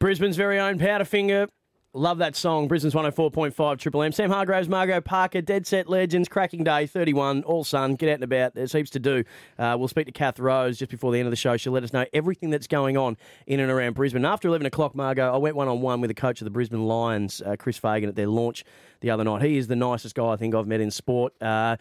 Brisbane's 0.00 0.36
very 0.36 0.60
own 0.60 0.78
Powderfinger. 0.78 1.48
Love 1.92 2.18
that 2.18 2.36
song. 2.36 2.68
Brisbane's 2.68 2.94
104.5 2.94 3.78
Triple 3.78 4.02
M. 4.04 4.12
Sam 4.12 4.30
Hargraves, 4.30 4.68
Margaux 4.68 5.00
Parker, 5.00 5.40
Dead 5.40 5.66
Set 5.66 5.88
Legends, 5.88 6.28
cracking 6.28 6.62
day, 6.62 6.86
31, 6.86 7.42
all 7.42 7.64
sun. 7.64 7.96
Get 7.96 8.10
out 8.10 8.14
and 8.14 8.24
about. 8.24 8.54
There's 8.54 8.72
heaps 8.72 8.90
to 8.90 9.00
do. 9.00 9.24
Uh, 9.58 9.74
we'll 9.76 9.88
speak 9.88 10.06
to 10.06 10.12
Kath 10.12 10.38
Rose 10.38 10.78
just 10.78 10.92
before 10.92 11.10
the 11.10 11.18
end 11.18 11.26
of 11.26 11.32
the 11.32 11.36
show. 11.36 11.56
She'll 11.56 11.72
let 11.72 11.82
us 11.82 11.92
know 11.92 12.04
everything 12.12 12.50
that's 12.50 12.68
going 12.68 12.96
on 12.96 13.16
in 13.48 13.58
and 13.58 13.72
around 13.72 13.94
Brisbane. 13.94 14.24
After 14.24 14.46
11 14.46 14.66
o'clock, 14.66 14.94
Margaux, 14.94 15.34
I 15.34 15.38
went 15.38 15.56
one 15.56 15.66
on 15.66 15.80
one 15.80 16.00
with 16.00 16.08
the 16.08 16.14
coach 16.14 16.40
of 16.40 16.44
the 16.44 16.50
Brisbane 16.50 16.84
Lions, 16.84 17.42
uh, 17.44 17.56
Chris 17.58 17.78
Fagan, 17.78 18.08
at 18.08 18.14
their 18.14 18.28
launch 18.28 18.64
the 19.00 19.10
other 19.10 19.24
night. 19.24 19.42
He 19.42 19.56
is 19.56 19.66
the 19.66 19.74
nicest 19.74 20.14
guy 20.14 20.28
I 20.28 20.36
think 20.36 20.54
I've 20.54 20.68
met 20.68 20.80
in 20.80 20.92
sport. 20.92 21.32
Uh, 21.42 21.76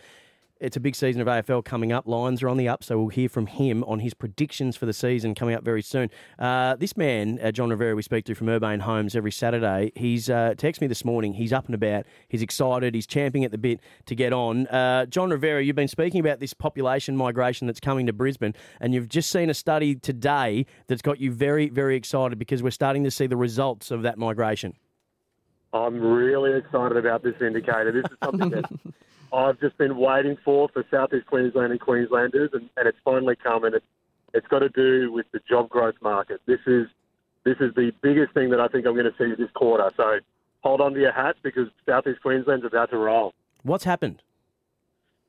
it's 0.60 0.78
a 0.78 0.80
big 0.80 0.96
season 0.96 1.22
of 1.22 1.28
AFL 1.28 1.64
coming 1.64 1.92
up. 1.92 2.08
Lions 2.08 2.42
are 2.44 2.50
on 2.50 2.58
the 2.58 2.68
up, 2.68 2.84
so 2.84 2.98
we'll 2.98 3.10
hear 3.10 3.30
from 3.30 3.48
him 3.48 3.84
on 3.86 4.00
his 4.00 4.14
predictions 4.14 4.76
for 4.76 4.86
the 4.86 4.94
season 4.94 5.36
coming 5.36 5.56
up 5.56 5.64
very 5.64 5.82
soon. 5.82 6.10
Uh, 6.40 6.76
this 6.76 6.96
man, 6.98 7.40
uh, 7.42 7.52
Jon 7.52 7.70
Rivera, 7.70 7.96
we 7.96 8.02
speak 8.02 8.26
to 8.26 8.36
from 8.36 8.50
Urbane 8.50 8.82
Homes 8.82 9.16
every 9.16 9.32
Saturday. 9.32 9.92
He's 9.96 10.30
uh, 10.30 10.54
texted 10.58 10.82
me 10.82 10.88
this 10.88 11.06
morning. 11.06 11.34
He's 11.34 11.54
up 11.54 11.66
and 11.66 11.76
about. 11.76 12.06
He's 12.28 12.42
excited. 12.42 12.94
He's 12.96 13.08
champing 13.08 13.44
at 13.44 13.52
the 13.52 13.58
bit 13.58 13.80
to 14.06 14.16
get 14.16 14.34
on. 14.34 14.68
Uh, 14.68 15.06
Jon 15.06 15.30
Rivera, 15.30 15.64
you've 15.64 15.76
been 15.76 15.88
speaking 15.88 16.20
about 16.20 16.40
this 16.40 16.54
population 16.54 17.16
migration 17.16 17.68
that's 17.68 17.80
coming 17.80 18.06
to 18.08 18.14
Brisbane, 18.14 18.54
and 18.80 18.94
you've 18.94 19.10
just 19.10 19.32
seen 19.32 19.50
a 19.50 19.54
study 19.54 19.96
today 19.96 20.66
that's 20.88 21.02
got 21.02 21.20
you 21.20 21.32
very, 21.32 21.70
very 21.70 21.96
excited 21.96 22.40
because 22.40 22.64
we're 22.64 22.72
starting 22.72 23.04
to 23.04 23.12
see 23.12 23.28
the 23.28 23.38
results 23.38 23.92
of 23.92 24.04
that 24.04 24.18
migration. 24.18 24.74
I'm 25.74 26.00
really 26.00 26.58
excited 26.58 26.98
about 26.98 27.24
this 27.24 27.36
indicator. 27.42 27.92
This 27.92 28.10
is 28.10 28.18
something 28.24 28.50
that 28.50 28.66
I've 29.34 29.60
just 29.60 29.78
been 29.78 29.98
waiting 29.98 30.38
for 30.44 30.70
for 30.70 30.84
Southeast 30.92 31.28
Queensland 31.28 31.72
and 31.72 31.82
Queenslanders, 31.82 32.52
and, 32.54 32.70
and 32.78 32.88
it's 32.88 32.98
finally 33.04 33.36
come. 33.36 33.64
And 33.64 33.76
it's, 33.76 33.86
it's 34.34 34.48
got 34.48 34.60
to 34.60 34.70
do 34.70 35.12
with 35.12 35.26
the 35.34 35.40
job 35.50 35.70
growth 35.70 35.96
market. 36.02 36.42
This 36.46 36.60
is 36.66 36.88
this 37.44 37.58
is 37.60 37.74
the 37.76 37.92
biggest 38.02 38.34
thing 38.34 38.50
that 38.52 38.60
I 38.60 38.68
think 38.68 38.86
I'm 38.86 38.94
going 38.94 39.06
to 39.06 39.16
see 39.18 39.34
this 39.38 39.52
quarter. 39.56 39.90
So 39.96 40.20
hold 40.62 40.82
on 40.82 40.94
to 40.94 41.00
your 41.00 41.14
hats 41.14 41.40
because 41.44 41.68
Southeast 41.86 42.22
Queensland's 42.22 42.66
about 42.66 42.90
to 42.92 42.98
roll. 42.98 43.34
What's 43.64 43.84
happened? 43.84 44.22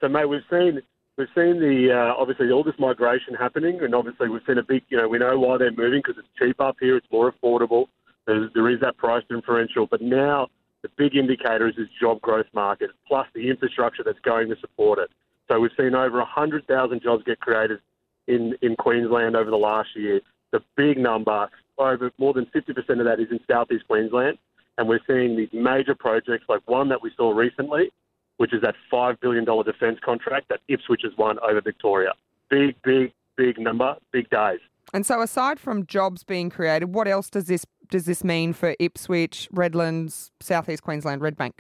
So, 0.01 0.09
mate, 0.09 0.27
we've 0.27 0.41
seen 0.51 0.81
we've 1.17 1.29
seen 1.35 1.61
the 1.61 1.91
uh, 1.93 2.21
obviously 2.21 2.51
all 2.51 2.63
this 2.63 2.79
migration 2.79 3.35
happening, 3.35 3.81
and 3.83 3.95
obviously 3.95 4.29
we've 4.29 4.43
seen 4.47 4.59
a 4.59 4.63
big. 4.63 4.83
You 4.89 4.99
know, 4.99 5.09
we 5.09 5.19
know 5.19 5.39
why 5.39 5.59
they're 5.59 5.73
moving 5.73 6.03
because 6.05 6.19
it's 6.19 6.29
cheap 6.39 6.61
up 6.61 6.77
here. 6.81 6.97
It's 6.97 7.07
more 7.11 7.33
affordable. 7.33 7.87
There's, 8.27 8.51
there 8.55 8.69
is 8.71 8.81
that 8.81 8.97
price 8.97 9.25
differential, 9.29 9.87
but 9.87 10.03
now 10.03 10.49
the 10.83 10.89
big 10.97 11.17
indicator 11.17 11.69
is 11.69 11.77
this 11.77 11.89
job 12.01 12.21
growth 12.21 12.47
market 12.53 12.91
plus 13.07 13.27
the 13.35 13.49
infrastructure 13.51 14.03
that's 14.05 14.21
going 14.21 14.49
to 14.49 14.57
support 14.61 14.99
it. 14.99 15.11
So 15.49 15.59
we've 15.61 15.71
seen 15.77 15.95
over 15.95 16.19
100,000 16.19 17.03
jobs 17.03 17.25
get 17.25 17.41
created 17.41 17.81
in, 18.27 18.55
in 18.63 18.77
Queensland 18.77 19.37
over 19.37 19.51
the 19.51 19.57
last 19.57 19.89
year. 19.97 20.21
The 20.53 20.63
big 20.77 20.99
number, 20.99 21.49
over 21.79 22.11
more 22.19 22.33
than 22.33 22.47
50% 22.47 22.77
of 22.77 23.05
that 23.07 23.21
is 23.21 23.29
in 23.31 23.41
southeast 23.49 23.87
Queensland. 23.89 24.39
And 24.77 24.89
we're 24.89 25.01
seeing 25.07 25.37
these 25.37 25.49
major 25.53 25.95
projects 25.95 26.45
like 26.49 26.61
one 26.67 26.89
that 26.91 27.03
we 27.03 27.11
saw 27.17 27.33
recently, 27.33 27.91
which 28.37 28.55
is 28.55 28.63
that 28.63 28.77
$5 28.93 29.21
billion 29.21 29.45
defence 29.65 29.99
contract 30.05 30.49
that 30.51 30.61
Ipswich 30.69 31.01
has 31.03 31.13
won 31.19 31.39
over 31.41 31.61
Victoria. 31.61 32.13
Big, 32.49 32.77
big, 32.83 33.13
big 33.37 33.59
number, 33.59 33.97
big 34.13 34.31
days. 34.31 34.61
And 34.95 35.05
so, 35.05 35.21
aside 35.21 35.61
from 35.61 35.85
jobs 35.85 36.25
being 36.25 36.49
created, 36.49 36.95
what 36.95 37.07
else 37.09 37.29
does 37.29 37.47
this 37.47 37.67
does 37.91 38.05
this 38.05 38.25
mean 38.25 38.53
for 38.53 38.75
Ipswich, 38.79 39.49
Redlands, 39.53 40.31
Southeast 40.41 40.83
Queensland, 40.83 41.21
Redbank? 41.21 41.53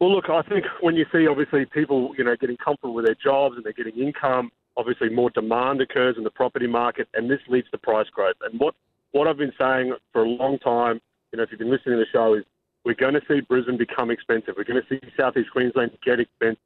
Well, 0.00 0.14
look, 0.14 0.30
I 0.30 0.42
think 0.42 0.64
when 0.80 0.96
you 0.96 1.04
see 1.12 1.26
obviously 1.26 1.66
people, 1.66 2.14
you 2.16 2.24
know, 2.24 2.34
getting 2.36 2.56
comfortable 2.56 2.94
with 2.94 3.04
their 3.04 3.16
jobs 3.22 3.56
and 3.56 3.64
they're 3.64 3.72
getting 3.72 3.98
income, 3.98 4.50
obviously 4.76 5.10
more 5.10 5.30
demand 5.30 5.80
occurs 5.80 6.16
in 6.16 6.24
the 6.24 6.30
property 6.30 6.66
market, 6.66 7.08
and 7.14 7.30
this 7.30 7.40
leads 7.48 7.68
to 7.70 7.78
price 7.78 8.08
growth. 8.08 8.36
And 8.40 8.58
what 8.58 8.74
what 9.12 9.26
I've 9.26 9.36
been 9.36 9.52
saying 9.58 9.92
for 10.12 10.22
a 10.22 10.28
long 10.28 10.58
time, 10.58 11.00
you 11.32 11.36
know, 11.36 11.42
if 11.42 11.50
you've 11.50 11.58
been 11.58 11.70
listening 11.70 11.98
to 11.98 12.04
the 12.04 12.10
show, 12.12 12.34
is 12.34 12.44
we're 12.84 12.94
going 12.94 13.14
to 13.14 13.20
see 13.28 13.40
Brisbane 13.40 13.76
become 13.76 14.10
expensive. 14.10 14.54
We're 14.56 14.64
going 14.64 14.80
to 14.80 14.88
see 14.88 15.00
Southeast 15.16 15.50
Queensland 15.50 15.90
get 16.04 16.20
expensive. 16.20 16.62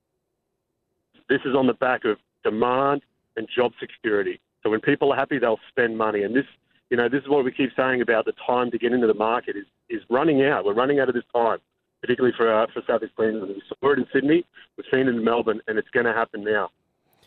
This 1.29 1.41
is 1.45 1.57
on 1.57 1.67
the 1.67 1.75
back 1.75 2.05
of 2.05 2.19
demand 2.45 3.03
and 3.37 3.49
job 3.55 3.73
security. 3.81 4.41
So 4.63 4.71
when 4.71 4.81
people 4.81 5.13
are 5.13 5.17
happy, 5.17 5.39
they'll 5.39 5.61
spend 5.71 5.99
money. 5.99 6.23
And 6.23 6.37
this, 6.37 6.45
you 6.91 6.97
know, 6.97 7.09
this 7.09 7.23
is 7.23 7.29
what 7.29 7.45
we 7.45 7.53
keep 7.53 7.71
saying 7.77 8.01
about 8.01 8.25
the 8.25 8.33
time 8.47 8.71
to 8.71 8.79
get 8.79 8.93
into 8.93 9.07
the 9.07 9.15
market 9.15 9.57
is 9.57 9.67
is 9.91 10.03
running 10.11 10.43
out. 10.43 10.65
We're 10.65 10.75
running 10.75 11.01
out 11.01 11.09
of 11.09 11.15
this 11.15 11.25
time, 11.35 11.59
particularly 12.01 12.35
for 12.37 12.53
uh, 12.53 12.67
for 12.73 12.83
Southeast 12.87 13.15
Queensland. 13.17 13.49
We 13.49 13.63
saw 13.69 13.93
it 13.93 13.99
in 13.99 14.07
Sydney, 14.13 14.45
we've 14.77 14.87
seen 14.93 15.09
it 15.09 15.15
in 15.15 15.25
Melbourne, 15.25 15.61
and 15.67 15.79
it's 15.79 15.91
going 15.91 16.07
to 16.07 16.13
happen 16.13 16.45
now. 16.45 16.71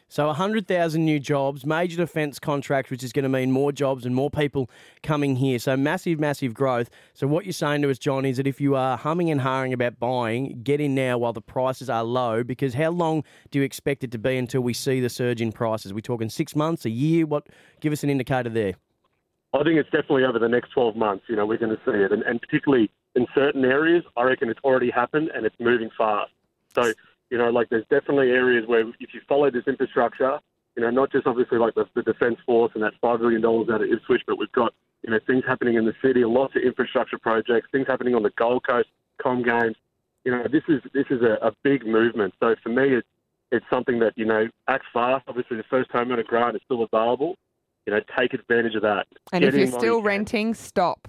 So 0.09 0.27
100,000 0.27 1.03
new 1.03 1.19
jobs, 1.19 1.65
major 1.65 1.97
defence 1.97 2.39
contract, 2.39 2.89
which 2.89 3.03
is 3.03 3.11
going 3.11 3.23
to 3.23 3.29
mean 3.29 3.51
more 3.51 3.73
jobs 3.73 4.05
and 4.05 4.15
more 4.15 4.29
people 4.29 4.69
coming 5.03 5.35
here. 5.35 5.59
So 5.59 5.75
massive, 5.75 6.17
massive 6.17 6.53
growth. 6.53 6.89
So 7.13 7.27
what 7.27 7.45
you're 7.45 7.51
saying 7.51 7.81
to 7.81 7.89
us, 7.89 7.99
Jon, 7.99 8.23
is 8.23 8.37
that 8.37 8.47
if 8.47 8.61
you 8.61 8.73
are 8.75 8.97
humming 8.97 9.29
and 9.29 9.41
harring 9.41 9.73
about 9.73 9.99
buying, 9.99 10.61
get 10.63 10.79
in 10.79 10.95
now 10.95 11.17
while 11.17 11.33
the 11.33 11.41
prices 11.41 11.89
are 11.89 12.05
low. 12.05 12.41
Because 12.41 12.73
how 12.73 12.91
long 12.91 13.25
do 13.51 13.59
you 13.59 13.65
expect 13.65 14.01
it 14.05 14.11
to 14.11 14.17
be 14.17 14.37
until 14.37 14.61
we 14.61 14.71
see 14.71 15.01
the 15.01 15.09
surge 15.09 15.41
in 15.41 15.51
prices? 15.51 15.91
Are 15.91 15.95
we 15.95 16.01
talking 16.01 16.29
six 16.29 16.55
months, 16.55 16.85
a 16.85 16.89
year? 16.89 17.25
What? 17.25 17.47
Give 17.81 17.91
us 17.91 18.01
an 18.01 18.09
indicator 18.09 18.49
there. 18.49 18.75
I 19.53 19.63
think 19.63 19.79
it's 19.79 19.89
definitely 19.89 20.25
over 20.25 20.39
the 20.39 20.49
next 20.49 20.71
12 20.71 20.95
months. 20.95 21.25
You 21.27 21.35
know, 21.35 21.45
we're 21.45 21.57
going 21.57 21.75
to 21.75 21.81
see 21.85 21.97
it, 21.97 22.11
and, 22.11 22.23
and 22.23 22.41
particularly 22.41 22.91
in 23.15 23.25
certain 23.33 23.65
areas, 23.65 24.03
I 24.15 24.23
reckon 24.23 24.49
it's 24.49 24.59
already 24.63 24.91
happened 24.91 25.31
and 25.33 25.45
it's 25.45 25.55
moving 25.59 25.89
fast. 25.97 26.31
So 26.75 26.93
you 27.29 27.37
know, 27.37 27.49
like 27.49 27.69
there's 27.69 27.85
definitely 27.89 28.31
areas 28.31 28.67
where 28.67 28.81
if 28.99 29.13
you 29.13 29.21
follow 29.27 29.51
this 29.51 29.63
infrastructure, 29.67 30.39
you 30.75 30.83
know, 30.83 30.89
not 30.89 31.11
just 31.11 31.27
obviously 31.27 31.57
like 31.57 31.75
the, 31.75 31.85
the 31.95 32.03
Defence 32.03 32.37
Force 32.45 32.71
and 32.73 32.83
that 32.83 32.93
$5 33.03 33.19
billion 33.19 33.43
out 33.43 33.81
of 33.81 33.89
Ipswich, 33.89 34.21
but 34.27 34.37
we've 34.37 34.51
got, 34.51 34.73
you 35.03 35.11
know, 35.11 35.19
things 35.25 35.43
happening 35.47 35.75
in 35.75 35.85
the 35.85 35.93
city, 36.01 36.23
lots 36.23 36.55
of 36.55 36.61
infrastructure 36.61 37.17
projects, 37.17 37.67
things 37.71 37.87
happening 37.87 38.15
on 38.15 38.23
the 38.23 38.31
Gold 38.37 38.65
Coast, 38.65 38.89
Com 39.21 39.43
Games. 39.43 39.75
You 40.23 40.31
know, 40.31 40.43
this 40.51 40.63
is 40.67 40.81
this 40.93 41.05
is 41.09 41.21
a, 41.21 41.37
a 41.45 41.51
big 41.63 41.85
movement. 41.85 42.33
So 42.39 42.55
for 42.61 42.69
me, 42.69 42.95
it's, 42.95 43.07
it's 43.51 43.65
something 43.69 43.99
that, 43.99 44.13
you 44.17 44.25
know, 44.25 44.47
act 44.67 44.85
fast. 44.93 45.23
Obviously, 45.27 45.57
the 45.57 45.63
first 45.69 45.89
home 45.91 46.11
owner 46.11 46.23
grant 46.23 46.55
is 46.55 46.61
still 46.65 46.83
available. 46.83 47.37
You 47.87 47.93
know, 47.93 48.01
take 48.19 48.33
advantage 48.33 48.75
of 48.75 48.81
that. 48.81 49.07
And 49.31 49.41
Get 49.41 49.53
if 49.53 49.55
you're 49.55 49.79
still 49.79 49.99
you 49.99 50.01
renting, 50.01 50.53
stop. 50.53 51.07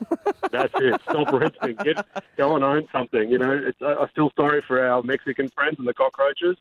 That's 0.50 0.74
it. 0.74 1.00
Stop 1.08 1.32
renting. 1.32 1.76
Get 1.84 2.04
go 2.36 2.56
and 2.56 2.64
own 2.64 2.88
something. 2.90 3.30
You 3.30 3.38
know, 3.38 3.52
it's, 3.52 3.78
I 3.80 4.02
I 4.02 4.06
feel 4.12 4.32
sorry 4.36 4.60
for 4.66 4.84
our 4.84 5.04
Mexican 5.04 5.48
friends 5.50 5.76
and 5.78 5.86
the 5.86 5.94
cockroaches. 5.94 6.56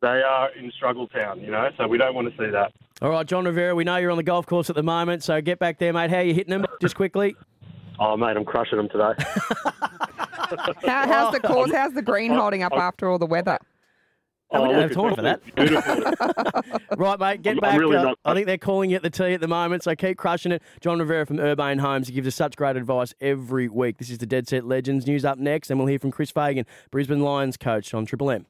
They 0.00 0.22
are 0.22 0.48
in 0.54 0.72
struggle 0.72 1.08
town. 1.08 1.40
You 1.40 1.50
know, 1.50 1.68
so 1.76 1.86
we 1.86 1.98
don't 1.98 2.14
want 2.14 2.34
to 2.34 2.42
see 2.42 2.50
that. 2.50 2.72
All 3.02 3.10
right, 3.10 3.26
Jon 3.26 3.44
Rivera, 3.44 3.74
we 3.74 3.84
know 3.84 3.98
you're 3.98 4.10
on 4.10 4.16
the 4.16 4.22
golf 4.22 4.46
course 4.46 4.70
at 4.70 4.76
the 4.76 4.82
moment, 4.82 5.22
so 5.22 5.42
get 5.42 5.58
back 5.58 5.78
there, 5.78 5.92
mate. 5.92 6.08
How 6.08 6.16
are 6.18 6.22
you 6.22 6.32
hitting 6.32 6.50
them? 6.50 6.64
Just 6.80 6.96
quickly. 6.96 7.36
Oh, 8.00 8.16
mate, 8.16 8.36
I'm 8.36 8.46
crushing 8.46 8.78
them 8.78 8.88
today. 8.88 9.12
How, 10.86 11.06
how's 11.06 11.32
the 11.32 11.40
course? 11.40 11.70
How's 11.70 11.92
the 11.92 12.02
green 12.02 12.32
holding 12.32 12.62
up 12.62 12.72
after 12.72 13.10
all 13.10 13.18
the 13.18 13.26
weather? 13.26 13.58
Oh, 14.52 14.62
we 14.62 14.68
don't 14.68 14.76
look, 14.80 14.82
have 14.82 14.92
time 14.92 15.14
for 15.14 15.22
that. 15.22 16.86
Right, 16.98 17.18
mate, 17.18 17.42
get 17.42 17.50
I'm- 17.52 17.58
back. 17.58 17.74
I'm 17.74 17.80
really 17.80 17.96
Uh, 17.96 18.14
I 18.24 18.34
think 18.34 18.46
they're 18.46 18.58
calling 18.58 18.90
you 18.90 18.96
at 18.96 19.02
the 19.02 19.10
tee 19.10 19.32
at 19.32 19.40
the 19.40 19.48
moment, 19.48 19.82
so 19.82 19.94
keep 19.96 20.18
crushing 20.18 20.52
it. 20.52 20.62
Jon 20.80 20.98
Rivera 20.98 21.24
from 21.26 21.40
Urbane 21.40 21.78
Homes. 21.78 22.08
He 22.08 22.14
gives 22.14 22.28
us 22.28 22.34
such 22.34 22.56
great 22.56 22.76
advice 22.76 23.14
every 23.20 23.68
week. 23.68 23.98
This 23.98 24.10
is 24.10 24.18
the 24.18 24.26
Dead 24.26 24.46
Set 24.48 24.64
Legends. 24.64 25.06
News 25.06 25.24
up 25.24 25.38
next, 25.38 25.70
and 25.70 25.78
we'll 25.80 25.88
hear 25.88 25.98
from 25.98 26.10
Chris 26.10 26.30
Fagan, 26.30 26.66
Brisbane 26.90 27.20
Lions 27.22 27.56
coach 27.56 27.92
on 27.94 28.04
Triple 28.06 28.30
M. 28.30 28.46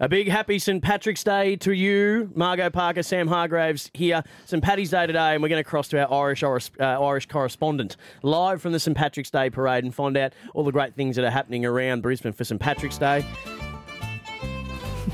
A 0.00 0.08
big 0.08 0.28
happy 0.28 0.58
St. 0.58 0.82
Patrick's 0.82 1.22
Day 1.22 1.54
to 1.56 1.72
you, 1.72 2.30
Margaux 2.34 2.70
Parker, 2.70 3.04
Sam 3.04 3.28
Hargraves 3.28 3.90
here. 3.94 4.24
St. 4.44 4.62
Paddy's 4.62 4.90
Day 4.90 5.06
today, 5.06 5.34
and 5.34 5.42
we're 5.42 5.48
going 5.48 5.62
to 5.62 5.68
cross 5.68 5.86
to 5.88 6.04
our 6.04 6.12
Irish, 6.26 6.42
uh, 6.42 6.52
Irish 6.80 7.26
correspondent 7.26 7.96
live 8.24 8.60
from 8.60 8.72
the 8.72 8.80
St. 8.80 8.96
Patrick's 8.96 9.30
Day 9.30 9.50
parade 9.50 9.84
and 9.84 9.94
find 9.94 10.16
out 10.16 10.32
all 10.54 10.64
the 10.64 10.72
great 10.72 10.94
things 10.96 11.14
that 11.16 11.24
are 11.24 11.30
happening 11.30 11.64
around 11.64 12.02
Brisbane 12.02 12.32
for 12.32 12.42
St. 12.44 12.60
Patrick's 12.60 12.98
Day. 12.98 13.24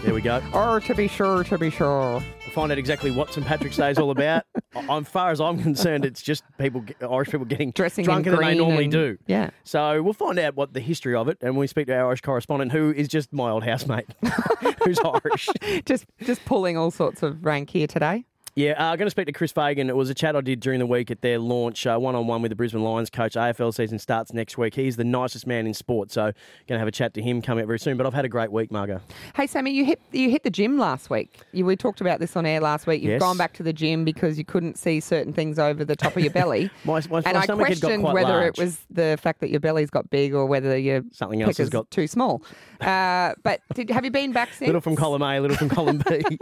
There 0.04 0.14
we 0.14 0.20
go. 0.22 0.40
Or 0.54 0.80
to 0.80 0.94
be 0.94 1.08
sure, 1.08 1.42
to 1.44 1.58
be 1.58 1.70
sure. 1.70 2.12
We'll 2.14 2.52
find 2.54 2.70
out 2.72 2.78
exactly 2.78 3.10
what 3.10 3.32
St. 3.32 3.44
Patrick's 3.46 3.76
Day 3.76 3.90
is 3.90 3.98
all 3.98 4.10
about. 4.10 4.44
As 4.74 5.08
far 5.08 5.30
as 5.32 5.40
I'm 5.40 5.60
concerned, 5.60 6.04
it's 6.04 6.22
just 6.22 6.44
people, 6.56 6.84
Irish 7.02 7.28
people 7.30 7.44
getting 7.44 7.72
Dressing 7.72 8.04
in 8.04 8.06
drunker 8.06 8.30
than 8.30 8.38
they 8.40 8.46
green 8.46 8.58
normally 8.58 8.84
and- 8.84 8.92
do. 8.92 9.18
Yeah. 9.26 9.50
So 9.64 10.00
we'll 10.02 10.12
find 10.12 10.38
out 10.38 10.54
what 10.54 10.72
the 10.72 10.80
history 10.80 11.14
of 11.16 11.28
it, 11.28 11.38
and 11.42 11.56
we 11.56 11.66
speak 11.66 11.88
to 11.88 11.94
our 11.94 12.06
Irish 12.06 12.20
correspondent, 12.20 12.70
who 12.72 12.92
is 12.92 13.08
just 13.08 13.32
my 13.32 13.50
old 13.50 13.64
housemate, 13.64 14.06
who's 14.84 14.98
Irish. 15.00 15.48
Just 15.84 16.06
just 16.22 16.44
pulling 16.44 16.76
all 16.76 16.90
sorts 16.90 17.22
of 17.22 17.44
rank 17.44 17.70
here 17.70 17.86
today. 17.86 18.24
Yeah, 18.58 18.72
uh, 18.72 18.96
going 18.96 19.06
to 19.06 19.10
speak 19.10 19.26
to 19.26 19.32
Chris 19.32 19.52
Fagan. 19.52 19.88
It 19.88 19.94
was 19.94 20.10
a 20.10 20.14
chat 20.14 20.34
I 20.34 20.40
did 20.40 20.58
during 20.58 20.80
the 20.80 20.86
week 20.86 21.12
at 21.12 21.20
their 21.20 21.38
launch, 21.38 21.86
one 21.86 22.16
on 22.16 22.26
one 22.26 22.42
with 22.42 22.50
the 22.50 22.56
Brisbane 22.56 22.82
Lions 22.82 23.08
coach. 23.08 23.34
AFL 23.34 23.72
season 23.72 24.00
starts 24.00 24.32
next 24.32 24.58
week. 24.58 24.74
He's 24.74 24.96
the 24.96 25.04
nicest 25.04 25.46
man 25.46 25.64
in 25.64 25.74
sport, 25.74 26.10
so 26.10 26.22
going 26.22 26.34
to 26.70 26.78
have 26.80 26.88
a 26.88 26.90
chat 26.90 27.14
to 27.14 27.22
him 27.22 27.40
coming 27.40 27.62
up 27.62 27.68
very 27.68 27.78
soon. 27.78 27.96
But 27.96 28.04
I've 28.08 28.14
had 28.14 28.24
a 28.24 28.28
great 28.28 28.50
week, 28.50 28.72
Margaux. 28.72 29.00
Hey 29.36 29.46
Sammy, 29.46 29.70
you 29.70 29.84
hit 29.84 30.00
you 30.10 30.28
hit 30.28 30.42
the 30.42 30.50
gym 30.50 30.76
last 30.76 31.08
week. 31.08 31.38
You, 31.52 31.66
we 31.66 31.76
talked 31.76 32.00
about 32.00 32.18
this 32.18 32.34
on 32.34 32.46
air 32.46 32.58
last 32.58 32.88
week. 32.88 33.00
You've 33.00 33.12
Yes. 33.12 33.20
gone 33.20 33.36
back 33.36 33.52
to 33.54 33.62
the 33.62 33.72
gym 33.72 34.04
because 34.04 34.36
you 34.38 34.44
couldn't 34.44 34.76
see 34.76 34.98
certain 34.98 35.32
things 35.32 35.60
over 35.60 35.84
the 35.84 35.94
top 35.94 36.16
of 36.16 36.22
your 36.24 36.32
belly. 36.32 36.68
My, 36.84 37.00
my, 37.08 37.18
and 37.18 37.34
my 37.34 37.40
I 37.40 37.44
stomach 37.44 37.68
had 37.68 37.80
got 37.80 37.86
questioned 37.90 38.02
whether 38.02 38.28
large. 38.28 38.58
it 38.58 38.60
was 38.60 38.80
the 38.90 39.16
fact 39.22 39.38
that 39.38 39.50
your 39.50 39.60
belly's 39.60 39.90
got 39.90 40.10
big 40.10 40.34
or 40.34 40.46
whether 40.46 40.76
your 40.76 41.02
Something 41.12 41.42
else 41.42 41.58
has 41.58 41.70
got- 41.70 41.88
too 41.92 42.08
small. 42.08 42.42
Uh, 42.80 43.34
but 43.44 43.60
did, 43.74 43.88
have 43.90 44.04
you 44.04 44.10
been 44.10 44.32
back 44.32 44.48
since? 44.52 44.62
little 44.66 44.80
from 44.80 44.96
column 44.96 45.22
A, 45.22 45.38
little 45.38 45.56
from 45.56 45.68
column 45.68 46.02
B. 46.08 46.24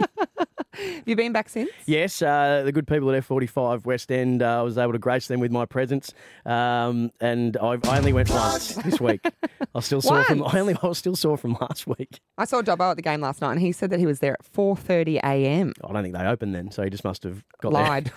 Have 0.73 1.07
you 1.07 1.15
been 1.15 1.31
back 1.33 1.49
since? 1.49 1.71
Yes, 1.87 2.06
uh, 2.21 2.63
the 2.65 2.71
good 2.71 2.87
people 2.87 3.09
at 3.11 3.23
F45 3.27 3.85
West 3.85 4.11
End, 4.11 4.41
uh, 4.41 4.59
I 4.59 4.61
was 4.61 4.77
able 4.77 4.93
to 4.93 4.99
grace 4.99 5.27
them 5.27 5.39
with 5.39 5.51
my 5.51 5.65
presence. 5.65 6.13
Um, 6.45 7.11
and 7.19 7.57
I've, 7.57 7.83
I 7.85 7.97
only 7.97 8.13
went 8.13 8.29
once 8.29 8.75
this 8.75 8.99
week. 8.99 9.25
I 9.75 9.79
still 9.81 10.01
saw 10.01 10.23
from. 10.23 10.43
I 10.43 10.59
only. 10.59 10.75
I 10.81 10.91
still 10.93 11.15
sore 11.15 11.37
from 11.37 11.57
last 11.61 11.87
week. 11.87 12.19
I 12.37 12.45
saw 12.45 12.61
Dobbo 12.61 12.91
at 12.91 12.95
the 12.95 13.01
game 13.01 13.21
last 13.21 13.41
night, 13.41 13.51
and 13.51 13.59
he 13.61 13.71
said 13.71 13.89
that 13.89 13.99
he 13.99 14.05
was 14.05 14.19
there 14.19 14.33
at 14.33 14.53
4:30 14.53 15.17
a.m. 15.23 15.73
I 15.83 15.93
don't 15.93 16.03
think 16.03 16.15
they 16.15 16.25
opened 16.25 16.55
then, 16.55 16.71
so 16.71 16.83
he 16.83 16.89
just 16.89 17.03
must 17.03 17.23
have 17.23 17.43
got 17.61 17.73
Lied. 17.73 18.11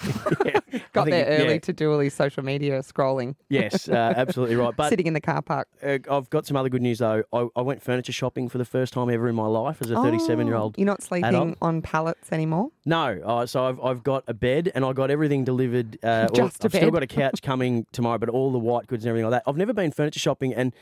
there. 0.44 0.60
Yeah, 0.72 0.78
Got 0.92 1.04
think 1.06 1.10
there 1.26 1.26
early 1.40 1.54
yeah. 1.54 1.58
to 1.60 1.72
do 1.72 1.92
all 1.92 1.98
his 1.98 2.14
social 2.14 2.44
media 2.44 2.78
scrolling. 2.80 3.34
Yes, 3.48 3.88
uh, 3.88 4.14
absolutely 4.16 4.56
right. 4.56 4.74
But 4.74 4.88
Sitting 4.88 5.06
in 5.06 5.14
the 5.14 5.20
car 5.20 5.42
park. 5.42 5.68
uh, 5.82 5.98
I've 6.10 6.30
got 6.30 6.46
some 6.46 6.56
other 6.56 6.68
good 6.68 6.82
news 6.82 6.98
though. 6.98 7.22
I, 7.32 7.46
I 7.56 7.62
went 7.62 7.82
furniture 7.82 8.12
shopping 8.12 8.48
for 8.48 8.58
the 8.58 8.64
first 8.64 8.92
time 8.92 9.10
ever 9.10 9.28
in 9.28 9.34
my 9.34 9.46
life 9.46 9.82
as 9.82 9.90
a 9.90 9.96
37 9.96 10.46
year 10.46 10.56
old. 10.56 10.74
Oh, 10.76 10.80
You're 10.80 10.86
not 10.86 11.02
sleeping 11.02 11.28
adult. 11.28 11.58
on 11.60 11.82
pallets 11.82 12.30
anymore. 12.32 12.70
No, 12.84 13.20
uh, 13.24 13.46
so 13.46 13.64
I've, 13.66 13.79
I've 13.82 14.02
got 14.02 14.24
a 14.26 14.34
bed 14.34 14.70
and 14.74 14.84
I 14.84 14.92
got 14.92 15.10
everything 15.10 15.44
delivered. 15.44 15.96
Uh, 16.02 16.28
well, 16.32 16.48
Just 16.48 16.62
a 16.62 16.66
I've 16.66 16.74
still 16.74 16.90
got 16.90 17.02
a 17.02 17.06
couch 17.06 17.42
coming 17.42 17.86
tomorrow, 17.92 18.18
but 18.18 18.28
all 18.28 18.52
the 18.52 18.58
white 18.58 18.86
goods 18.86 19.04
and 19.04 19.10
everything 19.10 19.30
like 19.30 19.42
that. 19.42 19.48
I've 19.50 19.56
never 19.56 19.72
been 19.72 19.90
furniture 19.92 20.20
shopping, 20.20 20.54
and 20.54 20.74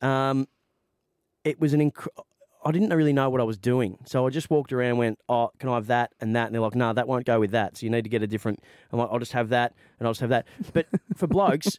um, 0.00 0.48
it 1.44 1.60
was 1.60 1.72
an. 1.72 1.90
Inc- 1.90 2.08
I 2.64 2.70
didn't 2.70 2.90
really 2.90 3.12
know 3.12 3.28
what 3.28 3.40
I 3.40 3.44
was 3.44 3.58
doing, 3.58 3.98
so 4.04 4.24
I 4.24 4.30
just 4.30 4.48
walked 4.48 4.72
around 4.72 4.90
and 4.90 4.98
went, 4.98 5.18
"Oh, 5.28 5.50
can 5.58 5.68
I 5.68 5.74
have 5.74 5.88
that 5.88 6.12
and 6.20 6.36
that?" 6.36 6.46
And 6.46 6.54
they're 6.54 6.62
like, 6.62 6.76
"No, 6.76 6.92
that 6.92 7.08
won't 7.08 7.26
go 7.26 7.40
with 7.40 7.50
that. 7.50 7.76
So 7.76 7.86
you 7.86 7.90
need 7.90 8.02
to 8.04 8.10
get 8.10 8.22
a 8.22 8.26
different." 8.26 8.62
I'm 8.92 8.98
like, 9.00 9.08
"I'll 9.10 9.18
just 9.18 9.32
have 9.32 9.48
that 9.48 9.74
and 9.98 10.06
I'll 10.06 10.12
just 10.12 10.20
have 10.20 10.30
that." 10.30 10.46
But 10.72 10.86
for 11.16 11.26
blokes. 11.26 11.78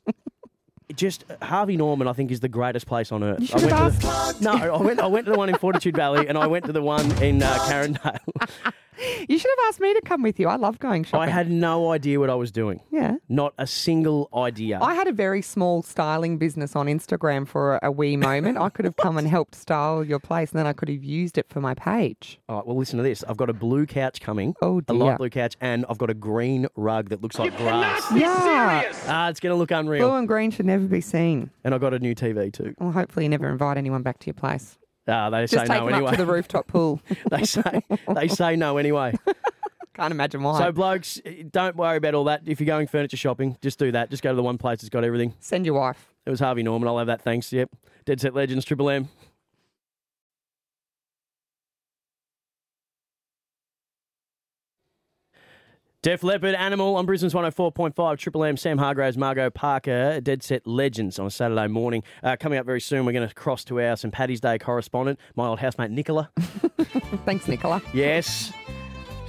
Just 0.93 1.24
Harvey 1.41 1.76
Norman, 1.78 2.07
I 2.07 2.14
think, 2.14 2.30
is 2.30 2.41
the 2.41 2.49
greatest 2.49 2.86
place 2.86 3.11
on 3.11 3.24
earth. 3.24 3.39
You 3.39 3.47
I 3.53 3.61
went 3.61 3.72
have 3.72 3.99
to 3.99 4.05
the, 4.05 4.38
no, 4.41 4.74
I 4.76 4.82
went. 4.82 4.99
I 4.99 5.07
went 5.07 5.26
to 5.26 5.32
the 5.32 5.38
one 5.38 5.49
in 5.49 5.55
Fortitude 5.55 5.95
Valley, 5.95 6.28
and 6.28 6.38
I 6.38 6.45
went 6.45 6.66
to 6.66 6.74
the 6.74 6.84
one 6.84 7.09
in 7.24 7.41
uh, 7.41 7.55
Carindale. 7.61 8.20
You 9.27 9.37
should 9.37 9.49
have 9.57 9.67
asked 9.69 9.79
me 9.79 9.93
to 9.93 10.01
come 10.01 10.21
with 10.21 10.39
you. 10.39 10.47
I 10.47 10.55
love 10.55 10.79
going 10.79 11.03
shopping. 11.03 11.27
I 11.29 11.31
had 11.31 11.49
no 11.49 11.91
idea 11.91 12.19
what 12.19 12.29
I 12.29 12.35
was 12.35 12.51
doing. 12.51 12.81
Yeah. 12.91 13.17
Not 13.29 13.53
a 13.57 13.67
single 13.67 14.29
idea. 14.35 14.79
I 14.81 14.95
had 14.95 15.07
a 15.07 15.13
very 15.13 15.41
small 15.41 15.81
styling 15.81 16.37
business 16.37 16.75
on 16.75 16.87
Instagram 16.87 17.47
for 17.47 17.79
a 17.81 17.91
wee 17.91 18.17
moment. 18.29 18.57
I 18.57 18.69
could 18.69 18.85
have 18.85 18.95
come 18.97 19.17
and 19.17 19.27
helped 19.27 19.55
style 19.55 20.03
your 20.03 20.19
place, 20.19 20.51
and 20.51 20.59
then 20.59 20.67
I 20.67 20.73
could 20.73 20.89
have 20.89 21.03
used 21.03 21.37
it 21.37 21.49
for 21.49 21.59
my 21.61 21.73
page. 21.73 22.39
All 22.49 22.57
right, 22.57 22.65
well, 22.67 22.77
listen 22.77 22.97
to 22.97 23.03
this. 23.03 23.23
I've 23.27 23.37
got 23.37 23.49
a 23.49 23.53
blue 23.53 23.85
couch 23.85 24.21
coming. 24.21 24.55
Oh, 24.61 24.81
A 24.87 24.93
light 24.93 25.17
blue 25.17 25.29
couch, 25.29 25.55
and 25.61 25.85
I've 25.89 25.97
got 25.97 26.09
a 26.09 26.13
green 26.13 26.67
rug 26.75 27.09
that 27.09 27.21
looks 27.21 27.37
like 27.39 27.55
grass. 27.57 28.11
Yeah. 28.13 28.91
Ah, 29.07 29.29
it's 29.29 29.39
going 29.39 29.51
to 29.53 29.57
look 29.57 29.71
unreal. 29.71 30.07
Blue 30.07 30.17
and 30.17 30.27
green 30.27 30.51
should 30.51 30.65
never 30.65 30.85
be 30.85 31.01
seen. 31.01 31.49
And 31.63 31.73
I've 31.73 31.81
got 31.81 31.93
a 31.93 31.99
new 31.99 32.15
TV 32.15 32.51
too. 32.51 32.73
Well, 32.79 32.91
hopefully, 32.91 33.25
you 33.25 33.29
never 33.29 33.49
invite 33.49 33.77
anyone 33.77 34.01
back 34.03 34.19
to 34.19 34.27
your 34.27 34.33
place. 34.33 34.77
Ah, 35.07 35.29
they 35.29 35.41
Just 35.41 35.53
say 35.53 35.59
take 35.59 35.69
no 35.69 35.85
them 35.85 35.95
anyway. 35.95 36.11
up 36.11 36.17
to 36.17 36.25
the 36.25 36.31
rooftop 36.31 36.67
pool. 36.67 37.01
they 37.31 37.43
say 37.43 37.83
they 38.15 38.27
say 38.27 38.55
no 38.55 38.77
anyway. 38.77 39.13
Can't 39.93 40.11
imagine 40.11 40.41
why. 40.41 40.57
So, 40.57 40.71
blokes, 40.71 41.19
don't 41.51 41.75
worry 41.75 41.97
about 41.97 42.15
all 42.15 42.23
that. 42.23 42.41
If 42.47 42.59
you're 42.59 42.65
going 42.65 42.87
furniture 42.87 43.17
shopping, 43.17 43.57
just 43.61 43.77
do 43.77 43.91
that. 43.91 44.09
Just 44.09 44.23
go 44.23 44.31
to 44.31 44.35
the 44.35 44.41
one 44.41 44.57
place 44.57 44.79
that's 44.81 44.89
got 44.89 45.03
everything. 45.03 45.35
Send 45.39 45.65
your 45.67 45.75
wife. 45.75 46.07
It 46.25 46.31
was 46.31 46.39
Harvey 46.39 46.63
Norman. 46.63 46.87
I'll 46.87 46.97
have 46.97 47.07
that. 47.07 47.21
Thanks. 47.21 47.53
Yep. 47.53 47.69
Dead 48.05 48.19
Set 48.19 48.33
Legends, 48.33 48.65
Triple 48.65 48.89
M. 48.89 49.09
Def 56.03 56.21
Leppard, 56.21 56.53
Animal 56.53 56.97
on 56.97 57.05
Brisbane's 57.05 57.33
104.5, 57.33 58.17
Triple 58.17 58.43
M, 58.43 58.57
Sam 58.57 58.77
Hargraves, 58.77 59.17
Margaux 59.17 59.49
Parker, 59.49 60.19
Dead 60.19 60.43
Set 60.43 60.67
Legends 60.67 61.17
on 61.17 61.27
a 61.27 61.31
Saturday 61.31 61.67
morning. 61.67 62.03
Uh, 62.21 62.35
coming 62.37 62.59
up 62.59 62.65
very 62.65 62.81
soon, 62.81 63.05
we're 63.05 63.13
going 63.13 63.25
to 63.25 63.33
cross 63.33 63.63
to 63.63 63.79
our 63.79 63.95
St. 63.95 64.13
Paddy's 64.13 64.41
Day 64.41 64.59
correspondent, 64.59 65.17
my 65.37 65.47
old 65.47 65.59
housemate 65.59 65.91
Nicola. 65.91 66.29
Thanks, 67.23 67.47
Nicola. 67.47 67.81
Yes. 67.93 68.51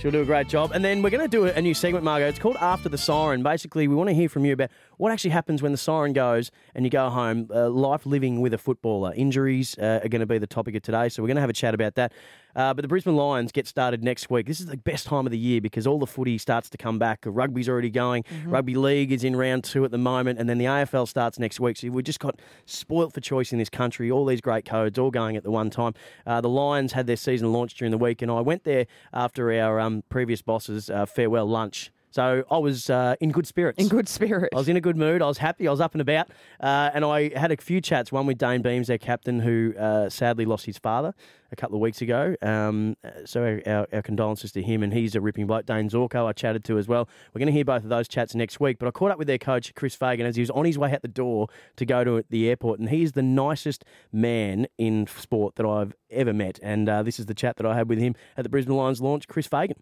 She'll 0.00 0.10
do 0.10 0.22
a 0.22 0.24
great 0.24 0.48
job. 0.48 0.72
And 0.74 0.84
then 0.84 1.00
we're 1.00 1.10
going 1.10 1.22
to 1.22 1.28
do 1.28 1.44
a, 1.44 1.62
new 1.62 1.74
segment, 1.74 2.04
Margaux. 2.04 2.26
It's 2.26 2.40
called 2.40 2.56
After 2.56 2.88
the 2.88 2.98
Siren. 2.98 3.44
Basically, 3.44 3.86
we 3.86 3.94
want 3.94 4.08
to 4.08 4.14
hear 4.14 4.28
from 4.28 4.44
you 4.44 4.52
about 4.52 4.70
what 4.96 5.12
actually 5.12 5.30
happens 5.30 5.62
when 5.62 5.70
the 5.70 5.78
siren 5.78 6.12
goes 6.12 6.50
and 6.74 6.84
you 6.84 6.90
go 6.90 7.08
home. 7.08 7.48
Uh, 7.54 7.70
life 7.70 8.04
living 8.04 8.40
with 8.40 8.52
a 8.52 8.58
footballer. 8.58 9.14
Injuries 9.14 9.78
uh, 9.78 10.00
are 10.02 10.08
going 10.08 10.20
to 10.20 10.26
be 10.26 10.38
the 10.38 10.48
topic 10.48 10.74
of 10.74 10.82
today. 10.82 11.08
So 11.08 11.22
we're 11.22 11.28
going 11.28 11.36
to 11.36 11.40
have 11.40 11.50
a 11.50 11.54
chat 11.54 11.72
about 11.72 11.94
that. 11.94 12.12
Uh, 12.56 12.74
but 12.74 12.82
the 12.82 12.88
Brisbane 12.88 13.16
Lions 13.16 13.52
get 13.52 13.66
started 13.66 14.02
next 14.02 14.30
week. 14.30 14.46
This 14.46 14.60
is 14.60 14.66
the 14.66 14.76
best 14.76 15.06
time 15.06 15.26
of 15.26 15.32
the 15.32 15.38
year 15.38 15.60
because 15.60 15.86
all 15.86 15.98
the 15.98 16.06
footy 16.06 16.38
starts 16.38 16.68
to 16.70 16.78
come 16.78 16.98
back. 16.98 17.20
Rugby's 17.24 17.68
already 17.68 17.90
going. 17.90 18.24
Rugby 18.46 18.74
League 18.74 19.12
is 19.12 19.24
in 19.24 19.36
round 19.36 19.64
two 19.64 19.84
at 19.84 19.90
the 19.90 19.98
moment. 19.98 20.38
And 20.38 20.48
then 20.48 20.58
the 20.58 20.66
AFL 20.66 21.08
starts 21.08 21.38
next 21.38 21.60
week. 21.60 21.76
So 21.76 21.88
we've 21.88 22.04
just 22.04 22.20
got 22.20 22.40
spoilt 22.66 23.12
for 23.12 23.20
choice 23.20 23.52
in 23.52 23.58
this 23.58 23.70
country. 23.70 24.10
All 24.10 24.24
these 24.24 24.40
great 24.40 24.64
codes 24.64 24.98
all 24.98 25.10
going 25.10 25.36
at 25.36 25.42
the 25.42 25.50
one 25.50 25.70
time. 25.70 25.94
Uh, 26.26 26.40
the 26.40 26.48
Lions 26.48 26.92
had 26.92 27.06
their 27.06 27.16
season 27.16 27.52
launch 27.52 27.74
during 27.74 27.90
the 27.90 27.98
week. 27.98 28.22
And 28.22 28.30
I 28.30 28.40
went 28.40 28.64
there 28.64 28.86
after 29.12 29.52
our 29.52 29.80
um, 29.80 30.04
previous 30.08 30.42
boss's 30.42 30.90
uh, 30.90 31.06
farewell 31.06 31.46
lunch. 31.46 31.90
So 32.14 32.44
I 32.48 32.58
was 32.58 32.90
uh, 32.90 33.16
in 33.18 33.32
good 33.32 33.44
spirits. 33.44 33.82
In 33.82 33.88
good 33.88 34.08
spirits. 34.08 34.54
I 34.54 34.56
was 34.56 34.68
in 34.68 34.76
a 34.76 34.80
good 34.80 34.96
mood. 34.96 35.20
I 35.20 35.26
was 35.26 35.38
happy. 35.38 35.66
I 35.66 35.72
was 35.72 35.80
up 35.80 35.94
and 35.94 36.00
about. 36.00 36.28
Uh, 36.60 36.88
and 36.94 37.04
I 37.04 37.36
had 37.36 37.50
a 37.50 37.56
few 37.56 37.80
chats, 37.80 38.12
one 38.12 38.24
with 38.24 38.38
Dayne 38.38 38.62
Beams, 38.62 38.86
their 38.86 38.98
captain, 38.98 39.40
who 39.40 39.74
uh, 39.76 40.08
sadly 40.08 40.44
lost 40.44 40.64
his 40.64 40.78
father 40.78 41.12
a 41.50 41.56
couple 41.56 41.74
of 41.74 41.80
weeks 41.80 42.02
ago. 42.02 42.36
Um, 42.40 42.96
so 43.24 43.60
our, 43.66 43.88
our, 43.92 44.02
condolences 44.02 44.52
to 44.52 44.62
him. 44.62 44.84
And 44.84 44.92
he's 44.92 45.16
a 45.16 45.20
ripping 45.20 45.48
bloke. 45.48 45.66
Dayne 45.66 45.90
Zorko, 45.90 46.24
I 46.28 46.32
chatted 46.32 46.62
to 46.66 46.78
as 46.78 46.86
well. 46.86 47.08
We're 47.32 47.40
going 47.40 47.46
to 47.46 47.52
hear 47.52 47.64
both 47.64 47.82
of 47.82 47.88
those 47.88 48.06
chats 48.06 48.32
next 48.36 48.60
week. 48.60 48.78
But 48.78 48.86
I 48.86 48.92
caught 48.92 49.10
up 49.10 49.18
with 49.18 49.26
their 49.26 49.36
coach, 49.36 49.74
Chris 49.74 49.96
Fagan, 49.96 50.24
as 50.24 50.36
he 50.36 50.42
was 50.42 50.50
on 50.50 50.66
his 50.66 50.78
way 50.78 50.92
out 50.92 51.02
the 51.02 51.08
door 51.08 51.48
to 51.74 51.84
go 51.84 52.04
to 52.04 52.24
the 52.30 52.48
airport. 52.48 52.78
And 52.78 52.90
he's 52.90 53.10
the 53.10 53.22
nicest 53.22 53.84
man 54.12 54.68
in 54.78 55.08
sport 55.08 55.56
that 55.56 55.66
I've 55.66 55.96
ever 56.10 56.32
met. 56.32 56.60
And 56.62 56.88
uh, 56.88 57.02
this 57.02 57.18
is 57.18 57.26
the 57.26 57.34
chat 57.34 57.56
that 57.56 57.66
I 57.66 57.74
had 57.74 57.88
with 57.88 57.98
him 57.98 58.14
at 58.36 58.44
the 58.44 58.48
Brisbane 58.48 58.76
Lions 58.76 59.00
launch, 59.00 59.26
Chris 59.26 59.48
Fagan. 59.48 59.78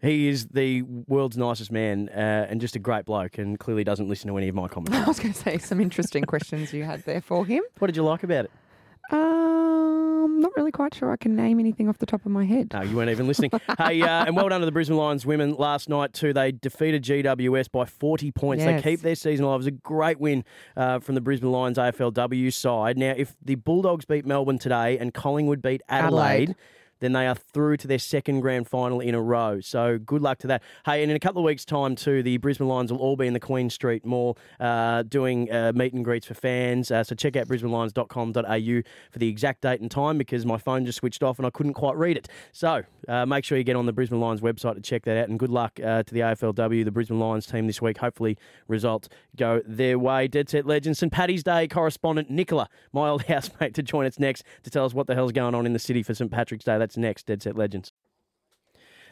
He 0.00 0.28
is 0.28 0.46
the 0.46 0.82
world's 0.82 1.36
nicest 1.36 1.72
man 1.72 2.08
uh, 2.10 2.46
and 2.48 2.60
just 2.60 2.76
a 2.76 2.78
great 2.78 3.04
bloke, 3.06 3.38
and 3.38 3.58
clearly 3.58 3.84
doesn't 3.84 4.08
listen 4.08 4.28
to 4.28 4.36
any 4.36 4.48
of 4.48 4.54
my 4.54 4.68
comments. 4.68 4.96
I 4.96 5.04
was 5.06 5.18
going 5.18 5.32
to 5.32 5.38
say 5.38 5.58
some 5.58 5.80
interesting 5.80 6.24
questions 6.24 6.72
you 6.72 6.84
had 6.84 7.02
there 7.04 7.20
for 7.20 7.46
him. 7.46 7.62
What 7.78 7.86
did 7.86 7.96
you 7.96 8.04
like 8.04 8.22
about 8.22 8.46
it? 8.46 8.50
Um, 9.10 10.40
not 10.40 10.52
really 10.56 10.72
quite 10.72 10.94
sure 10.94 11.12
I 11.12 11.16
can 11.16 11.36
name 11.36 11.60
anything 11.60 11.88
off 11.88 11.98
the 11.98 12.06
top 12.06 12.26
of 12.26 12.32
my 12.32 12.44
head. 12.44 12.72
No, 12.72 12.82
you 12.82 12.96
weren't 12.96 13.10
even 13.10 13.26
listening. 13.28 13.52
hey, 13.78 14.02
uh, 14.02 14.24
and 14.24 14.36
well 14.36 14.48
done 14.48 14.60
to 14.60 14.66
the 14.66 14.72
Brisbane 14.72 14.96
Lions 14.96 15.24
women 15.24 15.54
last 15.54 15.88
night 15.88 16.12
too. 16.12 16.32
They 16.32 16.52
defeated 16.52 17.04
GWS 17.04 17.70
by 17.70 17.84
40 17.84 18.32
points. 18.32 18.64
Yes. 18.64 18.82
They 18.82 18.90
keep 18.90 19.00
their 19.00 19.14
season 19.14 19.44
alive. 19.44 19.56
It 19.56 19.58
was 19.58 19.66
a 19.68 19.70
great 19.72 20.18
win 20.18 20.44
uh, 20.76 20.98
from 20.98 21.14
the 21.14 21.20
Brisbane 21.20 21.52
Lions 21.52 21.78
AFLW 21.78 22.52
side. 22.52 22.98
Now, 22.98 23.14
if 23.16 23.36
the 23.42 23.54
Bulldogs 23.54 24.04
beat 24.04 24.26
Melbourne 24.26 24.58
today 24.58 24.98
and 24.98 25.14
Collingwood 25.14 25.62
beat 25.62 25.82
Adelaide. 25.88 26.50
Adelaide. 26.50 26.56
Then 27.00 27.12
they 27.12 27.26
are 27.26 27.34
through 27.34 27.76
to 27.78 27.86
their 27.86 27.98
second 27.98 28.40
grand 28.40 28.68
final 28.68 29.00
in 29.00 29.14
a 29.14 29.20
row. 29.20 29.60
So 29.60 29.98
good 29.98 30.22
luck 30.22 30.38
to 30.38 30.46
that. 30.48 30.62
Hey, 30.84 31.02
and 31.02 31.10
in 31.10 31.16
a 31.16 31.20
couple 31.20 31.40
of 31.40 31.44
weeks' 31.44 31.64
time, 31.64 31.94
too, 31.96 32.22
the 32.22 32.36
Brisbane 32.38 32.68
Lions 32.68 32.92
will 32.92 33.00
all 33.00 33.16
be 33.16 33.26
in 33.26 33.32
the 33.32 33.40
Queen 33.40 33.70
Street 33.70 34.04
Mall 34.04 34.38
uh, 34.60 35.02
doing 35.02 35.52
uh, 35.52 35.72
meet 35.74 35.92
and 35.92 36.04
greets 36.04 36.26
for 36.26 36.34
fans. 36.34 36.90
Uh, 36.90 37.04
so 37.04 37.14
check 37.14 37.36
out 37.36 37.48
brisbanelions.com.au 37.48 38.82
for 39.10 39.18
the 39.18 39.28
exact 39.28 39.62
date 39.62 39.80
and 39.80 39.90
time 39.90 40.18
because 40.18 40.46
my 40.46 40.58
phone 40.58 40.84
just 40.84 40.98
switched 40.98 41.22
off 41.22 41.38
and 41.38 41.46
I 41.46 41.50
couldn't 41.50 41.74
quite 41.74 41.96
read 41.96 42.16
it. 42.16 42.28
So 42.52 42.84
uh, 43.08 43.26
make 43.26 43.44
sure 43.44 43.58
you 43.58 43.64
get 43.64 43.76
on 43.76 43.86
the 43.86 43.92
Brisbane 43.92 44.20
Lions 44.20 44.40
website 44.40 44.74
to 44.74 44.80
check 44.80 45.04
that 45.04 45.16
out. 45.16 45.28
And 45.28 45.38
good 45.38 45.50
luck 45.50 45.78
uh, 45.82 46.02
to 46.02 46.14
the 46.14 46.20
AFLW, 46.20 46.84
the 46.84 46.90
Brisbane 46.90 47.18
Lions 47.18 47.46
team 47.46 47.66
this 47.66 47.82
week. 47.82 47.98
Hopefully, 47.98 48.38
results 48.68 49.08
go 49.36 49.62
their 49.66 49.98
way. 49.98 50.28
Dead 50.28 50.48
Set 50.48 50.66
Legend, 50.66 50.96
St. 50.96 51.12
Paddy's 51.12 51.42
Day 51.42 51.68
correspondent 51.68 52.30
Nicola, 52.30 52.68
my 52.92 53.08
old 53.08 53.22
housemate, 53.26 53.74
to 53.74 53.82
join 53.82 54.06
us 54.06 54.18
next 54.18 54.44
to 54.62 54.70
tell 54.70 54.84
us 54.84 54.94
what 54.94 55.06
the 55.06 55.14
hell's 55.14 55.32
going 55.32 55.54
on 55.54 55.66
in 55.66 55.72
the 55.72 55.78
city 55.78 56.02
for 56.02 56.14
St. 56.14 56.30
Patrick's 56.30 56.64
Day. 56.64 56.78
That's 56.78 56.85
next, 56.96 57.26
Dead 57.26 57.42
Set 57.42 57.56
Legends. 57.56 57.92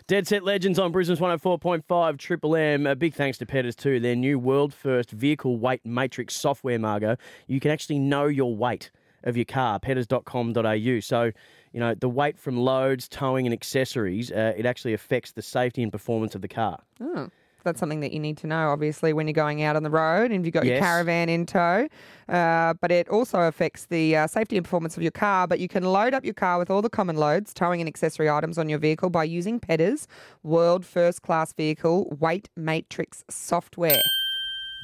Dead 0.06 0.26
Set 0.26 0.44
Legends 0.44 0.78
on 0.78 0.92
Brisbane's 0.92 1.18
104.5 1.18 2.18
Triple 2.18 2.56
M. 2.56 2.86
A 2.86 2.94
big 2.94 3.14
thanks 3.14 3.38
to 3.38 3.46
Pedders 3.46 3.74
too. 3.74 3.98
Their 4.00 4.14
new 4.14 4.38
world 4.38 4.74
first 4.74 5.10
vehicle 5.10 5.56
weight 5.56 5.80
matrix 5.84 6.36
software, 6.36 6.78
Margaux. 6.78 7.16
You 7.46 7.58
can 7.58 7.70
actually 7.70 7.98
know 7.98 8.26
your 8.26 8.54
weight 8.54 8.90
of 9.22 9.36
your 9.36 9.46
car, 9.46 9.80
pedders.com.au. 9.80 11.00
So, 11.00 11.32
you 11.72 11.80
know, 11.80 11.94
the 11.94 12.08
weight 12.10 12.38
from 12.38 12.58
loads, 12.58 13.08
towing, 13.08 13.46
and 13.46 13.54
accessories, 13.54 14.30
uh, 14.30 14.52
it 14.54 14.66
actually 14.66 14.92
affects 14.92 15.32
the 15.32 15.40
safety 15.40 15.82
and 15.82 15.90
performance 15.90 16.34
of 16.34 16.42
the 16.42 16.48
car. 16.48 16.82
Oh, 17.00 17.30
that's 17.64 17.80
something 17.80 18.00
that 18.00 18.12
you 18.12 18.20
need 18.20 18.36
to 18.38 18.46
know, 18.46 18.70
obviously, 18.70 19.12
when 19.12 19.26
you're 19.26 19.32
going 19.32 19.62
out 19.62 19.76
on 19.76 19.82
the 19.82 19.90
road 19.90 20.30
and 20.30 20.44
you've 20.44 20.54
got 20.54 20.64
your 20.64 20.78
caravan 20.78 21.28
in 21.28 21.46
tow. 21.46 21.88
Uh, 22.28 22.74
but 22.80 22.90
it 22.90 23.08
also 23.08 23.40
affects 23.40 23.86
the 23.86 24.16
uh, 24.16 24.26
safety 24.26 24.56
and 24.56 24.64
performance 24.64 24.96
of 24.96 25.02
your 25.02 25.12
car. 25.12 25.46
But 25.46 25.58
you 25.58 25.68
can 25.68 25.84
load 25.84 26.14
up 26.14 26.24
your 26.24 26.34
car 26.34 26.58
with 26.58 26.70
all 26.70 26.82
the 26.82 26.90
common 26.90 27.16
loads, 27.16 27.52
towing 27.52 27.80
and 27.80 27.88
accessory 27.88 28.30
items 28.30 28.58
on 28.58 28.68
your 28.68 28.78
vehicle 28.78 29.10
by 29.10 29.24
using 29.24 29.58
Pedders 29.58 30.06
World 30.42 30.84
First 30.86 31.22
Class 31.22 31.52
Vehicle 31.52 32.16
Weight 32.20 32.48
Matrix 32.56 33.24
software. 33.28 34.00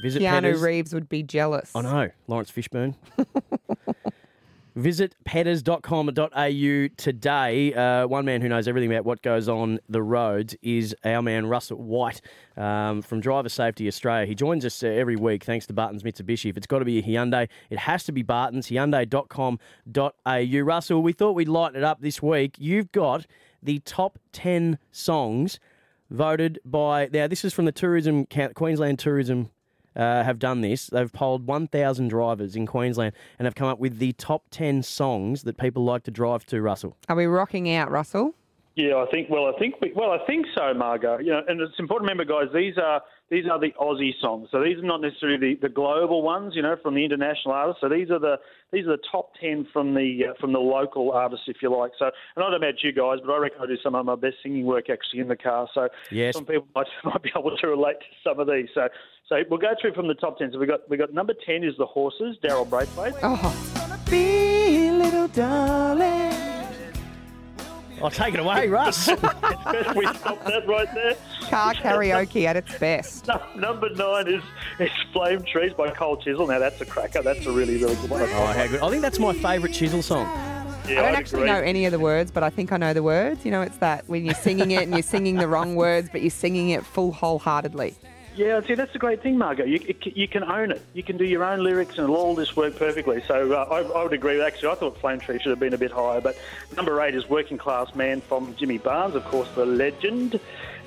Visit 0.01 0.23
Keanu 0.23 0.41
Pedders. 0.41 0.61
Reeves 0.61 0.93
would 0.93 1.07
be 1.09 1.23
jealous. 1.23 1.71
I 1.75 1.81
know, 1.81 2.09
Laurence 2.27 2.51
Fishburne. 2.51 2.95
Visit 4.75 5.15
pedders.com.au 5.25 6.87
today. 6.95 7.73
Uh, 7.73 8.07
one 8.07 8.23
man 8.23 8.41
who 8.41 8.47
knows 8.47 8.69
everything 8.69 8.91
about 8.91 9.03
what 9.03 9.21
goes 9.21 9.49
on 9.49 9.79
the 9.89 10.01
roads 10.01 10.55
is 10.61 10.95
our 11.03 11.21
man 11.21 11.45
Russell 11.47 11.77
White 11.77 12.21
um, 12.55 13.01
from 13.01 13.19
Driver 13.19 13.49
Safety 13.49 13.87
Australia. 13.87 14.25
He 14.25 14.33
joins 14.33 14.63
us 14.63 14.81
uh, 14.81 14.87
every 14.87 15.17
week 15.17 15.43
thanks 15.43 15.65
to 15.67 15.73
Barton's 15.73 16.03
Mitsubishi. 16.03 16.49
If 16.49 16.55
it's 16.55 16.67
got 16.67 16.79
to 16.79 16.85
be 16.85 16.99
a 16.99 17.03
Hyundai, 17.03 17.49
it 17.69 17.79
has 17.79 18.05
to 18.05 18.13
be 18.13 18.21
Barton's, 18.21 18.69
hyundai.com.au. 18.69 20.59
Russell, 20.63 21.03
we 21.03 21.11
thought 21.11 21.33
we'd 21.33 21.49
lighten 21.49 21.77
it 21.77 21.83
up 21.83 22.01
this 22.01 22.21
week. 22.21 22.55
You've 22.57 22.93
got 22.93 23.25
the 23.61 23.79
top 23.79 24.19
10 24.31 24.79
songs 24.91 25.59
voted 26.09 26.59
by. 26.63 27.09
Now, 27.11 27.27
this 27.27 27.43
is 27.43 27.53
from 27.53 27.65
the 27.65 27.71
Tourism 27.73 28.25
Queensland 28.55 28.99
Tourism 28.99 29.49
uh, 29.95 30.23
have 30.23 30.39
done 30.39 30.61
this. 30.61 30.87
They've 30.87 31.11
polled 31.11 31.47
1,000 31.47 32.07
drivers 32.07 32.55
in 32.55 32.65
Queensland 32.65 33.13
and 33.37 33.45
have 33.45 33.55
come 33.55 33.67
up 33.67 33.79
with 33.79 33.99
the 33.99 34.13
top 34.13 34.43
10 34.51 34.83
songs 34.83 35.43
that 35.43 35.57
people 35.57 35.83
like 35.83 36.03
to 36.03 36.11
drive 36.11 36.45
to, 36.47 36.61
Russell. 36.61 36.95
Are 37.09 37.15
we 37.15 37.25
rocking 37.25 37.71
out, 37.73 37.91
Russell? 37.91 38.35
Yeah, 38.75 38.95
I 38.95 39.05
think. 39.11 39.29
Well, 39.29 39.51
I 39.53 39.59
think. 39.59 39.75
We, 39.81 39.91
well, 39.93 40.11
I 40.11 40.25
think 40.25 40.45
so, 40.55 40.73
Margaux. 40.73 41.17
You 41.19 41.31
know, 41.31 41.41
and 41.45 41.59
it's 41.59 41.77
important 41.77 42.07
to 42.07 42.13
remember, 42.13 42.23
guys. 42.23 42.53
These 42.53 42.77
are 42.77 43.01
these 43.29 43.43
are 43.51 43.59
the 43.59 43.71
Aussie 43.79 44.13
songs. 44.21 44.47
So 44.49 44.63
these 44.63 44.77
are 44.77 44.81
not 44.83 45.01
necessarily 45.01 45.37
the, 45.55 45.67
the 45.67 45.73
global 45.73 46.21
ones. 46.21 46.53
You 46.55 46.61
know, 46.61 46.77
from 46.81 46.95
the 46.95 47.03
international 47.03 47.53
artists. 47.53 47.81
So 47.81 47.89
these 47.89 48.09
are 48.09 48.17
the 48.19 48.37
these 48.71 48.85
are 48.85 48.95
the 48.95 49.03
top 49.11 49.33
ten 49.41 49.67
from 49.73 49.93
the 49.93 50.27
uh, 50.29 50.33
from 50.39 50.53
the 50.53 50.59
local 50.59 51.11
artists, 51.11 51.47
if 51.49 51.57
you 51.61 51.69
like. 51.77 51.91
So, 51.99 52.05
and 52.05 52.13
I 52.37 52.41
don't 52.43 52.51
know 52.51 52.57
about 52.65 52.81
you 52.81 52.93
guys, 52.93 53.17
but 53.25 53.33
I 53.33 53.37
reckon 53.39 53.59
I 53.61 53.65
do 53.65 53.75
some 53.83 53.93
of 53.93 54.05
my 54.05 54.15
best 54.15 54.37
singing 54.41 54.63
work 54.65 54.89
actually 54.89 55.19
in 55.19 55.27
the 55.27 55.35
car. 55.35 55.67
So 55.73 55.89
Yes. 56.09 56.33
some 56.35 56.45
people 56.45 56.67
might, 56.73 56.87
might 57.03 57.21
be 57.21 57.31
able 57.37 57.57
to 57.57 57.67
relate 57.67 57.99
to 57.99 58.05
some 58.23 58.39
of 58.39 58.47
these. 58.47 58.69
So, 58.73 58.87
so 59.31 59.41
we'll 59.49 59.59
go 59.59 59.73
through 59.79 59.93
from 59.93 60.09
the 60.09 60.13
top 60.13 60.37
ten. 60.37 60.51
So 60.51 60.59
we 60.59 60.65
got 60.65 60.87
we 60.89 60.97
got 60.97 61.13
number 61.13 61.33
ten 61.33 61.63
is 61.63 61.77
the 61.77 61.85
Horses, 61.85 62.35
Daryl 62.43 62.69
Braithwaite. 62.69 63.13
Oh, 63.23 64.01
be 64.09 64.91
little 64.91 65.29
darling. 65.29 66.37
Oh, 68.01 68.09
take 68.09 68.33
it 68.33 68.41
away, 68.41 68.67
Russ. 68.67 69.07
we 69.07 69.15
stop 69.15 70.43
that 70.43 70.63
right 70.67 70.93
there. 70.93 71.15
Car 71.49 71.73
karaoke 71.75 72.43
at 72.45 72.57
its 72.57 72.77
best. 72.79 73.29
Number 73.55 73.89
nine 73.91 74.27
is, 74.27 74.41
is 74.79 74.89
Flame 75.13 75.43
Trees 75.43 75.71
by 75.73 75.91
Cold 75.91 76.23
Chisel. 76.23 76.47
Now 76.47 76.57
that's 76.57 76.81
a 76.81 76.85
cracker. 76.85 77.21
That's 77.21 77.45
a 77.45 77.51
really, 77.51 77.77
really 77.77 77.95
good 77.97 78.09
one. 78.09 78.23
Oh, 78.23 78.25
how 78.25 78.65
good. 78.65 78.81
I 78.81 78.89
think 78.89 79.03
that's 79.03 79.19
my 79.19 79.33
favourite 79.33 79.75
Chisel 79.75 80.01
song. 80.01 80.25
Yeah, 80.25 80.93
I 80.93 80.95
don't 80.95 81.05
I'd 81.05 81.15
actually 81.15 81.41
agree. 81.41 81.51
know 81.51 81.59
any 81.59 81.85
of 81.85 81.91
the 81.91 81.99
words, 81.99 82.31
but 82.31 82.41
I 82.41 82.49
think 82.49 82.71
I 82.71 82.77
know 82.77 82.91
the 82.91 83.03
words. 83.03 83.45
You 83.45 83.51
know, 83.51 83.61
it's 83.61 83.77
that 83.77 84.09
when 84.09 84.25
you're 84.25 84.33
singing 84.33 84.71
it 84.71 84.81
and 84.81 84.93
you're 84.93 85.03
singing 85.03 85.35
the 85.35 85.47
wrong 85.47 85.75
words, 85.75 86.09
but 86.11 86.21
you're 86.21 86.31
singing 86.31 86.71
it 86.71 86.83
full 86.83 87.11
wholeheartedly. 87.11 87.95
Yeah, 88.35 88.61
see, 88.61 88.75
that's 88.75 88.93
the 88.93 88.99
great 88.99 89.21
thing, 89.21 89.37
Margaux. 89.37 89.65
You, 89.65 89.93
you 90.15 90.27
can 90.27 90.43
own 90.43 90.71
it. 90.71 90.81
You 90.93 91.03
can 91.03 91.17
do 91.17 91.25
your 91.25 91.43
own 91.43 91.63
lyrics 91.63 91.97
and 91.97 92.09
all 92.09 92.33
this 92.33 92.55
work 92.55 92.77
perfectly. 92.77 93.21
So 93.27 93.51
uh, 93.51 93.67
I, 93.69 93.81
I 93.81 94.03
would 94.03 94.13
agree. 94.13 94.41
Actually, 94.41 94.69
I 94.69 94.75
thought 94.75 94.97
Flame 94.99 95.19
Tree 95.19 95.37
should 95.39 95.49
have 95.49 95.59
been 95.59 95.73
a 95.73 95.77
bit 95.77 95.91
higher. 95.91 96.21
But 96.21 96.37
number 96.75 96.99
eight 97.01 97.13
is 97.13 97.27
Working 97.29 97.57
Class 97.57 97.93
Man 97.93 98.21
from 98.21 98.55
Jimmy 98.55 98.77
Barnes, 98.77 99.15
of 99.15 99.25
course, 99.25 99.49
the 99.55 99.65
legend. 99.65 100.35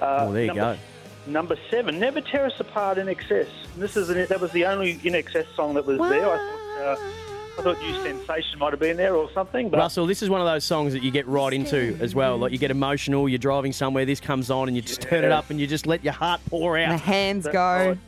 Uh, 0.00 0.26
Oh, 0.26 0.32
there 0.32 0.42
you 0.42 0.54
number, 0.54 0.78
go. 1.26 1.30
Number 1.30 1.56
seven, 1.70 1.98
Never 1.98 2.20
Tear 2.20 2.46
Us 2.46 2.58
Apart 2.60 2.98
INXS. 2.98 3.48
This 3.76 3.96
is 3.96 4.10
an, 4.10 4.26
that 4.26 4.40
was 4.40 4.52
the 4.52 4.64
only 4.66 4.96
INXS 4.96 5.46
song 5.54 5.74
that 5.74 5.86
was 5.86 5.98
there. 5.98 6.26
I 6.28 6.36
thought, 6.36 6.98
uh, 6.98 7.33
I 7.56 7.62
thought 7.62 7.78
New 7.80 7.94
Sensation 8.02 8.58
might 8.58 8.72
have 8.72 8.80
been 8.80 8.96
there 8.96 9.14
or 9.14 9.30
something. 9.32 9.70
But 9.70 9.78
Russell, 9.78 10.06
this 10.06 10.22
is 10.22 10.28
one 10.30 10.40
of 10.40 10.46
those 10.46 10.64
songs 10.64 10.92
that 10.92 11.02
you 11.02 11.10
get 11.10 11.26
right 11.28 11.52
into 11.52 11.96
as 12.00 12.14
well. 12.14 12.36
Like 12.36 12.50
you 12.52 12.58
get 12.58 12.70
emotional, 12.72 13.28
you're 13.28 13.38
driving 13.38 13.72
somewhere, 13.72 14.04
this 14.04 14.20
comes 14.20 14.50
on, 14.50 14.66
and 14.68 14.76
you 14.76 14.82
just 14.82 15.02
turn 15.02 15.24
it 15.24 15.30
up 15.32 15.50
and 15.50 15.60
you 15.60 15.66
just 15.66 15.86
let 15.86 16.02
your 16.02 16.14
heart 16.14 16.40
pour 16.50 16.76
out. 16.76 16.90
The 16.90 16.96
hands 16.96 17.46
go. 17.46 17.52
right. 17.52 17.98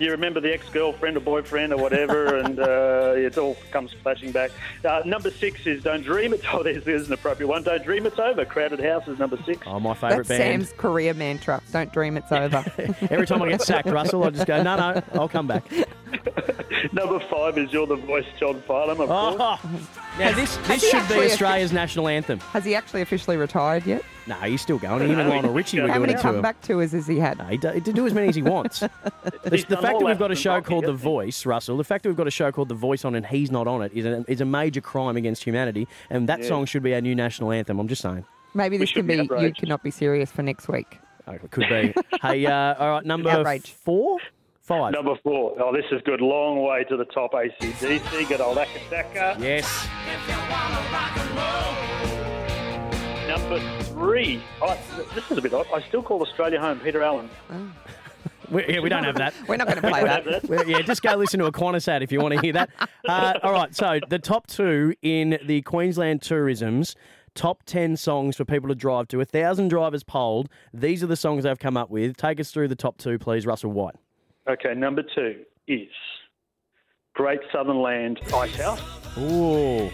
You 0.00 0.10
remember 0.12 0.40
the 0.40 0.50
ex-girlfriend 0.52 1.18
or 1.18 1.20
boyfriend 1.20 1.74
or 1.74 1.76
whatever, 1.76 2.36
and 2.38 2.58
uh, 2.58 3.12
it 3.16 3.36
all 3.36 3.56
comes 3.70 3.92
flashing 3.92 4.32
back. 4.32 4.50
Uh, 4.82 5.02
number 5.04 5.30
six 5.30 5.66
is 5.66 5.82
"Don't 5.82 6.02
Dream 6.02 6.32
It's." 6.32 6.42
Over. 6.46 6.56
Oh, 6.60 6.62
there's, 6.62 6.84
there's 6.84 7.06
an 7.06 7.12
appropriate 7.12 7.48
one. 7.48 7.62
"Don't 7.62 7.84
Dream 7.84 8.06
It's 8.06 8.18
Over." 8.18 8.46
Crowded 8.46 8.80
House 8.80 9.06
is 9.06 9.18
number 9.18 9.38
six. 9.44 9.60
Oh, 9.66 9.78
my 9.78 9.92
favourite 9.92 10.26
That's 10.26 10.28
band. 10.30 10.66
Sam's 10.66 10.72
career 10.80 11.12
mantra. 11.12 11.60
Don't 11.70 11.92
dream 11.92 12.16
it's 12.16 12.32
over. 12.32 12.64
Every 13.10 13.26
time 13.26 13.42
I 13.42 13.50
get 13.50 13.60
sacked, 13.60 13.88
Russell, 13.90 14.24
I 14.24 14.30
just 14.30 14.46
go, 14.46 14.62
no, 14.62 14.76
no, 14.76 15.02
I'll 15.12 15.28
come 15.28 15.46
back. 15.46 15.70
number 16.92 17.20
five 17.28 17.58
is 17.58 17.70
"You're 17.70 17.86
the 17.86 17.96
Voice," 17.96 18.24
John 18.38 18.62
Farnham. 18.62 19.02
Of 19.02 19.08
course. 19.08 19.36
Oh, 19.38 19.88
now 20.18 20.34
this 20.34 20.56
this 20.66 20.80
should 20.82 20.92
be 20.92 20.98
actually- 20.98 21.26
Australia's 21.26 21.72
national 21.72 22.08
anthem. 22.08 22.40
Has 22.40 22.64
he 22.64 22.74
actually 22.74 23.02
officially 23.02 23.36
retired 23.36 23.84
yet? 23.86 24.02
No, 24.30 24.36
he's 24.36 24.60
still 24.62 24.78
going. 24.78 25.08
Him 25.10 25.18
and 25.18 25.28
Lionel 25.28 25.52
Richie 25.52 25.80
were 25.80 25.88
How 25.88 25.94
doing 25.94 26.02
many 26.06 26.12
it 26.12 26.22
to 26.22 26.28
him. 26.28 26.34
comeback 26.34 26.60
tours 26.62 26.92
has 26.92 27.06
he 27.08 27.18
had? 27.18 27.36
No, 27.38 27.44
he 27.46 27.56
do, 27.56 27.68
he 27.70 27.80
do 27.80 28.06
as 28.06 28.14
many 28.14 28.28
as 28.28 28.36
he 28.36 28.42
wants. 28.42 28.78
the 29.42 29.64
the 29.68 29.76
fact 29.76 29.98
that 29.98 30.02
we've 30.04 30.18
got 30.20 30.30
a 30.30 30.36
show 30.36 30.60
called 30.60 30.84
The? 30.84 30.92
Voice, 30.92 31.44
Russell, 31.44 31.76
the 31.76 31.82
fact 31.84 32.04
that 32.04 32.10
we've 32.10 32.16
got 32.16 32.28
a 32.28 32.30
show 32.30 32.52
called 32.52 32.68
The 32.68 32.74
Voice 32.76 33.04
on 33.04 33.16
and 33.16 33.26
he's 33.26 33.50
not 33.50 33.66
on 33.66 33.82
it 33.82 33.92
is 33.92 34.06
a, 34.06 34.24
is 34.28 34.40
a 34.40 34.44
major 34.44 34.80
crime 34.80 35.16
against 35.16 35.42
humanity, 35.42 35.88
and 36.10 36.28
that 36.28 36.40
Yeah. 36.42 36.46
song 36.48 36.64
should 36.66 36.84
be 36.84 36.94
our 36.94 37.00
new 37.00 37.16
national 37.16 37.50
anthem. 37.50 37.80
I'm 37.80 37.88
just 37.88 38.02
saying. 38.02 38.24
Maybe 38.54 38.76
this 38.78 38.92
can 38.92 39.04
be 39.06 39.16
be, 39.26 39.42
you 39.42 39.52
cannot 39.52 39.82
be 39.82 39.90
serious 39.90 40.30
for 40.30 40.42
next 40.42 40.68
week. 40.68 40.98
Oh, 41.26 41.32
it 41.32 41.50
could 41.50 41.68
be. 41.68 41.92
hey, 42.22 42.46
uh, 42.46 42.74
all 42.78 42.90
right, 42.90 43.04
number 43.04 43.30
Outrage. 43.30 43.72
four? 43.72 44.18
Five. 44.62 44.92
Number 44.92 45.16
four. 45.24 45.56
Oh, 45.60 45.72
this 45.72 45.86
is 45.90 46.00
good. 46.04 46.20
Long 46.20 46.62
way 46.62 46.84
to 46.84 46.96
the 46.96 47.04
top. 47.06 47.32
ACDC. 47.32 48.28
Good 48.28 48.40
old 48.40 48.56
Acca 48.56 48.78
Dacca. 48.88 49.40
Yes. 49.40 49.66
Number 53.30 53.60
three. 53.84 54.42
Oh, 54.60 54.76
this 55.14 55.30
is 55.30 55.38
a 55.38 55.40
bit 55.40 55.54
odd. 55.54 55.64
I 55.72 55.80
still 55.82 56.02
call 56.02 56.20
Australia 56.20 56.58
home. 56.58 56.80
Peter 56.80 57.00
Allen. 57.00 57.30
We, 58.50 58.66
yeah, 58.66 58.80
we 58.80 58.88
don't 58.88 59.04
have 59.04 59.14
that. 59.18 59.34
We're 59.46 59.56
not 59.56 59.68
going 59.68 59.80
to 59.80 59.88
play 59.88 60.02
that. 60.02 60.48
Well, 60.48 60.68
yeah, 60.68 60.82
just 60.82 61.00
go 61.00 61.14
listen 61.14 61.38
to 61.38 61.46
a 61.46 61.52
Qantas 61.52 61.86
ad 61.86 62.02
if 62.02 62.10
you 62.10 62.20
want 62.20 62.34
to 62.34 62.40
hear 62.40 62.54
that. 62.54 62.70
Uh, 63.08 63.34
all 63.44 63.52
right, 63.52 63.72
so 63.72 64.00
the 64.08 64.18
top 64.18 64.48
two 64.48 64.94
in 65.02 65.38
the 65.44 65.62
Queensland 65.62 66.22
Tourism's 66.22 66.96
top 67.36 67.62
10 67.66 67.96
songs 67.96 68.36
for 68.36 68.44
people 68.44 68.68
to 68.68 68.74
drive 68.74 69.06
to. 69.08 69.20
A 69.20 69.24
thousand 69.24 69.68
drivers 69.68 70.02
polled. 70.02 70.48
These 70.74 71.04
are 71.04 71.06
the 71.06 71.14
songs 71.14 71.44
they've 71.44 71.56
come 71.56 71.76
up 71.76 71.88
with. 71.88 72.16
Take 72.16 72.40
us 72.40 72.50
through 72.50 72.66
the 72.66 72.74
top 72.74 72.98
two, 72.98 73.16
please, 73.16 73.46
Russell 73.46 73.70
White. 73.70 73.94
Okay, 74.48 74.74
number 74.74 75.04
two 75.14 75.44
is 75.68 75.88
Great 77.14 77.40
Southern 77.52 77.80
Land 77.80 78.18
Icehouse. 78.34 78.82
Ooh. 79.18 79.88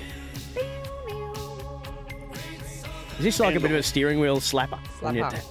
Is 3.18 3.24
this 3.24 3.40
like 3.40 3.54
a 3.56 3.60
bit 3.60 3.70
of 3.70 3.76
a 3.78 3.82
steering 3.82 4.20
wheel 4.20 4.38
slapper? 4.38 4.78
When 5.00 5.14
you- 5.14 5.22
Slapper. 5.22 5.42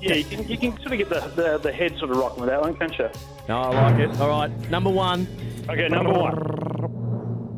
Yeah, 0.00 0.14
you 0.14 0.24
can, 0.24 0.48
you 0.48 0.58
can 0.58 0.72
sort 0.78 0.92
of 0.92 0.98
get 0.98 1.08
the, 1.08 1.20
the, 1.40 1.58
the 1.58 1.72
head 1.72 1.96
sort 1.98 2.10
of 2.10 2.16
rocking 2.16 2.40
with 2.40 2.50
that 2.50 2.60
one, 2.60 2.74
can't 2.76 2.96
you? 2.98 3.08
No, 3.48 3.60
I 3.60 3.90
like 3.90 4.00
it. 4.00 4.20
All 4.20 4.28
right, 4.28 4.50
number 4.68 4.90
one. 4.90 5.28
Okay, 5.68 5.86
number 5.88 6.12
one. 6.12 6.34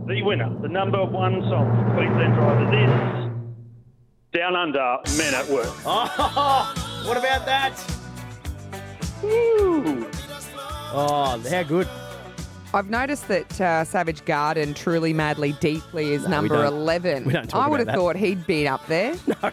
The 0.07 0.21
winner, 0.23 0.55
the 0.61 0.69
number 0.69 1.03
one 1.05 1.41
song 1.49 1.71
for 1.75 1.95
Queensland 1.95 2.35
drivers 2.35 2.69
is 2.69 4.39
Down 4.39 4.55
Under 4.57 4.99
Men 5.17 5.35
at 5.35 5.49
Work. 5.49 5.73
Oh, 5.87 7.03
what 7.09 7.17
about 7.17 7.47
that? 7.47 7.73
Woo! 9.23 10.07
Oh, 10.93 11.43
how 11.51 11.63
good. 11.63 11.89
I've 12.77 12.91
noticed 12.91 13.27
that 13.29 13.61
uh, 13.61 13.85
Savage 13.85 14.25
Garden, 14.25 14.75
Truly 14.75 15.13
Madly 15.13 15.53
Deeply, 15.61 16.13
is 16.13 16.23
No, 16.23 16.43
we 16.43 16.49
number 16.49 16.63
don't- 16.63 16.73
11. 16.75 17.25
we 17.25 17.33
don't 17.33 17.49
talk 17.49 17.67
I 17.67 17.69
would 17.69 17.81
about 17.81 17.93
have 17.93 17.97
that. 17.97 18.01
thought 18.01 18.17
he'd 18.17 18.47
been 18.47 18.67
up 18.69 18.87
there. 18.87 19.15
No. 19.43 19.51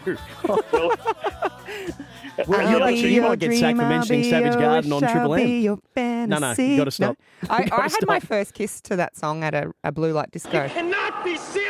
Well, 2.48 2.60
I'll 2.66 2.70
you 2.72 2.78
be 2.78 2.82
actually 2.82 3.00
you 3.00 3.08
your 3.20 3.28
might 3.28 3.38
get 3.38 3.52
sacked 3.52 3.60
for 3.60 3.60
dream, 3.60 3.80
I'll 3.80 3.88
mentioning 3.88 4.22
be 4.22 4.30
Savage 4.30 4.52
your 4.54 4.60
Garden 4.62 4.92
on 4.92 5.02
wish, 5.02 5.10
Triple 5.12 5.32
I'll 5.34 5.40
M. 5.40 5.46
be 5.46 5.60
your 5.60 5.76
No, 5.76 5.80
no, 6.26 6.40
fantasy. 6.40 6.66
you 6.66 6.76
got 6.78 6.84
to 6.84 6.90
stop. 6.90 7.16
I, 7.48 7.62
You 7.62 7.68
gotta 7.70 7.82
I 7.82 7.88
had 7.88 8.06
my 8.06 8.18
stop. 8.18 8.28
first 8.28 8.54
kiss 8.54 8.80
to 8.82 8.96
that 8.96 9.16
song 9.16 9.44
at 9.44 9.54
a, 9.54 9.72
a 9.84 9.92
blue 9.92 10.12
light 10.12 10.30
disco. 10.32 10.68
Cannot 10.68 11.24
be 11.24 11.36
serious. 11.36 11.63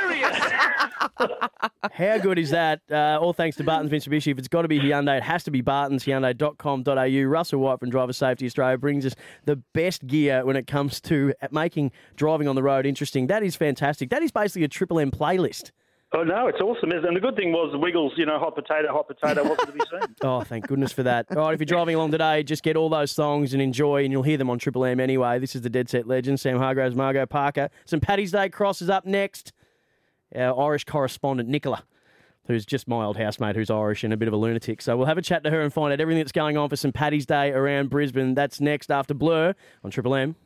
How 1.92 2.18
good 2.18 2.38
is 2.38 2.50
that? 2.50 2.80
Uh, 2.90 3.18
all 3.20 3.32
thanks 3.32 3.56
to 3.58 3.64
Barton's 3.64 3.90
Mitsubishi. 3.90 4.32
If 4.32 4.38
it's 4.38 4.48
got 4.48 4.62
to 4.62 4.68
be 4.68 4.78
Hyundai, 4.80 5.18
it 5.18 5.22
has 5.22 5.44
to 5.44 5.50
be 5.50 5.60
Barton's 5.60 6.04
Hyundai.com.au. 6.04 7.22
Russell 7.28 7.60
White 7.60 7.80
from 7.80 7.90
Driver 7.90 8.12
Safety 8.12 8.46
Australia 8.46 8.78
brings 8.78 9.06
us 9.06 9.14
the 9.44 9.56
best 9.72 10.06
gear 10.06 10.44
when 10.44 10.56
it 10.56 10.66
comes 10.66 11.00
to 11.02 11.32
making 11.50 11.92
driving 12.16 12.48
on 12.48 12.56
the 12.56 12.62
road 12.62 12.86
interesting. 12.86 13.26
That 13.26 13.42
is 13.42 13.56
fantastic. 13.56 14.10
That 14.10 14.22
is 14.22 14.30
basically 14.30 14.64
a 14.64 14.68
Triple 14.68 14.98
M 14.98 15.10
playlist. 15.10 15.70
Oh, 16.16 16.22
no, 16.22 16.46
it's 16.46 16.60
awesome. 16.60 16.90
isn't 16.90 17.04
it? 17.04 17.08
And 17.08 17.16
the 17.16 17.20
good 17.20 17.34
thing 17.34 17.50
was 17.50 17.72
the 17.72 17.78
Wiggles, 17.78 18.12
you 18.16 18.24
know, 18.24 18.38
hot 18.38 18.54
potato, 18.54 18.92
hot 18.92 19.08
potato, 19.08 19.42
wasn't 19.42 19.66
to 19.66 19.72
be 19.72 19.80
seen. 19.90 20.14
Oh, 20.22 20.42
thank 20.42 20.68
goodness 20.68 20.92
for 20.92 21.02
that. 21.02 21.26
All 21.36 21.38
right, 21.38 21.54
if 21.54 21.58
you're 21.58 21.66
driving 21.66 21.96
along 21.96 22.12
today, 22.12 22.44
just 22.44 22.62
get 22.62 22.76
all 22.76 22.88
those 22.88 23.10
songs 23.10 23.52
and 23.52 23.60
enjoy, 23.60 24.04
and 24.04 24.12
you'll 24.12 24.22
hear 24.22 24.36
them 24.36 24.48
on 24.48 24.60
Triple 24.60 24.84
M 24.84 25.00
anyway. 25.00 25.40
This 25.40 25.56
is 25.56 25.62
the 25.62 25.70
Dead 25.70 25.88
Set 25.88 26.06
Legend, 26.06 26.38
Sam 26.38 26.58
Hargraves, 26.58 26.94
Margaux 26.94 27.26
Parker. 27.26 27.68
Some 27.84 27.98
Paddy's 27.98 28.30
Day 28.30 28.48
crosses 28.48 28.88
up 28.88 29.04
next. 29.04 29.52
Our 30.34 30.58
Irish 30.68 30.84
correspondent, 30.84 31.48
Nicola, 31.48 31.84
who's 32.46 32.66
just 32.66 32.88
my 32.88 33.04
old 33.04 33.16
housemate, 33.16 33.56
who's 33.56 33.70
Irish 33.70 34.04
and 34.04 34.12
a 34.12 34.16
bit 34.16 34.28
of 34.28 34.34
a 34.34 34.36
lunatic. 34.36 34.82
So 34.82 34.96
we'll 34.96 35.06
have 35.06 35.18
a 35.18 35.22
chat 35.22 35.44
to 35.44 35.50
her 35.50 35.60
and 35.60 35.72
find 35.72 35.92
out 35.92 36.00
everything 36.00 36.20
that's 36.20 36.32
going 36.32 36.56
on 36.56 36.68
for 36.68 36.76
St. 36.76 36.94
Paddy's 36.94 37.26
Day 37.26 37.52
around 37.52 37.90
Brisbane. 37.90 38.34
That's 38.34 38.60
next 38.60 38.90
after 38.90 39.14
Blur 39.14 39.54
on 39.82 39.90
Triple 39.90 40.14
M. 40.14 40.36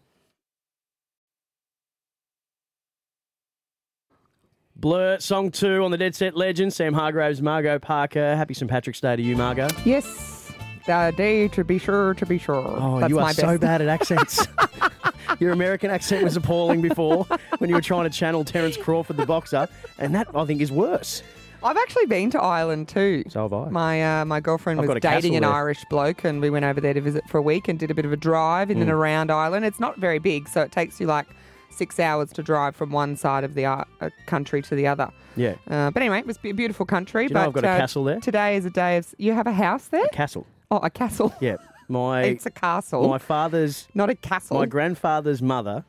Blur, 4.76 5.18
song 5.18 5.50
two 5.50 5.82
on 5.82 5.90
the 5.90 5.98
Dead 5.98 6.14
Set 6.14 6.36
Legend, 6.36 6.72
Sam 6.72 6.94
Hargraves, 6.94 7.42
Margaux 7.42 7.80
Parker. 7.80 8.36
Happy 8.36 8.54
St. 8.54 8.70
Patrick's 8.70 9.00
Day 9.00 9.16
to 9.16 9.22
you, 9.22 9.36
Margaux. 9.36 9.66
Yes, 9.84 10.52
the 10.86 11.12
day 11.16 11.48
to 11.48 11.64
be 11.64 11.78
sure, 11.78 12.14
to 12.14 12.24
be 12.24 12.38
sure. 12.38 12.76
Oh, 12.78 13.00
That's 13.00 13.10
you 13.10 13.18
are 13.18 13.22
my 13.22 13.32
so 13.32 13.58
bad 13.58 13.82
at 13.82 13.88
accents. 13.88 14.46
Your 15.40 15.52
American 15.52 15.90
accent 15.90 16.24
was 16.24 16.36
appalling 16.36 16.80
before 16.82 17.26
when 17.58 17.70
you 17.70 17.76
were 17.76 17.82
trying 17.82 18.04
to 18.04 18.10
channel 18.10 18.44
Terence 18.44 18.76
Crawford, 18.76 19.16
the 19.16 19.26
boxer, 19.26 19.68
and 19.98 20.14
that 20.14 20.28
I 20.34 20.44
think 20.44 20.60
is 20.60 20.72
worse. 20.72 21.22
I've 21.62 21.76
actually 21.76 22.06
been 22.06 22.30
to 22.30 22.40
Ireland 22.40 22.88
too. 22.88 23.24
So 23.28 23.42
have 23.42 23.52
I. 23.52 23.68
My 23.68 24.20
uh, 24.20 24.24
my 24.24 24.38
girlfriend 24.40 24.78
I've 24.78 24.82
was 24.82 24.88
got 24.88 24.96
a 24.98 25.00
castle 25.00 25.20
dating 25.20 25.36
an 25.36 25.42
there. 25.42 25.52
Irish 25.52 25.84
bloke, 25.90 26.24
and 26.24 26.40
we 26.40 26.50
went 26.50 26.64
over 26.64 26.80
there 26.80 26.94
to 26.94 27.00
visit 27.00 27.28
for 27.28 27.38
a 27.38 27.42
week 27.42 27.66
and 27.68 27.78
did 27.78 27.90
a 27.90 27.94
bit 27.94 28.04
of 28.04 28.12
a 28.12 28.16
drive 28.16 28.70
in 28.70 28.80
and 28.80 28.88
Mm. 28.90 28.92
around 28.94 29.30
Ireland. 29.32 29.64
It's 29.64 29.80
not 29.80 29.96
very 29.98 30.18
big, 30.20 30.48
so 30.48 30.62
it 30.62 30.70
takes 30.72 31.00
you 31.00 31.06
like 31.06 31.26
six 31.70 31.98
hours 32.00 32.32
to 32.32 32.42
drive 32.42 32.74
from 32.76 32.90
one 32.90 33.16
side 33.16 33.42
of 33.44 33.54
the 33.54 33.66
uh, 33.66 33.84
uh, 34.00 34.10
country 34.26 34.62
to 34.62 34.74
the 34.74 34.86
other. 34.86 35.10
Yeah, 35.36 35.54
Uh, 35.68 35.90
but 35.90 36.00
anyway, 36.02 36.18
it 36.20 36.26
was 36.26 36.38
a 36.44 36.52
beautiful 36.52 36.86
country. 36.86 37.26
Do 37.26 37.32
you 37.32 37.34
know 37.34 37.40
but 37.40 37.46
I've 37.48 37.54
got 37.54 37.64
a 37.64 37.68
uh, 37.70 37.78
castle 37.78 38.04
there? 38.04 38.20
Today 38.20 38.56
is 38.56 38.64
a 38.64 38.70
day 38.70 38.96
of. 38.96 39.14
You 39.18 39.32
have 39.32 39.46
a 39.46 39.52
house 39.52 39.88
there? 39.88 40.04
A 40.04 40.08
castle. 40.08 40.46
Oh, 40.70 40.78
a 40.78 40.90
castle. 40.90 41.32
Yeah, 41.40 41.56
My 41.88 42.22
It's 42.24 42.46
a 42.46 42.50
castle. 42.50 43.08
My 43.08 43.18
father's 43.18 43.88
not 43.94 44.10
a 44.10 44.14
castle. 44.14 44.58
My 44.58 44.66
grandfather's 44.66 45.40
mother 45.42 45.84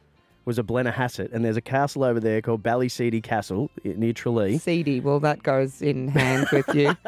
was 0.45 0.57
a 0.57 0.63
Blennerhassett, 0.63 1.31
and 1.33 1.43
there's 1.43 1.57
a 1.57 1.61
castle 1.61 2.03
over 2.03 2.19
there 2.19 2.41
called 2.41 2.63
Ballyseede 2.63 3.21
Castle 3.21 3.69
near 3.83 4.13
Tralee. 4.13 4.57
Seedy. 4.57 4.99
Well, 5.01 5.19
that 5.19 5.43
goes 5.43 5.81
in 5.81 6.07
hand 6.07 6.47
with 6.51 6.73
you. 6.73 6.95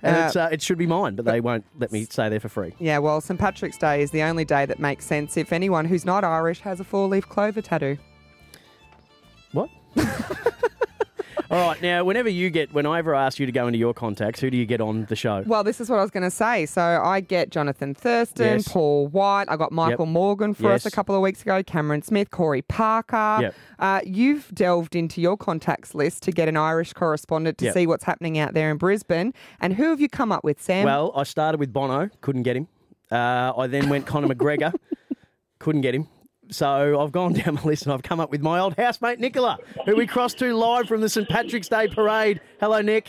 And 0.00 0.16
Uh, 0.16 0.26
it's, 0.26 0.36
uh, 0.36 0.48
it 0.52 0.62
should 0.62 0.78
be 0.78 0.86
mine, 0.86 1.16
but 1.16 1.24
they 1.24 1.40
won't 1.40 1.64
let 1.76 1.90
me 1.90 2.04
stay 2.04 2.28
there 2.28 2.38
for 2.38 2.48
free. 2.48 2.72
Yeah, 2.78 2.98
well, 2.98 3.20
St. 3.20 3.36
Patrick's 3.38 3.76
Day 3.76 4.00
is 4.00 4.12
the 4.12 4.22
only 4.22 4.44
day 4.44 4.64
that 4.64 4.78
makes 4.78 5.04
sense 5.04 5.36
if 5.36 5.52
anyone 5.52 5.86
who's 5.86 6.04
not 6.04 6.22
Irish 6.22 6.60
has 6.60 6.78
a 6.78 6.84
four 6.84 7.08
leaf 7.08 7.28
clover 7.28 7.60
tattoo. 7.60 7.98
What? 9.50 9.68
All 11.50 11.66
right, 11.68 11.80
now, 11.80 12.04
whenever 12.04 12.28
you 12.28 12.50
get, 12.50 12.74
when 12.74 12.84
I 12.84 12.98
ever 12.98 13.14
ask 13.14 13.38
you 13.38 13.46
to 13.46 13.52
go 13.52 13.66
into 13.66 13.78
your 13.78 13.94
contacts, 13.94 14.38
who 14.38 14.50
do 14.50 14.56
you 14.58 14.66
get 14.66 14.82
on 14.82 15.06
the 15.06 15.16
show? 15.16 15.42
Well, 15.46 15.64
this 15.64 15.80
is 15.80 15.88
what 15.88 15.98
I 15.98 16.02
was 16.02 16.10
going 16.10 16.24
to 16.24 16.30
say. 16.30 16.66
So 16.66 16.82
I 16.82 17.20
get 17.20 17.48
Jonathan 17.48 17.94
Thurston, 17.94 18.58
Yes. 18.58 18.68
Paul 18.68 19.08
White. 19.08 19.46
I 19.48 19.56
got 19.56 19.72
Michael 19.72 20.04
Yep. 20.04 20.12
Morgan 20.12 20.52
for 20.52 20.70
us 20.72 20.84
a 20.84 20.90
couple 20.90 21.14
of 21.14 21.22
weeks 21.22 21.40
ago, 21.40 21.62
Cameron 21.62 22.02
Smith, 22.02 22.30
Corey 22.30 22.60
Parker. 22.60 23.38
Yep. 23.40 23.54
Uh, 23.78 24.00
you've 24.04 24.50
delved 24.54 24.94
into 24.94 25.22
your 25.22 25.38
contacts 25.38 25.94
list 25.94 26.22
to 26.24 26.32
get 26.32 26.48
an 26.48 26.58
Irish 26.58 26.92
correspondent 26.92 27.56
to 27.58 27.64
Yep. 27.66 27.74
see 27.74 27.86
what's 27.86 28.04
happening 28.04 28.38
out 28.38 28.52
there 28.52 28.70
in 28.70 28.76
Brisbane. 28.76 29.32
And 29.58 29.72
who 29.72 29.84
have 29.84 30.02
you 30.02 30.08
come 30.10 30.30
up 30.30 30.44
with, 30.44 30.60
Sam? 30.60 30.84
Well, 30.84 31.12
I 31.16 31.22
started 31.22 31.58
with 31.60 31.72
Bono, 31.72 32.10
couldn't 32.20 32.42
get 32.42 32.56
him. 32.56 32.68
Uh, 33.10 33.54
I 33.56 33.66
then 33.68 33.88
went 33.88 34.04
Conor 34.04 34.28
McGregor, 34.34 34.74
couldn't 35.60 35.80
get 35.80 35.94
him. 35.94 36.08
So 36.50 37.00
I've 37.00 37.12
gone 37.12 37.32
down 37.34 37.54
my 37.54 37.62
list 37.62 37.84
and 37.84 37.92
I've 37.92 38.02
come 38.02 38.20
up 38.20 38.30
with 38.30 38.42
my 38.42 38.58
old 38.58 38.74
housemate 38.76 39.20
Nicola, 39.20 39.58
who 39.84 39.96
we 39.96 40.06
crossed 40.06 40.38
to 40.38 40.54
live 40.54 40.86
from 40.88 41.00
the 41.00 41.08
St 41.08 41.28
Patrick's 41.28 41.68
Day 41.68 41.88
parade. 41.88 42.40
Hello, 42.60 42.80
Nick. 42.80 43.08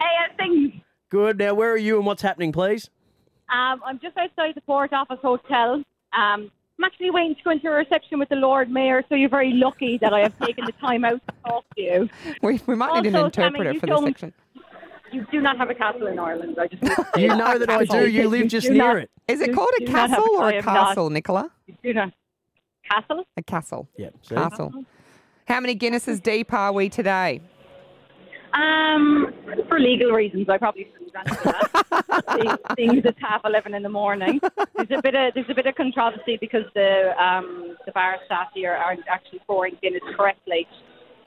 Hey, 0.00 0.06
things. 0.36 0.72
Good. 1.10 1.38
Now, 1.38 1.54
where 1.54 1.72
are 1.72 1.76
you 1.78 1.96
and 1.96 2.06
what's 2.06 2.22
happening, 2.22 2.52
please? 2.52 2.90
Um, 3.50 3.80
I'm 3.84 3.98
just 4.00 4.16
outside 4.16 4.54
the 4.54 4.60
Port 4.62 4.92
Office 4.92 5.18
Hotel. 5.22 5.74
Um, 6.12 6.50
I'm 6.78 6.84
actually 6.84 7.10
waiting 7.10 7.34
to 7.34 7.42
go 7.42 7.50
into 7.50 7.68
a 7.68 7.72
reception 7.72 8.18
with 8.18 8.28
the 8.28 8.36
Lord 8.36 8.70
Mayor, 8.70 9.02
so 9.08 9.14
you're 9.14 9.28
very 9.30 9.52
lucky 9.52 9.98
that 9.98 10.12
I 10.12 10.20
have 10.20 10.38
taken 10.38 10.64
the 10.64 10.72
time 10.72 11.04
out 11.04 11.20
to 11.26 11.34
talk 11.46 11.64
to 11.76 11.82
you. 11.82 12.08
we, 12.42 12.60
we 12.66 12.74
might 12.76 13.02
need 13.02 13.08
an 13.08 13.16
Also, 13.16 13.30
Sammy, 13.34 13.58
interpreter 13.58 13.80
for 13.80 13.86
this 13.86 14.00
section. 14.04 14.32
You 15.10 15.26
do 15.32 15.40
not 15.40 15.56
have 15.56 15.70
a 15.70 15.74
castle 15.74 16.06
in 16.06 16.18
Ireland. 16.18 16.56
I 16.60 16.68
just 16.68 16.82
need 16.84 16.94
to 16.94 17.06
say 17.14 17.22
You 17.22 17.28
know 17.28 17.58
that 17.58 17.70
I 17.70 17.84
do. 17.84 18.08
You 18.08 18.28
live 18.28 18.48
just 18.48 18.66
do 18.66 18.74
near 18.74 18.82
not- 18.94 18.96
it. 18.98 19.10
Is 19.26 19.40
it 19.40 19.54
called 19.54 19.70
a 19.80 19.86
do 19.86 19.92
not 19.92 20.10
have 20.10 20.18
castle 20.18 20.36
or 20.36 20.50
a 20.50 20.54
am 20.56 20.64
not. 20.64 20.86
castle, 20.88 21.10
Nicola? 21.10 21.50
You 21.66 21.74
do 21.82 21.94
not. 21.94 22.12
Castle? 22.90 23.24
A 23.36 23.42
castle. 23.42 23.88
Yeah. 23.96 24.10
Castle. 24.28 24.72
How 25.46 25.60
many 25.60 25.74
Guinnesses 25.76 26.22
deep 26.22 26.52
are 26.52 26.72
we 26.72 26.88
today? 26.88 27.40
Um, 28.52 29.32
for 29.68 29.78
legal 29.78 30.10
reasons, 30.10 30.48
I 30.48 30.56
probably 30.58 30.88
shouldn't 30.92 31.14
answer 31.14 31.44
that. 31.44 32.24
Seeing- 32.34 32.56
Seeing 32.76 33.02
it's 33.04 33.18
half 33.20 33.42
eleven 33.44 33.74
in 33.74 33.82
the 33.82 33.88
morning, 33.88 34.40
there's 34.76 34.90
a 34.90 35.02
bit 35.02 35.14
of 35.14 35.34
there's 35.34 35.46
a 35.50 35.54
bit 35.54 35.66
of 35.66 35.74
controversy 35.74 36.38
because 36.40 36.64
the 36.74 37.12
um 37.22 37.76
the 37.86 37.92
bar 37.92 38.16
staff 38.26 38.48
here 38.54 38.72
aren't 38.72 39.06
actually 39.08 39.40
pouring 39.46 39.76
Guinness 39.82 40.02
correctly, 40.16 40.66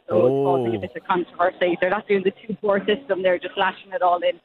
so 0.10 0.18
it's 0.26 0.46
causing 0.46 0.74
a 0.74 0.78
Oh. 0.78 0.82
bit 0.82 0.92
of 0.96 1.04
controversy. 1.08 1.78
They're 1.80 1.90
not 1.92 2.08
doing 2.08 2.24
the 2.24 2.32
two 2.46 2.56
pour 2.60 2.80
system; 2.86 3.22
they're 3.22 3.40
just 3.40 3.58
lashing 3.58 3.92
it 3.94 4.02
all 4.02 4.20
in. 4.24 4.40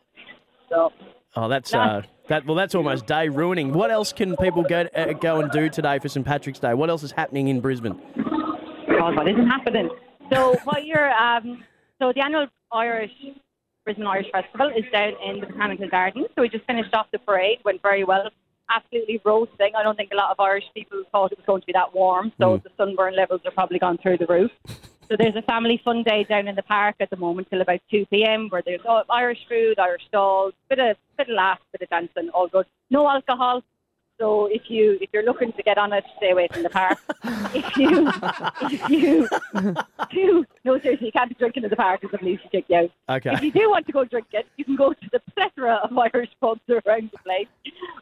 So 0.68 0.92
Oh, 1.36 1.48
that's 1.48 1.74
uh, 1.74 2.02
that. 2.28 2.46
Well, 2.46 2.56
that's 2.56 2.74
almost 2.74 3.06
day 3.06 3.28
ruining. 3.28 3.74
What 3.74 3.90
else 3.90 4.12
can 4.12 4.36
people 4.36 4.62
go 4.62 4.88
uh, 4.94 5.12
go 5.12 5.40
and 5.40 5.50
do 5.50 5.68
today 5.68 5.98
for 5.98 6.08
St 6.08 6.24
Patrick's 6.24 6.58
Day? 6.58 6.72
What 6.72 6.88
else 6.88 7.02
is 7.02 7.12
happening 7.12 7.48
in 7.48 7.60
Brisbane? 7.60 8.00
God, 8.88 9.16
what 9.16 9.28
isn't 9.28 9.46
happening? 9.46 9.90
So 10.32 10.56
what 10.64 10.86
you're 10.86 11.12
um 11.12 11.62
so 12.00 12.12
the 12.14 12.22
annual 12.22 12.46
Irish 12.72 13.12
Brisbane 13.84 14.06
Irish 14.06 14.26
Festival 14.32 14.70
is 14.76 14.84
down 14.90 15.12
in 15.24 15.40
the 15.40 15.46
Botanical 15.46 15.88
Gardens. 15.88 16.26
So 16.34 16.42
we 16.42 16.48
just 16.48 16.64
finished 16.64 16.94
off 16.94 17.06
the 17.12 17.18
parade, 17.18 17.58
went 17.64 17.82
very 17.82 18.04
well. 18.04 18.30
Absolutely 18.68 19.20
roasting. 19.24 19.72
I 19.76 19.82
don't 19.82 19.94
think 19.94 20.10
a 20.12 20.16
lot 20.16 20.30
of 20.30 20.40
Irish 20.40 20.64
people 20.74 21.04
thought 21.12 21.30
it 21.32 21.38
was 21.38 21.46
going 21.46 21.60
to 21.60 21.66
be 21.66 21.72
that 21.74 21.94
warm, 21.94 22.32
so 22.40 22.56
the 22.64 22.70
sunburn 22.76 23.14
levels 23.14 23.40
are 23.44 23.52
probably 23.52 23.78
gone 23.78 23.96
through 24.02 24.18
the 24.18 24.26
roof. 24.26 24.50
So 25.08 25.16
there's 25.16 25.36
a 25.36 25.42
family 25.42 25.80
fun 25.84 26.02
day 26.02 26.24
down 26.24 26.48
in 26.48 26.56
the 26.56 26.62
park 26.62 26.96
at 27.00 27.10
the 27.10 27.16
moment 27.16 27.48
till 27.50 27.60
about 27.60 27.80
two 27.90 28.06
p.m. 28.06 28.48
where 28.48 28.62
there's 28.64 28.80
Irish 29.08 29.46
food, 29.48 29.78
Irish 29.78 30.02
stalls, 30.08 30.52
bit 30.68 30.78
of 30.78 30.96
bit 31.16 31.28
of 31.28 31.34
laughs, 31.34 31.62
bit 31.72 31.82
of 31.82 31.88
dancing, 31.90 32.28
all 32.30 32.48
good. 32.48 32.66
No 32.90 33.08
alcohol. 33.08 33.62
So 34.18 34.46
if 34.46 34.62
you 34.68 34.98
if 35.00 35.10
you're 35.12 35.24
looking 35.24 35.52
to 35.52 35.62
get 35.62 35.78
on 35.78 35.92
it, 35.92 36.02
stay 36.16 36.30
away 36.30 36.48
from 36.50 36.62
the 36.62 36.70
park. 36.70 36.98
if 37.54 37.76
you 37.76 38.10
if 38.62 38.90
you 38.90 39.28
do 40.10 40.44
no 40.64 40.80
seriously, 40.80 41.06
you 41.06 41.12
can't 41.12 41.28
be 41.28 41.34
drinking 41.34 41.64
in 41.64 41.70
the 41.70 41.76
park 41.76 42.00
because 42.00 42.12
the 42.12 42.18
police 42.18 42.40
will 42.42 42.50
kick 42.50 42.64
you 42.68 42.76
out. 42.76 42.90
Okay. 43.16 43.32
If 43.34 43.42
you 43.42 43.52
do 43.52 43.70
want 43.70 43.86
to 43.86 43.92
go 43.92 44.04
drink 44.04 44.28
it, 44.32 44.46
you 44.56 44.64
can 44.64 44.74
go 44.74 44.92
to 44.92 45.08
the 45.12 45.20
plethora 45.34 45.80
of 45.84 45.96
Irish 46.14 46.30
pubs 46.40 46.62
around 46.68 47.10
the 47.12 47.18
place. 47.22 47.48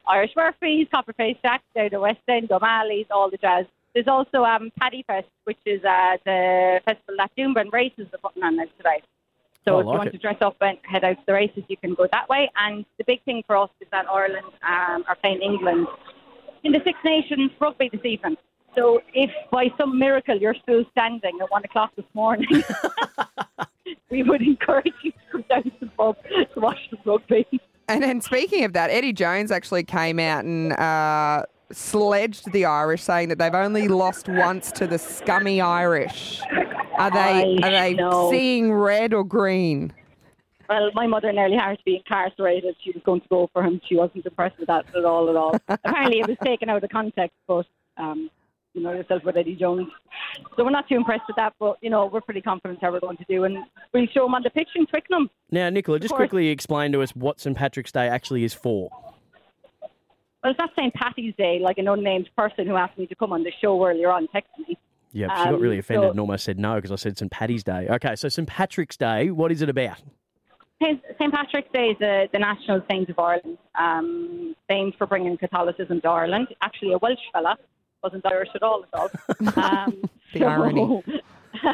Irish 0.08 0.30
Murphy's, 0.36 0.86
Copperface 0.94 1.40
Jack's 1.42 1.64
down 1.74 1.88
the 1.90 2.00
West 2.00 2.20
End, 2.28 2.50
O'Malley's, 2.50 3.06
all 3.10 3.28
the 3.28 3.36
jazz. 3.36 3.66
There's 3.94 4.08
also 4.08 4.44
um, 4.44 4.70
Paddy 4.80 5.04
Fest, 5.06 5.28
which 5.44 5.58
is 5.66 5.82
uh, 5.84 6.16
the 6.24 6.80
festival 6.84 7.14
that 7.18 7.30
Doomben 7.38 7.72
races 7.72 8.06
are 8.12 8.18
putting 8.18 8.42
on 8.42 8.56
now 8.56 8.64
today. 8.76 9.02
So 9.66 9.76
Oh, 9.76 9.76
I 9.76 9.80
if 9.80 9.84
you 9.84 9.90
want 9.92 10.08
it. 10.08 10.12
to 10.12 10.18
dress 10.18 10.36
up 10.42 10.56
and 10.60 10.76
head 10.82 11.04
out 11.04 11.16
to 11.16 11.22
the 11.26 11.32
races, 11.32 11.62
you 11.68 11.76
can 11.76 11.94
go 11.94 12.06
that 12.12 12.28
way. 12.28 12.50
And 12.56 12.84
the 12.98 13.04
big 13.04 13.22
thing 13.24 13.42
for 13.46 13.56
us 13.56 13.70
is 13.80 13.86
that 13.92 14.06
Ireland 14.10 14.46
um, 14.62 15.04
are 15.08 15.14
playing 15.22 15.40
England 15.42 15.86
in 16.64 16.72
the 16.72 16.80
Six 16.84 16.98
Nations 17.04 17.50
rugby 17.60 17.88
this 17.90 18.04
evening. 18.04 18.36
So 18.74 19.00
if 19.14 19.30
by 19.52 19.72
some 19.78 19.96
miracle 19.98 20.36
you're 20.36 20.56
still 20.62 20.84
standing 20.90 21.38
at 21.40 21.50
one 21.50 21.64
o'clock 21.64 21.92
this 21.96 22.04
morning, 22.12 22.48
we 24.10 24.22
would 24.24 24.42
encourage 24.42 24.92
you 25.02 25.12
to 25.12 25.18
come 25.30 25.44
down 25.48 25.62
to 25.62 25.72
the 25.80 25.86
pub 25.86 26.16
to 26.54 26.60
watch 26.60 26.78
the 26.90 26.98
rugby. 27.04 27.46
And 27.88 28.02
then 28.02 28.20
speaking 28.20 28.64
of 28.64 28.72
that, 28.72 28.90
Eddie 28.90 29.12
Jones 29.12 29.50
actually 29.52 29.84
came 29.84 30.18
out 30.18 30.44
and 30.44 30.72
uh, 30.72 31.44
sledged 31.76 32.52
the 32.52 32.64
Irish, 32.64 33.02
saying 33.02 33.28
that 33.28 33.38
they've 33.38 33.54
only 33.54 33.88
lost 33.88 34.28
once 34.28 34.72
to 34.72 34.86
the 34.86 34.98
scummy 34.98 35.60
Irish. 35.60 36.40
Are 36.98 37.10
they 37.10 37.58
I 37.62 37.66
are 37.66 37.70
they 37.70 37.94
know. 37.94 38.30
seeing 38.30 38.72
red 38.72 39.12
or 39.12 39.24
green? 39.24 39.92
Well, 40.68 40.90
my 40.94 41.06
mother 41.06 41.32
nearly 41.32 41.56
had 41.56 41.76
to 41.76 41.84
be 41.84 41.96
incarcerated. 41.96 42.76
She 42.82 42.92
was 42.92 43.02
going 43.04 43.20
to 43.20 43.28
go 43.28 43.50
for 43.52 43.62
him. 43.62 43.80
She 43.86 43.96
wasn't 43.96 44.24
impressed 44.24 44.58
with 44.58 44.68
that 44.68 44.86
at 44.96 45.04
all, 45.04 45.28
at 45.28 45.36
all. 45.36 45.56
Apparently, 45.68 46.20
it 46.20 46.28
was 46.28 46.38
taken 46.42 46.70
out 46.70 46.82
of 46.82 46.90
context, 46.90 47.36
but 47.46 47.66
um, 47.96 48.30
you 48.72 48.82
know 48.82 48.92
yourself 48.92 49.22
with 49.24 49.36
Eddie 49.36 49.56
Jones. 49.56 49.88
So 50.56 50.64
we're 50.64 50.70
not 50.70 50.88
too 50.88 50.96
impressed 50.96 51.24
with 51.26 51.36
that, 51.36 51.54
but 51.58 51.76
you 51.80 51.90
know 51.90 52.06
we're 52.06 52.20
pretty 52.20 52.40
confident 52.40 52.80
how 52.80 52.92
we're 52.92 53.00
going 53.00 53.16
to 53.18 53.24
do, 53.28 53.44
and 53.44 53.58
we'll 53.92 54.06
show 54.14 54.24
them 54.24 54.34
on 54.34 54.42
the 54.42 54.50
pitch 54.50 54.68
in 54.74 54.86
Twickenham. 54.86 55.30
Now, 55.50 55.70
Nicola, 55.70 56.00
just 56.00 56.14
quickly 56.14 56.48
explain 56.48 56.92
to 56.92 57.02
us 57.02 57.14
what 57.14 57.40
St 57.40 57.56
Patrick's 57.56 57.92
Day 57.92 58.08
actually 58.08 58.44
is 58.44 58.54
for. 58.54 58.90
Well, 60.44 60.50
it's 60.50 60.58
not 60.58 60.70
St. 60.78 60.92
Patty's 60.92 61.34
Day, 61.38 61.58
like 61.58 61.78
an 61.78 61.88
unnamed 61.88 62.28
person 62.36 62.66
who 62.66 62.76
asked 62.76 62.98
me 62.98 63.06
to 63.06 63.14
come 63.14 63.32
on 63.32 63.42
the 63.44 63.52
show 63.62 63.82
earlier 63.84 64.10
on 64.12 64.26
texted 64.28 64.68
me. 64.68 64.76
Yeah, 65.12 65.28
she 65.38 65.44
got 65.44 65.54
Um, 65.54 65.60
really 65.60 65.78
offended 65.78 66.04
so- 66.08 66.10
and 66.10 66.20
almost 66.20 66.44
said 66.44 66.58
no 66.58 66.74
because 66.74 66.92
I 66.92 66.96
said 66.96 67.16
St 67.16 67.30
Patty's 67.30 67.64
Day. 67.64 67.86
Okay, 67.88 68.14
so 68.14 68.28
St 68.28 68.46
Patrick's 68.46 68.96
Day, 68.98 69.30
what 69.30 69.50
is 69.50 69.62
it 69.62 69.70
about? 69.70 70.02
St. 70.82 71.00
St. 71.18 71.32
Patrick's 71.32 71.70
Day 71.72 71.90
is 71.90 71.98
the, 71.98 72.28
the 72.32 72.38
national 72.38 72.82
saint 72.90 73.08
of 73.08 73.18
Ireland, 73.18 73.56
um, 73.76 74.54
famed 74.68 74.94
for 74.98 75.06
bringing 75.06 75.38
Catholicism 75.38 76.00
to 76.02 76.08
Ireland. 76.08 76.48
Actually, 76.60 76.92
a 76.92 76.98
Welsh 76.98 77.16
fella, 77.32 77.56
wasn't 78.02 78.26
Irish 78.26 78.50
at 78.54 78.62
all 78.62 78.84
at 78.92 79.00
all. 79.00 79.08
Um, 79.56 80.02
The 80.34 80.44
irony. 80.44 81.02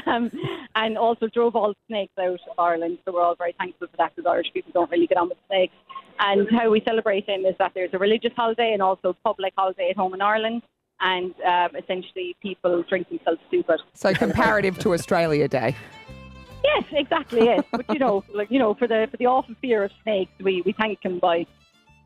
um, 0.07 0.31
and 0.75 0.99
also 0.99 1.29
drove 1.29 1.57
all 1.57 1.75
snakes 1.87 2.13
out 2.19 2.41
of 2.51 2.59
Ireland. 2.59 2.99
So 3.05 3.13
we're 3.13 3.23
all 3.23 3.37
very 3.37 3.55
thankful 3.59 3.89
for 3.89 3.97
that 3.99 4.15
because 4.15 4.29
Irish 4.31 4.53
people 4.53 4.73
don't 4.73 4.91
really 4.91 5.07
get 5.07 5.19
on 5.19 5.29
with 5.29 5.39
snakes. 5.47 5.75
And 6.19 6.49
how 6.51 6.71
we 6.71 6.83
celebrate 6.87 7.29
him 7.29 7.47
is 7.47 7.55
that 7.59 7.73
there's 7.75 7.91
a 7.95 7.99
religious 7.99 8.33
holiday 8.37 8.73
and 8.73 8.83
also 8.83 9.11
a 9.11 9.15
public 9.15 9.55
holiday 9.57 9.89
at 9.91 9.97
home 9.97 10.15
in 10.15 10.21
Ireland. 10.21 10.63
And 11.01 11.35
um, 11.47 11.77
essentially, 11.77 12.37
people 12.43 12.83
drink 12.83 13.09
themselves 13.09 13.41
stupid. 13.49 13.81
So 13.95 14.13
comparative 14.13 14.79
to 14.81 14.93
Australia 14.93 15.49
Day. 15.49 15.75
Yes, 16.63 16.85
exactly. 16.93 17.45
Yes, 17.45 17.65
but 17.71 17.87
you 17.89 17.99
know, 17.99 18.23
like 18.35 18.51
you 18.51 18.59
know, 18.59 18.75
for 18.75 18.87
the 18.87 19.09
for 19.11 19.17
the 19.17 19.27
awful 19.27 19.55
fear 19.63 19.85
of 19.85 19.93
snakes, 20.03 20.33
we, 20.41 20.61
we 20.63 20.73
thank 20.73 21.03
him 21.03 21.19
by 21.19 21.47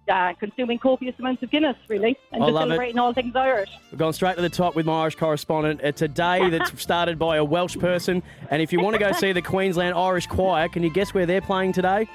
uh, 0.09 0.33
consuming 0.35 0.79
copious 0.79 1.15
amounts 1.19 1.43
of 1.43 1.51
Guinness, 1.51 1.77
really, 1.89 2.17
and 2.33 2.43
I 2.43 2.47
just 2.47 2.55
love 2.55 2.65
it. 2.65 2.71
celebrating 2.71 2.99
all 2.99 3.13
things 3.13 3.35
Irish. 3.35 3.71
We've 3.91 3.99
gone 3.99 4.13
straight 4.13 4.37
to 4.37 4.43
the 4.43 4.49
top 4.49 4.75
with 4.75 4.87
my 4.87 5.03
Irish 5.03 5.17
correspondent. 5.17 5.81
It's 5.83 6.03
a 6.03 6.09
day 6.09 6.51
that's 6.51 6.81
started 6.83 7.19
by 7.19 7.37
a 7.37 7.45
Welsh 7.45 7.77
person. 7.79 8.23
And 8.51 8.61
if 8.63 8.73
you 8.73 8.81
want 8.81 8.95
to 8.95 9.01
go 9.01 9.13
see 9.13 9.33
the 9.33 9.43
Queensland 9.43 9.95
Irish 9.97 10.27
Choir, 10.27 10.69
can 10.69 10.83
you 10.83 10.91
guess 10.91 11.15
where 11.15 11.27
they're 11.27 11.41
playing 11.41 11.73
today? 11.73 12.09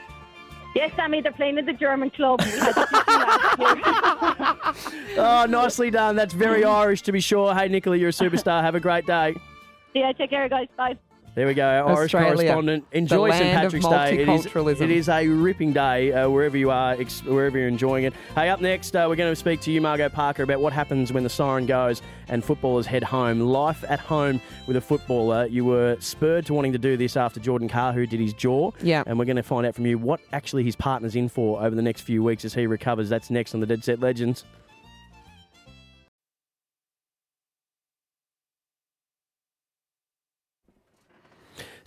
Yes, 0.75 0.91
Sammy, 0.95 1.19
they're 1.21 1.31
playing 1.31 1.57
at 1.57 1.65
the 1.65 1.73
German 1.73 2.11
club. 2.11 2.41
We 2.41 2.51
had 2.51 2.73
to 2.73 2.87
last 2.91 4.75
year. 4.77 5.15
Oh, 5.17 5.45
nicely 5.49 5.89
done. 5.89 6.15
That's 6.15 6.33
very 6.33 6.63
Irish 6.63 7.01
to 7.01 7.11
be 7.11 7.19
sure. 7.19 7.53
Hey, 7.55 7.67
Nicola, 7.67 7.97
you're 7.97 8.09
a 8.09 8.13
superstar. 8.13 8.61
Have 8.61 8.75
a 8.75 8.79
great 8.79 9.05
day. 9.05 9.35
yeah, 9.93 10.11
take 10.13 10.29
care, 10.29 10.47
guys. 10.47 10.67
Bye. 10.77 10.97
There 11.35 11.47
we 11.47 11.53
go, 11.53 11.63
our 11.65 11.89
Irish 11.89 12.13
Australia, 12.13 12.35
correspondent. 12.35 12.85
Enjoy 12.91 13.31
St. 13.31 13.53
Patrick's 13.53 13.87
Day. 13.87 14.21
It 14.23 14.29
is, 14.29 14.81
it 14.81 14.89
is 14.91 15.07
a 15.09 15.27
ripping 15.27 15.71
day 15.71 16.11
uh, 16.11 16.29
wherever 16.29 16.57
you 16.57 16.69
are, 16.71 16.93
ex- 16.93 17.23
wherever 17.23 17.57
you're 17.57 17.67
enjoying 17.67 18.03
it. 18.05 18.13
Hey, 18.35 18.49
up 18.49 18.59
next, 18.61 18.95
uh, 18.95 19.05
we're 19.07 19.15
going 19.15 19.31
to 19.31 19.35
speak 19.35 19.61
to 19.61 19.71
you, 19.71 19.79
Margaux 19.79 20.09
Parker, 20.09 20.43
about 20.43 20.59
what 20.59 20.73
happens 20.73 21.13
when 21.13 21.23
the 21.23 21.29
siren 21.29 21.65
goes 21.65 22.01
and 22.27 22.43
footballers 22.43 22.85
head 22.85 23.03
home. 23.03 23.39
Life 23.39 23.85
at 23.87 23.99
home 23.99 24.41
with 24.67 24.75
a 24.75 24.81
footballer. 24.81 25.45
You 25.45 25.65
were 25.65 25.95
spurred 25.99 26.45
to 26.47 26.53
wanting 26.53 26.73
to 26.73 26.77
do 26.79 26.97
this 26.97 27.15
after 27.15 27.39
Jordan 27.39 27.69
Kahu, 27.69 27.93
who 27.93 28.05
did 28.05 28.19
his 28.19 28.33
jaw. 28.33 28.71
Yeah. 28.81 29.03
And 29.05 29.17
we're 29.17 29.25
going 29.25 29.37
to 29.37 29.43
find 29.43 29.65
out 29.65 29.75
from 29.75 29.85
you 29.85 29.97
what 29.97 30.19
actually 30.33 30.63
his 30.63 30.75
partner's 30.75 31.15
in 31.15 31.29
for 31.29 31.61
over 31.61 31.75
the 31.75 31.81
next 31.81 32.01
few 32.01 32.21
weeks 32.23 32.43
as 32.43 32.53
he 32.53 32.67
recovers. 32.67 33.07
That's 33.07 33.29
next 33.29 33.53
on 33.53 33.59
the 33.59 33.67
Dead 33.67 33.83
Set 33.83 33.99
Legends. 33.99 34.45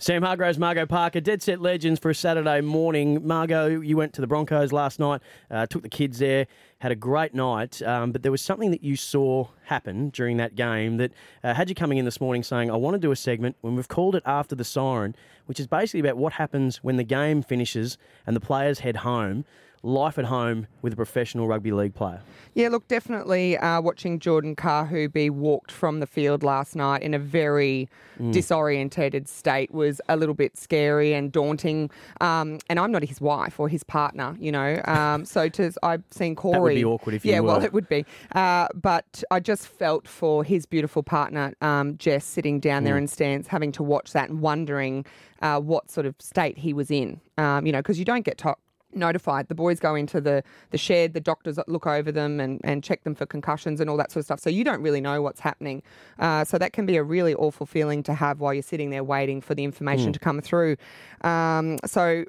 Sam 0.03 0.21
Hargraves, 0.21 0.59
Margaux 0.59 0.85
Parker, 0.85 1.21
Dead 1.21 1.41
Set 1.41 1.61
Legends 1.61 1.97
for 1.97 2.09
a 2.09 2.13
Saturday 2.13 2.59
morning. 2.59 3.25
Margaux, 3.25 3.67
you 3.79 3.95
went 3.95 4.11
to 4.15 4.19
the 4.19 4.27
Broncos 4.27 4.73
last 4.73 4.99
night, 4.99 5.21
uh, 5.49 5.65
took 5.65 5.81
the 5.81 5.87
kids 5.87 6.19
there, 6.19 6.45
had 6.79 6.91
a 6.91 6.95
great 6.95 7.33
night, 7.33 7.81
um, 7.83 8.11
but 8.11 8.21
there 8.21 8.29
was 8.29 8.41
something 8.41 8.69
that 8.71 8.83
you 8.83 8.97
saw 8.97 9.47
happen 9.63 10.09
during 10.09 10.35
that 10.35 10.55
game 10.55 10.97
that 10.97 11.13
uh, 11.41 11.53
had 11.53 11.69
you 11.69 11.75
coming 11.75 11.99
in 11.99 12.03
this 12.03 12.19
morning 12.19 12.43
saying, 12.43 12.69
I 12.69 12.75
want 12.75 12.95
to 12.95 12.99
do 12.99 13.11
a 13.11 13.15
segment 13.15 13.55
when 13.61 13.77
we've 13.77 13.87
called 13.87 14.15
it 14.15 14.23
After 14.25 14.55
the 14.55 14.65
Siren, 14.65 15.15
which 15.45 15.57
is 15.57 15.67
basically 15.67 16.01
about 16.01 16.17
what 16.17 16.33
happens 16.33 16.83
when 16.83 16.97
the 16.97 17.05
game 17.05 17.41
finishes 17.41 17.97
and 18.27 18.35
the 18.35 18.41
players 18.41 18.79
head 18.79 18.97
home. 18.97 19.45
Life 19.85 20.17
at 20.17 20.23
home 20.23 20.67
with 20.81 20.93
a 20.93 20.95
professional 20.95 21.45
rugby 21.45 21.73
league 21.73 21.93
player. 21.93 22.21
Yeah, 22.53 22.69
look, 22.69 22.87
definitely 22.87 23.57
uh, 23.57 23.81
watching 23.81 24.17
Jordan 24.17 24.55
Kahu 24.55 25.11
be 25.11 25.29
walked 25.29 25.71
from 25.73 25.99
the 25.99 26.07
field 26.07 26.41
last 26.41 26.73
night 26.73 27.01
in 27.01 27.13
a 27.13 27.19
very 27.19 27.89
Mm. 28.19 28.31
disorientated 28.31 29.27
state 29.27 29.71
was 29.73 29.99
a 30.07 30.15
little 30.15 30.35
bit 30.35 30.55
scary 30.55 31.13
and 31.15 31.31
daunting. 31.31 31.89
Um, 32.21 32.59
and 32.69 32.79
I'm 32.79 32.91
not 32.91 33.03
his 33.03 33.19
wife 33.19 33.59
or 33.59 33.67
his 33.67 33.83
partner, 33.83 34.37
you 34.39 34.51
know. 34.51 34.79
Um, 34.85 35.25
so 35.25 35.49
to 35.49 35.71
I've 35.81 36.03
seen 36.11 36.35
Corey. 36.35 36.53
That 36.53 36.61
would 36.61 36.75
be 36.75 36.85
awkward 36.85 37.15
if 37.15 37.25
you 37.25 37.31
Yeah, 37.31 37.39
well, 37.39 37.63
it 37.63 37.73
would 37.73 37.89
be. 37.89 38.05
Uh, 38.35 38.67
but 38.75 39.23
I 39.31 39.39
just 39.39 39.67
felt 39.67 40.07
for 40.07 40.43
his 40.43 40.67
beautiful 40.67 41.01
partner, 41.01 41.55
um, 41.61 41.97
Jess, 41.97 42.23
sitting 42.23 42.59
down 42.59 42.83
there 42.83 42.95
Mm. 42.95 42.99
in 42.99 43.07
stands, 43.07 43.47
having 43.47 43.71
to 43.73 43.83
watch 43.83 44.13
that 44.13 44.29
and 44.29 44.39
wondering 44.41 45.05
uh, 45.41 45.59
what 45.59 45.91
sort 45.91 46.05
of 46.05 46.15
state 46.19 46.57
he 46.59 46.71
was 46.71 46.89
in. 46.89 47.19
Um, 47.37 47.65
you 47.65 47.73
know, 47.73 47.79
because 47.79 47.99
you 47.99 48.05
don't 48.05 48.23
get 48.23 48.37
to- 48.37 48.55
notified. 48.95 49.47
The 49.47 49.55
boys 49.55 49.79
go 49.79 49.95
into 49.95 50.21
the, 50.21 50.43
the 50.71 50.77
shed, 50.77 51.13
the 51.13 51.19
doctors 51.19 51.59
look 51.67 51.85
over 51.87 52.11
them 52.11 52.39
and, 52.39 52.59
and 52.63 52.83
check 52.83 53.03
them 53.03 53.15
for 53.15 53.25
concussions 53.25 53.79
and 53.79 53.89
all 53.89 53.97
that 53.97 54.11
sort 54.11 54.21
of 54.21 54.25
stuff. 54.25 54.39
So 54.39 54.49
you 54.49 54.63
don't 54.63 54.81
really 54.81 55.01
know 55.01 55.21
what's 55.21 55.39
happening. 55.39 55.83
Uh, 56.19 56.43
so 56.43 56.57
that 56.57 56.73
can 56.73 56.85
be 56.85 56.97
a 56.97 57.03
really 57.03 57.33
awful 57.35 57.65
feeling 57.65 58.03
to 58.03 58.13
have 58.13 58.39
while 58.39 58.53
you're 58.53 58.63
sitting 58.63 58.89
there 58.89 59.03
waiting 59.03 59.41
for 59.41 59.55
the 59.55 59.63
information 59.63 60.09
Mm. 60.09 60.13
to 60.13 60.19
come 60.19 60.41
through. 60.41 60.75
Um, 61.21 61.77
so 61.85 62.25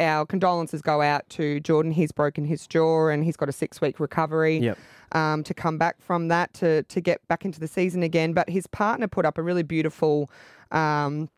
our 0.00 0.26
condolences 0.26 0.82
go 0.82 1.00
out 1.02 1.28
to 1.30 1.60
Jordan. 1.60 1.92
He's 1.92 2.10
broken 2.12 2.44
his 2.44 2.66
jaw 2.66 3.08
and 3.08 3.24
he's 3.24 3.36
got 3.36 3.48
a 3.48 3.52
six 3.52 3.80
week 3.80 4.00
recovery. 4.00 4.58
Yep. 4.58 4.78
Um, 5.12 5.44
to 5.44 5.54
come 5.54 5.78
back 5.78 6.00
from 6.02 6.26
that 6.28 6.52
to 6.54 6.82
to 6.84 7.00
get 7.00 7.26
back 7.28 7.44
into 7.44 7.60
the 7.60 7.68
season 7.68 8.02
again, 8.02 8.32
but 8.32 8.50
his 8.50 8.66
partner 8.66 9.06
put 9.06 9.24
up 9.24 9.38
a 9.38 9.42
really 9.42 9.62
beautiful 9.62 10.28
um, 10.72 11.30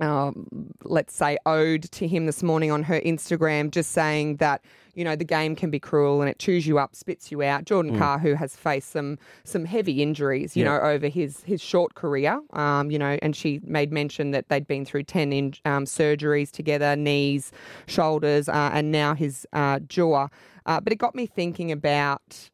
um, 0.00 0.46
let's 0.82 1.14
say, 1.14 1.38
ode 1.46 1.82
to 1.92 2.06
him 2.08 2.26
this 2.26 2.42
morning 2.42 2.70
on 2.70 2.82
her 2.84 3.00
Instagram, 3.00 3.70
just 3.70 3.92
saying 3.92 4.36
that 4.36 4.62
you 4.94 5.04
know 5.04 5.16
the 5.16 5.24
game 5.24 5.56
can 5.56 5.70
be 5.70 5.78
cruel 5.80 6.20
and 6.20 6.28
it 6.30 6.38
chews 6.38 6.66
you 6.66 6.78
up, 6.78 6.94
spits 6.94 7.30
you 7.32 7.42
out. 7.42 7.64
Jordan 7.64 7.92
Mm. 7.94 7.98
Kahu, 7.98 8.20
who 8.20 8.34
has 8.34 8.56
faced 8.56 8.90
some 8.90 9.18
some 9.44 9.64
heavy 9.64 10.02
injuries, 10.02 10.56
you 10.56 10.64
Yeah. 10.64 10.78
know, 10.78 10.84
over 10.84 11.08
his 11.08 11.42
his 11.44 11.60
short 11.60 11.94
career, 11.94 12.40
um, 12.52 12.90
you 12.90 12.98
know, 12.98 13.18
and 13.22 13.34
she 13.36 13.60
made 13.64 13.92
mention 13.92 14.30
that 14.32 14.48
they'd 14.48 14.66
been 14.66 14.84
through 14.84 15.04
ten 15.04 15.32
in, 15.32 15.54
um, 15.64 15.84
surgeries 15.84 16.50
together, 16.50 16.96
knees, 16.96 17.52
shoulders, 17.86 18.48
uh, 18.48 18.70
and 18.72 18.90
now 18.92 19.14
his 19.14 19.46
uh, 19.52 19.78
jaw. 19.88 20.28
Uh, 20.66 20.80
but 20.80 20.92
it 20.92 20.96
got 20.96 21.14
me 21.14 21.26
thinking 21.26 21.70
about 21.70 22.50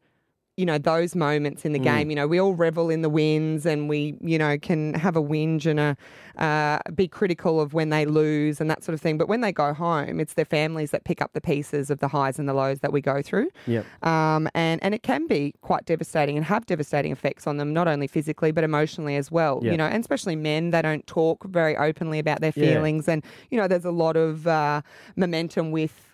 you 0.57 0.65
know 0.65 0.77
those 0.77 1.15
moments 1.15 1.63
in 1.65 1.71
the 1.71 1.79
Mm. 1.79 1.83
game 1.83 2.09
you 2.09 2.15
know 2.15 2.27
we 2.27 2.39
all 2.39 2.53
revel 2.53 2.89
in 2.89 3.01
the 3.01 3.09
wins 3.09 3.65
and 3.65 3.87
we 3.87 4.15
you 4.21 4.37
know 4.37 4.57
can 4.57 4.93
have 4.95 5.15
a 5.15 5.21
whinge 5.21 5.65
and 5.65 5.79
a 5.79 5.95
uh, 6.37 6.79
be 6.93 7.07
critical 7.07 7.59
of 7.61 7.73
when 7.73 7.89
they 7.89 8.05
lose 8.05 8.59
and 8.59 8.69
that 8.69 8.83
sort 8.83 8.93
of 8.93 8.99
thing 9.01 9.17
but 9.17 9.27
when 9.29 9.41
they 9.41 9.51
go 9.51 9.73
home 9.73 10.19
it's 10.19 10.33
their 10.33 10.45
families 10.45 10.91
that 10.91 11.03
pick 11.05 11.21
up 11.21 11.31
the 11.33 11.41
pieces 11.41 11.89
of 11.89 11.99
the 11.99 12.07
highs 12.09 12.37
and 12.37 12.47
the 12.49 12.53
lows 12.53 12.79
that 12.81 12.91
we 12.91 12.99
go 13.01 13.21
through 13.21 13.47
Yep. 13.65 13.85
um, 14.05 14.49
and 14.53 14.83
and 14.83 14.93
it 14.93 15.03
can 15.03 15.25
be 15.27 15.53
quite 15.61 15.85
devastating 15.85 16.35
and 16.35 16.45
have 16.45 16.65
devastating 16.65 17.11
effects 17.13 17.47
on 17.47 17.57
them 17.57 17.73
not 17.73 17.87
only 17.87 18.07
physically 18.07 18.51
but 18.51 18.63
emotionally 18.63 19.15
as 19.15 19.31
well 19.31 19.59
Yeah. 19.63 19.71
you 19.71 19.77
know 19.77 19.85
and 19.87 20.01
especially 20.01 20.35
men 20.35 20.71
they 20.71 20.81
don't 20.81 21.07
talk 21.07 21.45
very 21.45 21.77
openly 21.77 22.19
about 22.19 22.41
their 22.41 22.53
Yeah. 22.55 22.73
feelings 22.75 23.07
and 23.07 23.23
you 23.49 23.57
know 23.57 23.67
there's 23.67 23.85
a 23.85 23.91
lot 23.91 24.17
of 24.17 24.47
uh, 24.47 24.81
momentum 25.15 25.71
with 25.71 26.10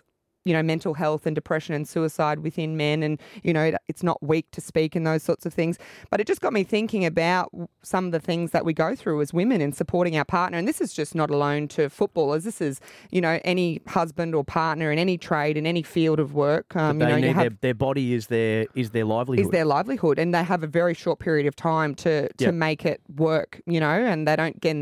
you 0.48 0.54
know 0.54 0.62
mental 0.62 0.94
health 0.94 1.26
and 1.26 1.34
depression 1.34 1.74
and 1.74 1.86
suicide 1.86 2.38
within 2.40 2.74
men 2.76 3.02
and 3.02 3.20
you 3.42 3.52
know 3.52 3.64
it- 3.64 3.74
it's 3.86 4.02
not 4.02 4.18
weak 4.22 4.46
to 4.50 4.60
speak 4.62 4.96
and 4.96 5.06
those 5.06 5.22
sorts 5.22 5.44
of 5.44 5.52
things 5.52 5.78
but 6.10 6.20
it 6.20 6.26
just 6.26 6.40
got 6.40 6.52
me 6.54 6.64
thinking 6.64 7.04
about 7.04 7.50
some 7.82 8.06
of 8.06 8.12
the 8.12 8.20
things 8.20 8.50
that 8.52 8.64
we 8.64 8.72
go 8.72 8.94
through 8.94 9.20
as 9.20 9.30
women 9.34 9.60
in 9.60 9.72
supporting 9.72 10.16
our 10.16 10.24
partner 10.24 10.56
and 10.56 10.66
this 10.66 10.80
is 10.80 10.94
just 10.94 11.14
not 11.14 11.28
alone 11.30 11.68
to 11.68 11.90
footballers 11.90 12.44
this 12.44 12.60
is 12.62 12.80
you 13.10 13.20
know 13.20 13.38
any 13.44 13.82
husband 13.88 14.34
or 14.34 14.42
partner 14.42 14.90
in 14.90 14.98
any 14.98 15.18
trade 15.18 15.56
in 15.58 15.66
any 15.66 15.82
field 15.82 16.18
of 16.18 16.32
work 16.34 16.74
um, 16.76 16.98
you 17.00 17.06
know 17.06 17.16
you 17.16 17.26
have 17.34 17.36
their, 17.36 17.58
their 17.60 17.74
body 17.74 18.14
is 18.14 18.28
their 18.28 18.66
is 18.74 18.90
their 18.90 19.04
livelihood. 19.04 19.44
is 19.44 19.50
their 19.50 19.66
livelihood 19.66 20.18
and 20.18 20.34
they 20.34 20.42
have 20.42 20.62
a 20.62 20.66
very 20.66 20.94
short 20.94 21.18
period 21.18 21.46
of 21.46 21.54
time 21.54 21.94
to 21.94 22.26
to 22.38 22.44
Yep. 22.46 22.54
make 22.54 22.86
it 22.86 23.00
work 23.16 23.60
you 23.66 23.80
know 23.80 23.90
and 24.12 24.26
they 24.26 24.36
don't 24.36 24.58
get 24.60 24.76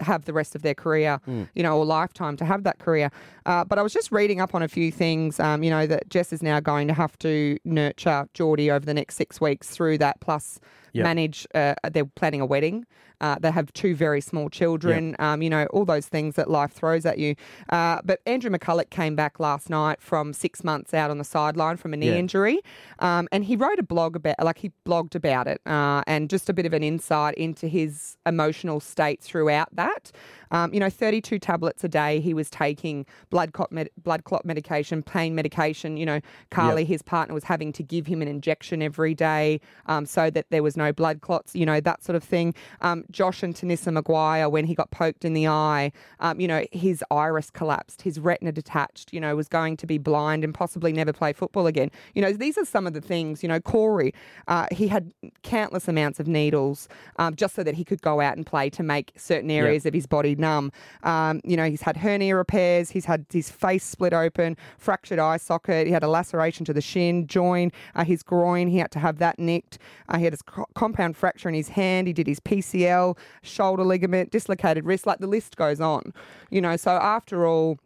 have 0.00 0.24
the 0.24 0.32
rest 0.32 0.54
of 0.54 0.62
their 0.62 0.74
career 0.74 1.20
Mm. 1.26 1.48
you 1.54 1.62
know 1.62 1.76
or 1.78 1.84
lifetime 1.84 2.36
to 2.36 2.44
have 2.44 2.62
that 2.64 2.78
career 2.78 3.10
uh, 3.46 3.64
but 3.64 3.78
i 3.78 3.82
was 3.82 3.92
just 3.92 4.12
reading 4.12 4.40
up 4.40 4.54
on 4.54 4.62
a 4.62 4.68
few 4.68 4.90
things 4.92 5.40
um, 5.40 5.62
you 5.62 5.70
know 5.70 5.86
that 5.86 6.08
jess 6.08 6.32
is 6.32 6.42
now 6.42 6.60
going 6.60 6.86
to 6.88 6.94
have 6.94 7.18
to 7.18 7.58
nurture 7.64 8.28
geordie 8.34 8.70
over 8.70 8.84
the 8.86 8.94
next 8.94 9.16
six 9.16 9.40
weeks 9.40 9.68
through 9.70 9.98
that 9.98 10.20
plus 10.20 10.60
Yep. 10.94 11.04
manage 11.04 11.46
uh, 11.54 11.74
they're 11.92 12.06
planning 12.06 12.40
a 12.40 12.46
wedding 12.46 12.86
uh, 13.20 13.36
they 13.40 13.50
have 13.50 13.72
two 13.72 13.94
very 13.94 14.20
small 14.20 14.48
children 14.48 15.16
um, 15.18 15.42
you 15.42 15.50
know 15.50 15.66
all 15.66 15.84
those 15.84 16.06
things 16.06 16.34
that 16.36 16.48
life 16.50 16.72
throws 16.72 17.04
at 17.06 17.18
you. 17.18 17.34
Uh, 17.70 18.00
but 18.04 18.20
andrew 18.26 18.50
mccullough 18.50 18.88
came 18.90 19.14
back 19.16 19.38
last 19.40 19.68
night 19.70 20.00
from 20.00 20.32
six 20.32 20.62
months 20.64 20.94
out 20.94 21.10
on 21.10 21.18
the 21.18 21.24
sideline 21.24 21.76
from 21.76 21.92
a 21.92 21.96
knee 21.96 22.08
Yeah. 22.08 22.14
injury 22.16 22.60
um, 23.00 23.28
and 23.32 23.44
he 23.44 23.56
wrote 23.56 23.78
a 23.78 23.82
blog 23.82 24.16
about 24.16 24.36
like 24.42 24.58
he 24.58 24.70
blogged 24.86 25.14
about 25.14 25.46
it 25.46 25.60
uh, 25.66 26.02
and 26.06 26.30
just 26.30 26.48
a 26.48 26.52
bit 26.52 26.66
of 26.66 26.72
an 26.72 26.82
insight 26.82 27.34
into 27.34 27.66
his 27.68 28.16
emotional 28.26 28.80
state 28.80 29.20
throughout 29.20 29.68
that. 29.74 30.10
Um, 30.50 30.72
you 30.72 30.80
know 30.80 30.88
32 30.90 31.38
tablets 31.38 31.84
a 31.84 31.88
day 31.88 32.20
he 32.20 32.32
was 32.32 32.48
taking 32.48 33.04
blood 33.30 33.52
clot, 33.52 33.70
med- 33.70 33.90
blood 34.02 34.24
clot 34.24 34.44
medication 34.46 35.02
pain 35.02 35.34
medication. 35.34 35.96
You 35.96 36.06
know 36.06 36.20
carly 36.50 36.82
Yep. 36.82 36.88
his 36.88 37.02
partner 37.02 37.34
was 37.34 37.44
having 37.44 37.72
to 37.72 37.82
give 37.82 38.06
him 38.06 38.22
an 38.22 38.28
injection 38.28 38.82
every 38.82 39.14
day 39.14 39.60
um, 39.86 40.06
so 40.06 40.30
that 40.30 40.46
there 40.50 40.62
was 40.62 40.76
no 40.76 40.92
blood 40.92 41.20
clots 41.20 41.54
you 41.54 41.66
know 41.66 41.80
that 41.80 42.02
sort 42.02 42.16
of 42.16 42.24
thing. 42.24 42.54
Um, 42.80 43.04
josh 43.10 43.42
and 43.42 43.54
tanissa 43.54 43.96
mcguire 43.96 44.50
when 44.50 44.64
he 44.64 44.74
got 44.74 44.90
poked 44.90 45.24
in 45.24 45.34
the 45.34 45.46
eye 45.46 45.90
um, 46.20 46.40
you 46.40 46.48
know 46.48 46.64
his 46.72 47.02
iris 47.10 47.50
collapsed 47.50 48.02
his 48.02 48.20
retina 48.20 48.52
detached 48.52 49.12
you 49.12 49.20
know 49.20 49.34
was 49.34 49.48
going 49.48 49.76
to 49.76 49.86
be 49.86 49.98
blind 49.98 50.44
and 50.44 50.54
possibly 50.54 50.92
never 50.92 51.12
play 51.12 51.32
football 51.32 51.66
again 51.66 51.90
you 52.14 52.22
know 52.22 52.32
these 52.32 52.58
are 52.58 52.64
some 52.64 52.86
of 52.86 52.92
the 52.92 53.00
things 53.00 53.42
you 53.42 53.48
know 53.48 53.60
corey 53.60 54.12
uh, 54.48 54.66
he 54.72 54.88
had 54.88 55.12
countless 55.42 55.88
amounts 55.88 56.20
of 56.20 56.26
needles 56.26 56.88
um, 57.16 57.34
just 57.34 57.54
so 57.54 57.62
that 57.62 57.74
he 57.74 57.84
could 57.84 58.02
go 58.02 58.20
out 58.20 58.36
and 58.36 58.46
play 58.46 58.70
to 58.70 58.82
make 58.82 59.12
certain 59.16 59.50
areas 59.50 59.84
of 59.86 59.94
his 59.94 60.06
body 60.06 60.34
numb. 60.34 60.72
Um, 61.02 61.40
you 61.44 61.56
know, 61.56 61.68
he's 61.68 61.82
had 61.82 61.96
hernia 61.96 62.36
repairs, 62.36 62.90
he's 62.90 63.04
had 63.04 63.26
his 63.30 63.50
face 63.50 63.84
split 63.84 64.12
open, 64.12 64.56
fractured 64.78 65.18
eye 65.18 65.36
socket, 65.36 65.86
he 65.86 65.92
had 65.92 66.02
a 66.02 66.08
laceration 66.08 66.64
to 66.66 66.72
the 66.72 66.80
shin, 66.80 67.26
joint, 67.26 67.72
uh, 67.94 68.04
his 68.04 68.22
groin, 68.22 68.68
he 68.68 68.78
had 68.78 68.90
to 68.92 68.98
have 68.98 69.18
that 69.18 69.38
nicked. 69.38 69.78
Uh, 70.08 70.18
he 70.18 70.24
had 70.24 70.34
a 70.34 70.38
co- 70.38 70.66
compound 70.74 71.16
fracture 71.16 71.48
in 71.48 71.54
his 71.54 71.68
hand, 71.68 72.06
he 72.06 72.12
did 72.12 72.26
his 72.26 72.40
PCL, 72.40 72.97
shoulder 73.42 73.84
ligament, 73.84 74.30
dislocated 74.30 74.84
wrist, 74.84 75.06
like 75.06 75.18
the 75.18 75.26
list 75.26 75.56
goes 75.56 75.80
on. 75.80 76.12
You 76.50 76.60
know, 76.60 76.76
so 76.76 76.92
after 76.92 77.46
all, 77.46 77.78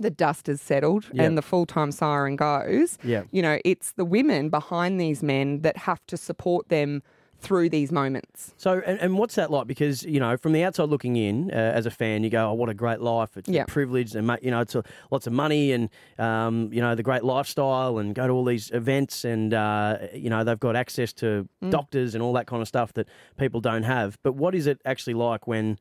the 0.00 0.10
dust 0.10 0.46
has 0.46 0.60
settled 0.60 1.04
Yep. 1.12 1.24
and 1.26 1.38
the 1.38 1.42
full 1.42 1.66
time 1.66 1.92
siren 1.92 2.36
goes. 2.36 2.98
Yep. 3.04 3.28
You 3.30 3.42
know, 3.42 3.58
it's 3.64 3.92
the 3.92 4.04
women 4.06 4.48
behind 4.48 5.00
these 5.00 5.22
men 5.22 5.60
that 5.62 5.76
have 5.76 6.00
to 6.06 6.16
support 6.16 6.68
them 6.68 7.02
through 7.42 7.68
these 7.68 7.90
moments. 7.92 8.54
So, 8.56 8.80
and, 8.86 8.98
and 9.00 9.18
what's 9.18 9.34
that 9.34 9.50
like? 9.50 9.66
Because 9.66 10.02
you 10.04 10.20
know, 10.20 10.36
from 10.36 10.52
the 10.52 10.62
outside 10.64 10.88
looking 10.88 11.16
in, 11.16 11.50
uh, 11.50 11.54
as 11.54 11.84
a 11.86 11.90
fan, 11.90 12.22
you 12.24 12.30
go, 12.30 12.48
"Oh, 12.50 12.54
what 12.54 12.68
a 12.68 12.74
great 12.74 13.00
life! 13.00 13.36
It's 13.36 13.48
Yeah. 13.48 13.62
a 13.62 13.66
privilege, 13.66 14.14
and 14.14 14.30
you 14.42 14.50
know, 14.50 14.60
it's 14.60 14.74
a, 14.74 14.82
lots 15.10 15.26
of 15.26 15.32
money, 15.32 15.72
and 15.72 15.90
um, 16.18 16.72
you 16.72 16.80
know, 16.80 16.94
the 16.94 17.02
great 17.02 17.24
lifestyle, 17.24 17.98
and 17.98 18.14
go 18.14 18.26
to 18.26 18.32
all 18.32 18.44
these 18.44 18.70
events, 18.70 19.24
and 19.24 19.52
uh, 19.52 19.98
you 20.14 20.30
know, 20.30 20.44
they've 20.44 20.58
got 20.60 20.76
access 20.76 21.12
to 21.14 21.48
Mm. 21.62 21.70
doctors 21.70 22.14
and 22.14 22.22
all 22.22 22.32
that 22.32 22.46
kind 22.46 22.60
of 22.62 22.66
stuff 22.68 22.92
that 22.94 23.06
people 23.36 23.60
don't 23.60 23.84
have. 23.84 24.18
But 24.22 24.32
what 24.34 24.54
is 24.54 24.66
it 24.66 24.80
actually 24.84 25.14
like 25.14 25.46
when 25.46 25.78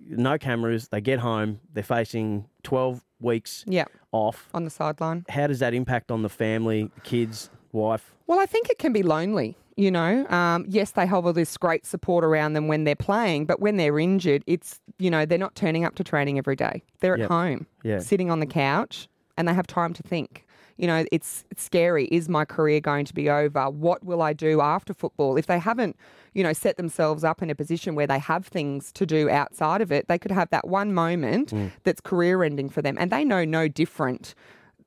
no 0.00 0.38
cameras? 0.38 0.88
They 0.88 1.00
get 1.00 1.18
home, 1.20 1.60
they're 1.72 1.82
facing 1.82 2.46
twelve 2.62 3.04
weeks 3.20 3.64
Yeah. 3.66 3.84
off 4.12 4.48
on 4.54 4.64
the 4.64 4.70
sideline. 4.70 5.24
How 5.28 5.46
does 5.46 5.58
that 5.60 5.72
impact 5.74 6.10
on 6.10 6.22
the 6.22 6.28
family, 6.28 6.90
kids, 7.02 7.50
wife? 7.72 8.14
Well, 8.26 8.38
I 8.38 8.46
think 8.46 8.68
it 8.68 8.78
can 8.78 8.92
be 8.92 9.02
lonely. 9.02 9.56
You 9.78 9.90
know, 9.90 10.26
um, 10.28 10.64
yes, 10.68 10.92
they 10.92 11.04
have 11.06 11.26
all 11.26 11.34
this 11.34 11.56
great 11.58 11.84
support 11.84 12.24
around 12.24 12.54
them 12.54 12.66
when 12.66 12.84
they're 12.84 12.96
playing, 12.96 13.44
but 13.44 13.60
when 13.60 13.76
they're 13.76 13.98
injured, 13.98 14.42
it's 14.46 14.80
you 14.98 15.10
know 15.10 15.26
they're 15.26 15.36
not 15.36 15.54
turning 15.54 15.84
up 15.84 15.94
to 15.96 16.04
training 16.04 16.38
every 16.38 16.56
day. 16.56 16.82
They're 17.00 17.12
at 17.14 17.20
Yep. 17.20 17.28
home, 17.28 17.66
Yeah. 17.82 17.98
sitting 17.98 18.30
on 18.30 18.40
the 18.40 18.46
couch, 18.46 19.06
and 19.36 19.46
they 19.46 19.52
have 19.52 19.66
time 19.66 19.92
to 19.92 20.02
think. 20.02 20.46
You 20.78 20.86
know, 20.86 21.04
it's, 21.10 21.44
it's 21.50 21.62
scary. 21.62 22.04
Is 22.06 22.28
my 22.28 22.44
career 22.44 22.80
going 22.80 23.06
to 23.06 23.14
be 23.14 23.30
over? 23.30 23.70
What 23.70 24.04
will 24.04 24.20
I 24.20 24.32
do 24.34 24.60
after 24.60 24.92
football? 24.92 25.36
If 25.38 25.46
they 25.46 25.58
haven't, 25.58 25.96
you 26.34 26.42
know, 26.42 26.52
set 26.52 26.76
themselves 26.76 27.24
up 27.24 27.40
in 27.42 27.48
a 27.48 27.54
position 27.54 27.94
where 27.94 28.06
they 28.06 28.18
have 28.18 28.46
things 28.46 28.92
to 28.92 29.06
do 29.06 29.28
outside 29.30 29.80
of 29.80 29.90
it, 29.90 30.06
they 30.08 30.18
could 30.18 30.32
have 30.32 30.50
that 30.50 30.68
one 30.68 30.92
moment 30.94 31.50
Mm. 31.50 31.72
that's 31.84 32.00
career 32.00 32.42
ending 32.42 32.68
for 32.70 32.80
them, 32.82 32.96
and 32.98 33.10
they 33.10 33.24
know 33.24 33.44
no 33.44 33.68
different 33.68 34.34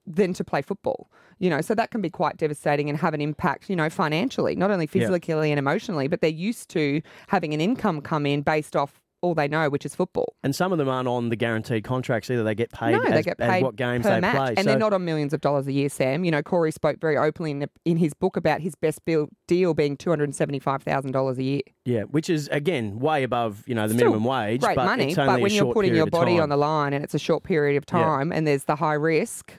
than 0.07 0.33
to 0.33 0.43
play 0.43 0.61
football. 0.63 1.09
You 1.39 1.49
know, 1.49 1.61
so 1.61 1.73
that 1.75 1.91
can 1.91 2.01
be 2.01 2.09
quite 2.09 2.37
devastating 2.37 2.89
and 2.89 2.99
have 2.99 3.13
an 3.13 3.21
impact, 3.21 3.69
you 3.69 3.75
know, 3.75 3.89
financially, 3.89 4.55
not 4.55 4.71
only 4.71 4.89
Yeah. 4.93 5.07
physically 5.07 5.51
and 5.51 5.57
emotionally, 5.59 6.07
but 6.07 6.19
they're 6.21 6.29
used 6.29 6.69
to 6.71 7.01
having 7.29 7.53
an 7.53 7.61
income 7.61 8.01
come 8.01 8.25
in 8.25 8.41
based 8.41 8.75
off 8.75 8.99
all 9.21 9.35
they 9.35 9.49
know, 9.49 9.69
which 9.69 9.85
is 9.85 9.93
football. 9.93 10.33
And 10.43 10.55
some 10.55 10.71
of 10.71 10.77
them 10.77 10.87
aren't 10.87 11.07
on 11.09 11.27
the 11.27 11.35
guaranteed 11.35 11.83
contracts 11.83 12.29
either. 12.31 12.41
They 12.43 12.55
get 12.55 12.71
paid, 12.71 12.93
no, 12.93 13.01
as, 13.03 13.11
they 13.11 13.21
get 13.23 13.37
paid 13.37 13.61
what 13.63 13.75
games 13.75 14.03
per 14.05 14.15
they 14.15 14.21
match, 14.21 14.35
play. 14.35 14.47
and 14.49 14.59
So- 14.59 14.63
they're 14.63 14.79
not 14.79 14.93
on 14.93 15.03
millions 15.03 15.33
of 15.33 15.41
dollars 15.41 15.67
a 15.67 15.73
year. 15.73 15.89
Sam, 15.89 16.23
you 16.23 16.31
know, 16.31 16.41
Corey 16.41 16.71
spoke 16.71 17.01
very 17.01 17.17
openly 17.17 17.51
in, 17.51 17.65
in 17.83 17.97
his 17.97 18.13
book 18.13 18.37
about 18.37 18.61
his 18.61 18.75
best 18.75 19.01
deal 19.05 19.73
being 19.73 19.97
two 19.97 20.09
hundred 20.09 20.33
seventy-five 20.35 20.83
thousand 20.83 21.11
dollars 21.11 21.37
a 21.37 21.43
year. 21.43 21.61
Yeah, 21.83 22.03
which 22.03 22.29
is 22.29 22.47
again 22.49 22.99
way 22.99 23.23
above 23.23 23.63
you 23.67 23.75
know 23.75 23.87
the 23.89 23.93
Still 23.93 24.11
minimum 24.11 24.23
wage. 24.23 24.61
great 24.61 24.75
but 24.77 24.85
money, 24.85 25.09
it's 25.09 25.17
only 25.17 25.33
but 25.33 25.41
when 25.41 25.51
you're 25.51 25.73
putting 25.73 25.95
your 25.95 26.05
body 26.07 26.39
on 26.39 26.47
the 26.49 26.57
line 26.57 26.93
and 26.93 27.03
it's 27.03 27.13
a 27.13 27.19
short 27.19 27.43
period 27.43 27.75
of 27.77 27.83
Yeah. 27.91 28.01
time, 28.03 28.31
and 28.31 28.47
there's 28.47 28.63
the 28.65 28.77
high 28.77 28.93
risk, 28.93 29.53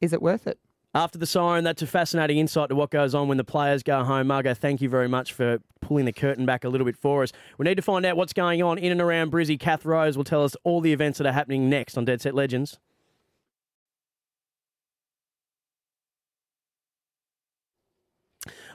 is 0.00 0.12
it 0.12 0.20
worth 0.20 0.46
it? 0.48 0.58
After 0.96 1.18
the 1.18 1.26
siren, 1.26 1.62
that's 1.62 1.82
a 1.82 1.86
fascinating 1.86 2.38
insight 2.38 2.70
to 2.70 2.74
what 2.74 2.88
goes 2.88 3.14
on 3.14 3.28
when 3.28 3.36
the 3.36 3.44
players 3.44 3.82
go 3.82 4.02
home. 4.02 4.28
Margaux, 4.28 4.54
thank 4.54 4.80
you 4.80 4.88
very 4.88 5.08
much 5.08 5.34
for 5.34 5.58
pulling 5.82 6.06
the 6.06 6.12
curtain 6.12 6.46
back 6.46 6.64
a 6.64 6.70
little 6.70 6.86
bit 6.86 6.96
for 6.96 7.22
us. 7.22 7.32
We 7.58 7.64
need 7.64 7.74
to 7.74 7.82
find 7.82 8.06
out 8.06 8.16
what's 8.16 8.32
going 8.32 8.62
on 8.62 8.78
in 8.78 8.92
and 8.92 9.02
around 9.02 9.30
Brizzy. 9.30 9.60
Kath 9.60 9.84
Rose 9.84 10.16
will 10.16 10.24
tell 10.24 10.42
us 10.42 10.56
all 10.64 10.80
the 10.80 10.94
events 10.94 11.18
that 11.18 11.26
are 11.26 11.32
happening 11.32 11.68
next 11.68 11.98
on 11.98 12.06
Dead 12.06 12.22
Set 12.22 12.34
Legends. 12.34 12.78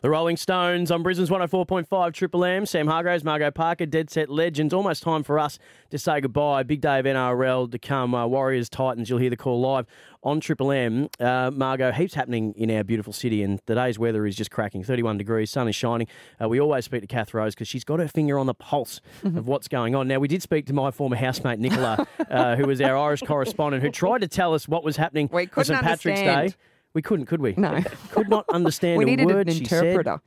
The 0.01 0.09
Rolling 0.09 0.35
Stones 0.35 0.89
on 0.89 1.03
Brisbane's 1.03 1.29
104.5 1.29 2.13
Triple 2.13 2.43
M. 2.43 2.65
Sam 2.65 2.87
Hargraves, 2.87 3.23
Margaux 3.23 3.51
Parker, 3.51 3.85
Dead 3.85 4.09
Set 4.09 4.29
Legends. 4.29 4.73
Almost 4.73 5.03
time 5.03 5.21
for 5.21 5.37
us 5.37 5.59
to 5.91 5.99
say 5.99 6.19
goodbye. 6.19 6.63
Big 6.63 6.81
day 6.81 6.97
of 6.97 7.05
NRL 7.05 7.71
to 7.71 7.77
come. 7.77 8.15
Uh, 8.15 8.25
Warriors, 8.25 8.67
Titans. 8.67 9.11
You'll 9.11 9.19
hear 9.19 9.29
the 9.29 9.37
call 9.37 9.61
live 9.61 9.85
on 10.23 10.39
Triple 10.39 10.71
M. 10.71 11.07
Uh, 11.19 11.51
Margaux, 11.53 11.91
heaps 11.91 12.15
happening 12.15 12.55
in 12.57 12.71
our 12.71 12.83
beautiful 12.83 13.13
city, 13.13 13.43
and 13.43 13.63
today's 13.67 13.99
weather 13.99 14.25
is 14.25 14.35
just 14.35 14.49
cracking. 14.49 14.83
31 14.83 15.17
degrees, 15.17 15.51
sun 15.51 15.67
is 15.67 15.75
shining. 15.75 16.07
Uh, 16.41 16.49
we 16.49 16.59
always 16.59 16.85
speak 16.85 17.01
to 17.01 17.07
Kath 17.07 17.31
Rose 17.31 17.53
because 17.53 17.67
she's 17.67 17.83
got 17.83 17.99
her 17.99 18.07
finger 18.07 18.39
on 18.39 18.47
the 18.47 18.55
pulse 18.55 19.01
of 19.23 19.45
what's 19.45 19.67
going 19.67 19.93
on. 19.93 20.07
Now, 20.07 20.17
we 20.17 20.27
did 20.27 20.41
speak 20.41 20.65
to 20.65 20.73
my 20.73 20.89
former 20.89 21.15
housemate, 21.15 21.59
Nicola, 21.59 22.07
uh, 22.31 22.55
who 22.55 22.65
was 22.65 22.81
our 22.81 22.97
Irish 22.97 23.21
correspondent, 23.21 23.83
who 23.83 23.91
tried 23.91 24.21
to 24.21 24.27
tell 24.27 24.55
us 24.55 24.67
what 24.67 24.83
was 24.83 24.97
happening 24.97 25.27
for 25.27 25.45
couldn't 25.45 25.65
St. 25.65 25.81
Patrick's. 25.83 26.21
Day. 26.21 26.55
We 26.93 27.01
couldn't, 27.01 27.25
could 27.27 27.41
we? 27.41 27.53
No. 27.57 27.79
Could 28.11 28.29
not 28.29 28.45
understand 28.51 28.97
we 28.97 29.03
a 29.05 29.07
needed 29.07 29.25
word 29.27 29.47
an 29.47 29.55
she 29.55 29.65
said. 29.65 29.83
interpreter. 29.85 30.21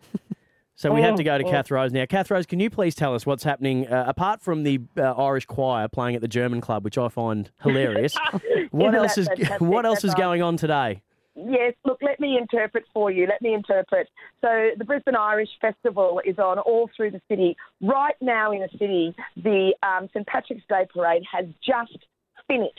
So 0.76 0.92
we 0.92 1.02
had 1.02 1.16
to 1.16 1.22
Oh, 1.22 1.24
go 1.24 1.38
to 1.38 1.44
oh. 1.44 1.50
Kath 1.50 1.70
Rose 1.70 1.92
now. 1.92 2.04
Kath 2.06 2.30
Rose, 2.30 2.46
can 2.46 2.58
you 2.58 2.68
please 2.70 2.94
tell 2.94 3.14
us 3.14 3.24
what's 3.26 3.44
happening 3.44 3.86
uh, 3.86 4.04
apart 4.08 4.42
from 4.42 4.64
the 4.64 4.80
uh, 4.96 5.12
Irish 5.12 5.44
choir 5.46 5.86
playing 5.88 6.16
at 6.16 6.20
the 6.22 6.28
German 6.28 6.60
club, 6.60 6.82
which 6.84 6.98
I 6.98 7.08
find 7.08 7.50
hilarious? 7.62 8.16
what 8.70 8.88
Isn't 8.88 8.94
else 8.96 9.14
that 9.14 9.20
is 9.20 9.28
fantastic? 9.28 9.60
what 9.60 9.86
else 9.86 10.02
is 10.04 10.14
going 10.14 10.42
on 10.42 10.56
today? 10.56 11.02
Yes, 11.36 11.74
look, 11.84 11.98
let 12.00 12.18
me 12.20 12.38
interpret 12.38 12.84
for 12.92 13.10
you. 13.10 13.26
Let 13.26 13.42
me 13.42 13.54
interpret. 13.54 14.08
So, 14.40 14.70
the 14.78 14.84
Brisbane 14.84 15.16
Irish 15.16 15.48
Festival 15.60 16.20
is 16.24 16.38
on 16.38 16.58
all 16.60 16.88
through 16.96 17.10
the 17.10 17.20
city. 17.28 17.56
Right 17.82 18.14
now 18.20 18.52
in 18.52 18.60
the 18.60 18.68
city, 18.78 19.14
the 19.36 19.74
um, 19.82 20.08
St. 20.14 20.24
Patrick's 20.28 20.62
Day 20.68 20.86
Parade 20.94 21.24
has 21.32 21.46
just 21.64 21.98
finished. 22.46 22.78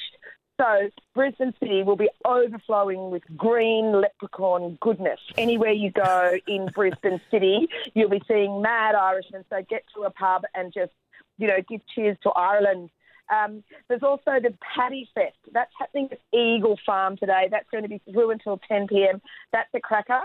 So, 0.60 0.89
Brisbane 1.14 1.53
City 1.60 1.84
will 1.84 1.97
be 1.97 2.10
overflowing 2.24 3.12
with 3.12 3.24
green 3.36 3.91
leprechaun 3.91 4.78
goodness. 4.80 5.20
Anywhere 5.38 5.72
you 5.72 5.91
go 5.91 6.38
in 6.47 6.68
Brisbane 6.68 7.20
City, 7.30 7.68
you'll 7.93 8.10
be 8.10 8.22
seeing 8.28 8.62
mad 8.62 8.95
Irishmen. 8.95 9.43
So, 9.49 9.62
get 9.70 9.84
to 9.95 10.03
a 10.03 10.12
pub 10.12 10.43
and 10.53 10.74
just, 10.74 10.93
you 11.38 11.47
know, 11.47 11.58
give 11.68 11.82
cheers 11.93 12.18
to 12.24 12.30
Ireland. 12.30 12.89
Um, 13.30 13.64
there's 13.89 14.03
also 14.03 14.39
the 14.41 14.53
Paddy 14.76 15.10
Fest. 15.14 15.36
That's 15.51 15.72
happening 15.78 16.10
at 16.12 16.20
Eagle 16.38 16.80
Farm 16.86 17.18
today. 17.18 17.47
That's 17.51 17.70
going 17.70 17.84
to 17.84 17.89
be 17.89 18.01
through 18.10 18.32
until 18.32 18.60
10 18.68 18.88
p.m. 18.88 19.22
That's 19.51 19.70
a 19.74 19.80
cracker. 19.82 20.22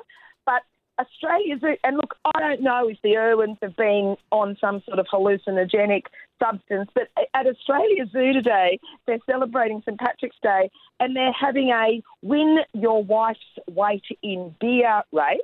But 0.47 0.63
Australia 1.01 1.59
Zoo, 1.59 1.77
and 1.83 1.97
look, 1.97 2.17
I 2.25 2.41
don't 2.41 2.63
know 2.63 2.89
if 2.89 2.99
the 3.03 3.17
Irwins 3.17 3.59
have 3.63 3.77
been 3.77 4.17
on 4.31 4.57
some 4.61 4.83
sort 4.87 4.99
of 4.99 5.07
hallucinogenic 5.13 6.03
substance, 6.43 6.91
but 6.95 7.09
at 7.35 7.47
Australia 7.47 8.07
Zoo 8.13 8.33
today, 8.33 8.79
they're 9.07 9.19
celebrating 9.31 9.83
St 9.85 9.99
Patrick's 9.99 10.37
Day 10.43 10.71
and 10.99 11.17
they're 11.17 11.33
having 11.33 11.71
a 11.71 12.03
win 12.23 12.59
your 12.73 13.03
wife's 13.03 13.41
weight 13.71 14.05
in 14.23 14.55
beer 14.61 15.03
race. 15.13 15.41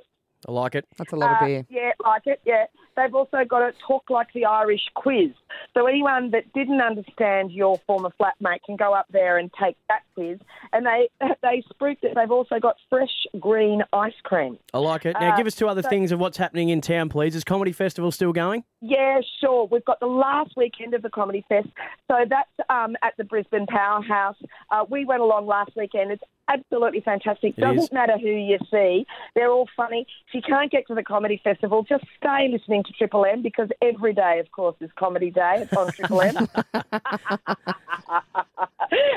I 0.47 0.51
like 0.51 0.75
it. 0.75 0.85
That's 0.97 1.13
a 1.13 1.15
lot 1.15 1.31
of 1.31 1.41
Uh, 1.41 1.45
beer. 1.45 1.65
Yeah, 1.69 1.91
like 2.03 2.27
it. 2.27 2.39
Yeah, 2.45 2.65
they've 2.95 3.13
also 3.13 3.43
got 3.43 3.63
a 3.63 3.73
talk 3.87 4.09
like 4.09 4.31
the 4.33 4.45
Irish 4.45 4.87
quiz. 4.93 5.31
So 5.73 5.87
anyone 5.87 6.29
that 6.31 6.53
didn't 6.53 6.81
understand 6.81 7.51
your 7.51 7.77
former 7.87 8.11
flatmate 8.19 8.61
can 8.63 8.75
go 8.75 8.93
up 8.93 9.07
there 9.09 9.37
and 9.39 9.51
take 9.53 9.75
that 9.89 10.03
quiz. 10.17 10.39
And 10.73 10.85
they 10.85 11.09
they 11.43 11.63
spruiked 11.73 12.03
it. 12.03 12.13
They've 12.15 12.31
also 12.31 12.59
got 12.59 12.75
fresh 12.89 13.25
green 13.39 13.83
ice 13.93 14.13
cream. 14.23 14.57
I 14.73 14.79
like 14.79 15.05
it. 15.05 15.15
Now, 15.19 15.33
Uh, 15.33 15.37
give 15.37 15.45
us 15.47 15.55
two 15.55 15.67
other 15.67 15.83
so- 15.83 15.89
things 15.89 16.11
of 16.11 16.19
what's 16.19 16.37
happening 16.37 16.69
in 16.69 16.81
town, 16.81 17.09
please. 17.09 17.35
Is 17.35 17.43
Comedy 17.43 17.71
Festival 17.71 18.11
still 18.11 18.33
going? 18.33 18.63
Yeah, 18.81 19.19
sure. 19.41 19.67
We've 19.71 19.85
got 19.85 19.99
the 19.99 20.07
last 20.07 20.51
weekend 20.57 20.93
of 20.95 21.01
the 21.01 21.09
Comedy 21.09 21.45
Fest. 21.47 21.67
So 22.09 22.25
that's 22.27 22.49
um, 22.69 22.95
at 23.03 23.13
the 23.17 23.23
Brisbane 23.23 23.67
Powerhouse. 23.67 24.35
Uh, 24.71 24.85
we 24.89 25.05
went 25.05 25.21
along 25.21 25.45
last 25.47 25.71
weekend. 25.75 26.11
It's 26.11 26.23
absolutely 26.49 27.01
fantastic. 27.01 27.55
It 27.57 27.61
Doesn't 27.61 27.83
is. 27.83 27.91
matter 27.91 28.17
who 28.17 28.29
you 28.29 28.57
see, 28.71 29.05
they're 29.35 29.51
all 29.51 29.67
funny. 29.75 30.05
If 30.29 30.33
you 30.35 30.41
can't 30.41 30.71
get 30.71 30.87
to 30.87 30.95
the 30.95 31.03
Comedy 31.03 31.41
Festival, 31.43 31.83
just 31.83 32.05
stay 32.17 32.47
listening 32.51 32.83
to 32.85 32.93
Triple 32.93 33.25
M 33.25 33.41
because 33.41 33.69
every 33.81 34.13
day, 34.13 34.39
of 34.39 34.49
course, 34.51 34.75
is 34.79 34.89
Comedy 34.97 35.29
Day. 35.29 35.55
It's 35.63 35.73
on 35.73 35.91
Triple 35.91 36.21
M. 36.21 36.35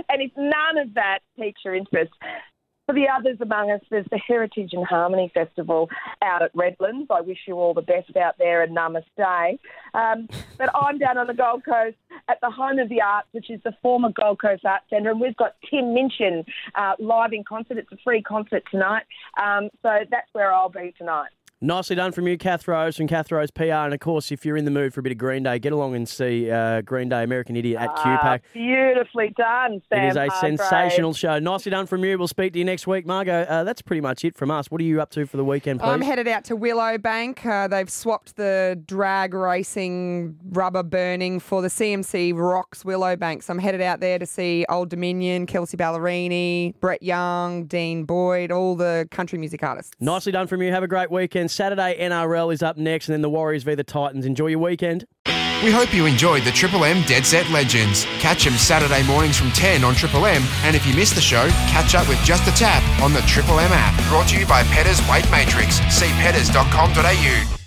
and 0.09 0.23
if 0.23 0.33
none 0.37 0.79
of 0.79 0.90
that 0.95 1.21
piques 1.37 1.61
your 1.65 1.75
interest, 1.75 2.13
for 2.91 2.95
the 2.95 3.07
others 3.09 3.37
among 3.41 3.71
us, 3.71 3.81
there's 3.89 4.07
the 4.11 4.19
Heritage 4.19 4.71
and 4.73 4.85
Harmony 4.85 5.31
Festival 5.33 5.89
out 6.25 6.43
at 6.43 6.51
Redlands. 6.57 7.07
I 7.09 7.21
wish 7.21 7.39
you 7.47 7.55
all 7.55 7.73
the 7.73 7.83
best 7.83 8.17
out 8.17 8.37
there 8.37 8.63
and 8.63 8.77
namaste. 8.77 9.59
Um, 9.95 10.29
but 10.59 10.71
I'm 10.75 10.99
down 10.99 11.17
on 11.17 11.29
the 11.29 11.35
Gold 11.35 11.65
Coast 11.65 11.97
at 12.29 12.39
the 12.43 12.51
Home 12.51 12.81
of 12.81 12.89
the 12.89 13.01
Arts, 13.01 13.29
which 13.31 13.49
is 13.49 13.61
the 13.63 13.77
former 13.81 14.11
Gold 14.11 14.41
Coast 14.41 14.65
Arts 14.65 14.87
Centre, 14.91 15.11
and 15.11 15.21
we've 15.21 15.37
got 15.37 15.55
Tim 15.71 15.95
Minchin 15.95 16.45
uh, 16.75 16.95
live 16.99 17.33
in 17.33 17.45
concert. 17.45 17.79
It's 17.79 17.93
a 17.93 17.97
free 18.03 18.23
concert 18.23 18.65
tonight, 18.73 19.05
um, 19.41 19.69
so 19.83 19.99
that's 20.11 20.29
where 20.33 20.53
I'll 20.53 20.69
be 20.69 20.93
tonight. 20.99 21.31
Nicely 21.63 21.95
done 21.95 22.11
from 22.11 22.27
you, 22.27 22.39
Kath 22.39 22.67
Rose 22.67 22.97
from 22.97 23.07
Kath 23.07 23.31
Rose 23.31 23.51
PR. 23.51 23.65
And 23.65 23.93
of 23.93 24.01
course, 24.01 24.33
if 24.33 24.47
you're 24.47 24.57
in 24.57 24.65
the 24.65 24.71
mood 24.71 24.95
for 24.95 25.01
a 25.01 25.03
bit 25.03 25.13
of 25.13 25.19
Green 25.19 25.43
Day, 25.43 25.59
get 25.59 25.75
along 25.75 25.95
and 25.95 26.09
see 26.09 26.51
uh, 26.51 26.81
Green 26.81 27.11
Day 27.11 27.23
American 27.23 27.55
Idiot 27.55 27.79
at 27.83 27.91
Ah, 27.97 28.19
QPAC. 28.19 28.41
beautifully 28.55 29.35
done, 29.37 29.83
Sam. 29.91 30.05
It 30.05 30.09
is 30.09 30.17
a 30.17 30.29
Hargrave. 30.31 30.59
sensational 30.59 31.13
show. 31.13 31.39
Nicely 31.39 31.69
done 31.69 31.85
from 31.85 32.03
you. 32.03 32.17
We'll 32.17 32.29
speak 32.29 32.55
to 32.55 32.59
you 32.59 32.65
next 32.65 32.87
week, 32.87 33.05
Margaux. 33.05 33.45
Uh, 33.47 33.63
that's 33.65 33.83
pretty 33.83 34.01
much 34.01 34.25
it 34.25 34.39
from 34.39 34.51
us. 34.51 34.71
What 34.71 34.81
are 34.81 34.85
you 34.85 35.03
up 35.03 35.11
to 35.11 35.27
for 35.27 35.37
the 35.37 35.45
weekend, 35.45 35.81
please? 35.81 35.89
I'm 35.91 36.01
headed 36.01 36.27
out 36.29 36.45
to 36.45 36.57
Willowbank. 36.57 37.45
Uh, 37.45 37.69
they've 37.69 37.91
swapped 37.91 38.37
the 38.37 38.81
drag 38.87 39.35
racing 39.35 40.39
rubber 40.53 40.83
burning 40.83 41.41
for 41.41 41.61
the 41.61 41.69
CMC 41.69 42.33
Rocks 42.35 42.85
Willowbank. 42.85 43.43
So 43.43 43.53
I'm 43.53 43.59
headed 43.59 43.83
out 43.83 44.01
there 44.01 44.19
to 44.19 44.25
see 44.25 44.65
Old 44.71 44.89
Dominion, 44.89 45.45
Kelsea 45.45 45.77
Ballerini, 45.77 46.73
Brett 46.81 47.03
Young, 47.03 47.67
Dean 47.67 48.05
Brody, 48.05 48.51
all 48.51 48.77
the 48.77 49.07
country 49.11 49.39
music 49.39 49.63
artists. 49.63 49.93
Nicely 50.01 50.33
done 50.33 50.47
from 50.47 50.63
you. 50.63 50.73
Have 50.73 50.83
a 50.83 50.89
great 50.89 51.11
weekend. 51.11 51.50
Saturday 51.51 51.97
NRL 52.01 52.53
is 52.53 52.63
up 52.63 52.77
next, 52.77 53.09
and 53.09 53.15
then 53.15 53.23
the 53.23 53.31
Warriors 53.31 53.63
v 53.63 53.75
the 53.75 53.85
Titans. 53.85 54.27
Enjoy 54.27 54.47
your 54.47 54.59
weekend. 54.59 55.05
We 55.63 55.71
hope 55.71 55.93
you 55.93 56.07
enjoyed 56.07 56.45
the 56.45 56.51
Triple 56.51 56.85
M 56.85 57.03
Dead 57.07 57.27
Set 57.27 57.49
Legends. 57.51 58.07
Catch 58.19 58.45
them 58.45 58.55
Saturday 58.55 59.07
mornings 59.07 59.37
from 59.37 59.51
10 59.51 59.85
on 59.85 59.95
Triple 59.95 60.25
M, 60.25 60.43
and 60.63 60.75
if 60.75 60.87
you 60.87 60.95
missed 60.95 61.15
the 61.15 61.21
show, 61.21 61.49
catch 61.69 61.95
up 61.95 62.09
with 62.09 62.19
Just 62.25 62.49
a 62.49 62.53
Tap 62.53 62.83
on 63.03 63.13
the 63.13 63.21
Triple 63.23 63.61
M 63.61 63.71
app. 63.73 63.95
Brought 64.09 64.29
to 64.29 64.39
you 64.39 64.47
by 64.47 64.63
Pedders 64.65 65.01
Weight 65.11 65.31
Matrix. 65.31 65.77
See 65.95 66.09
pedders.com.au. 66.23 67.60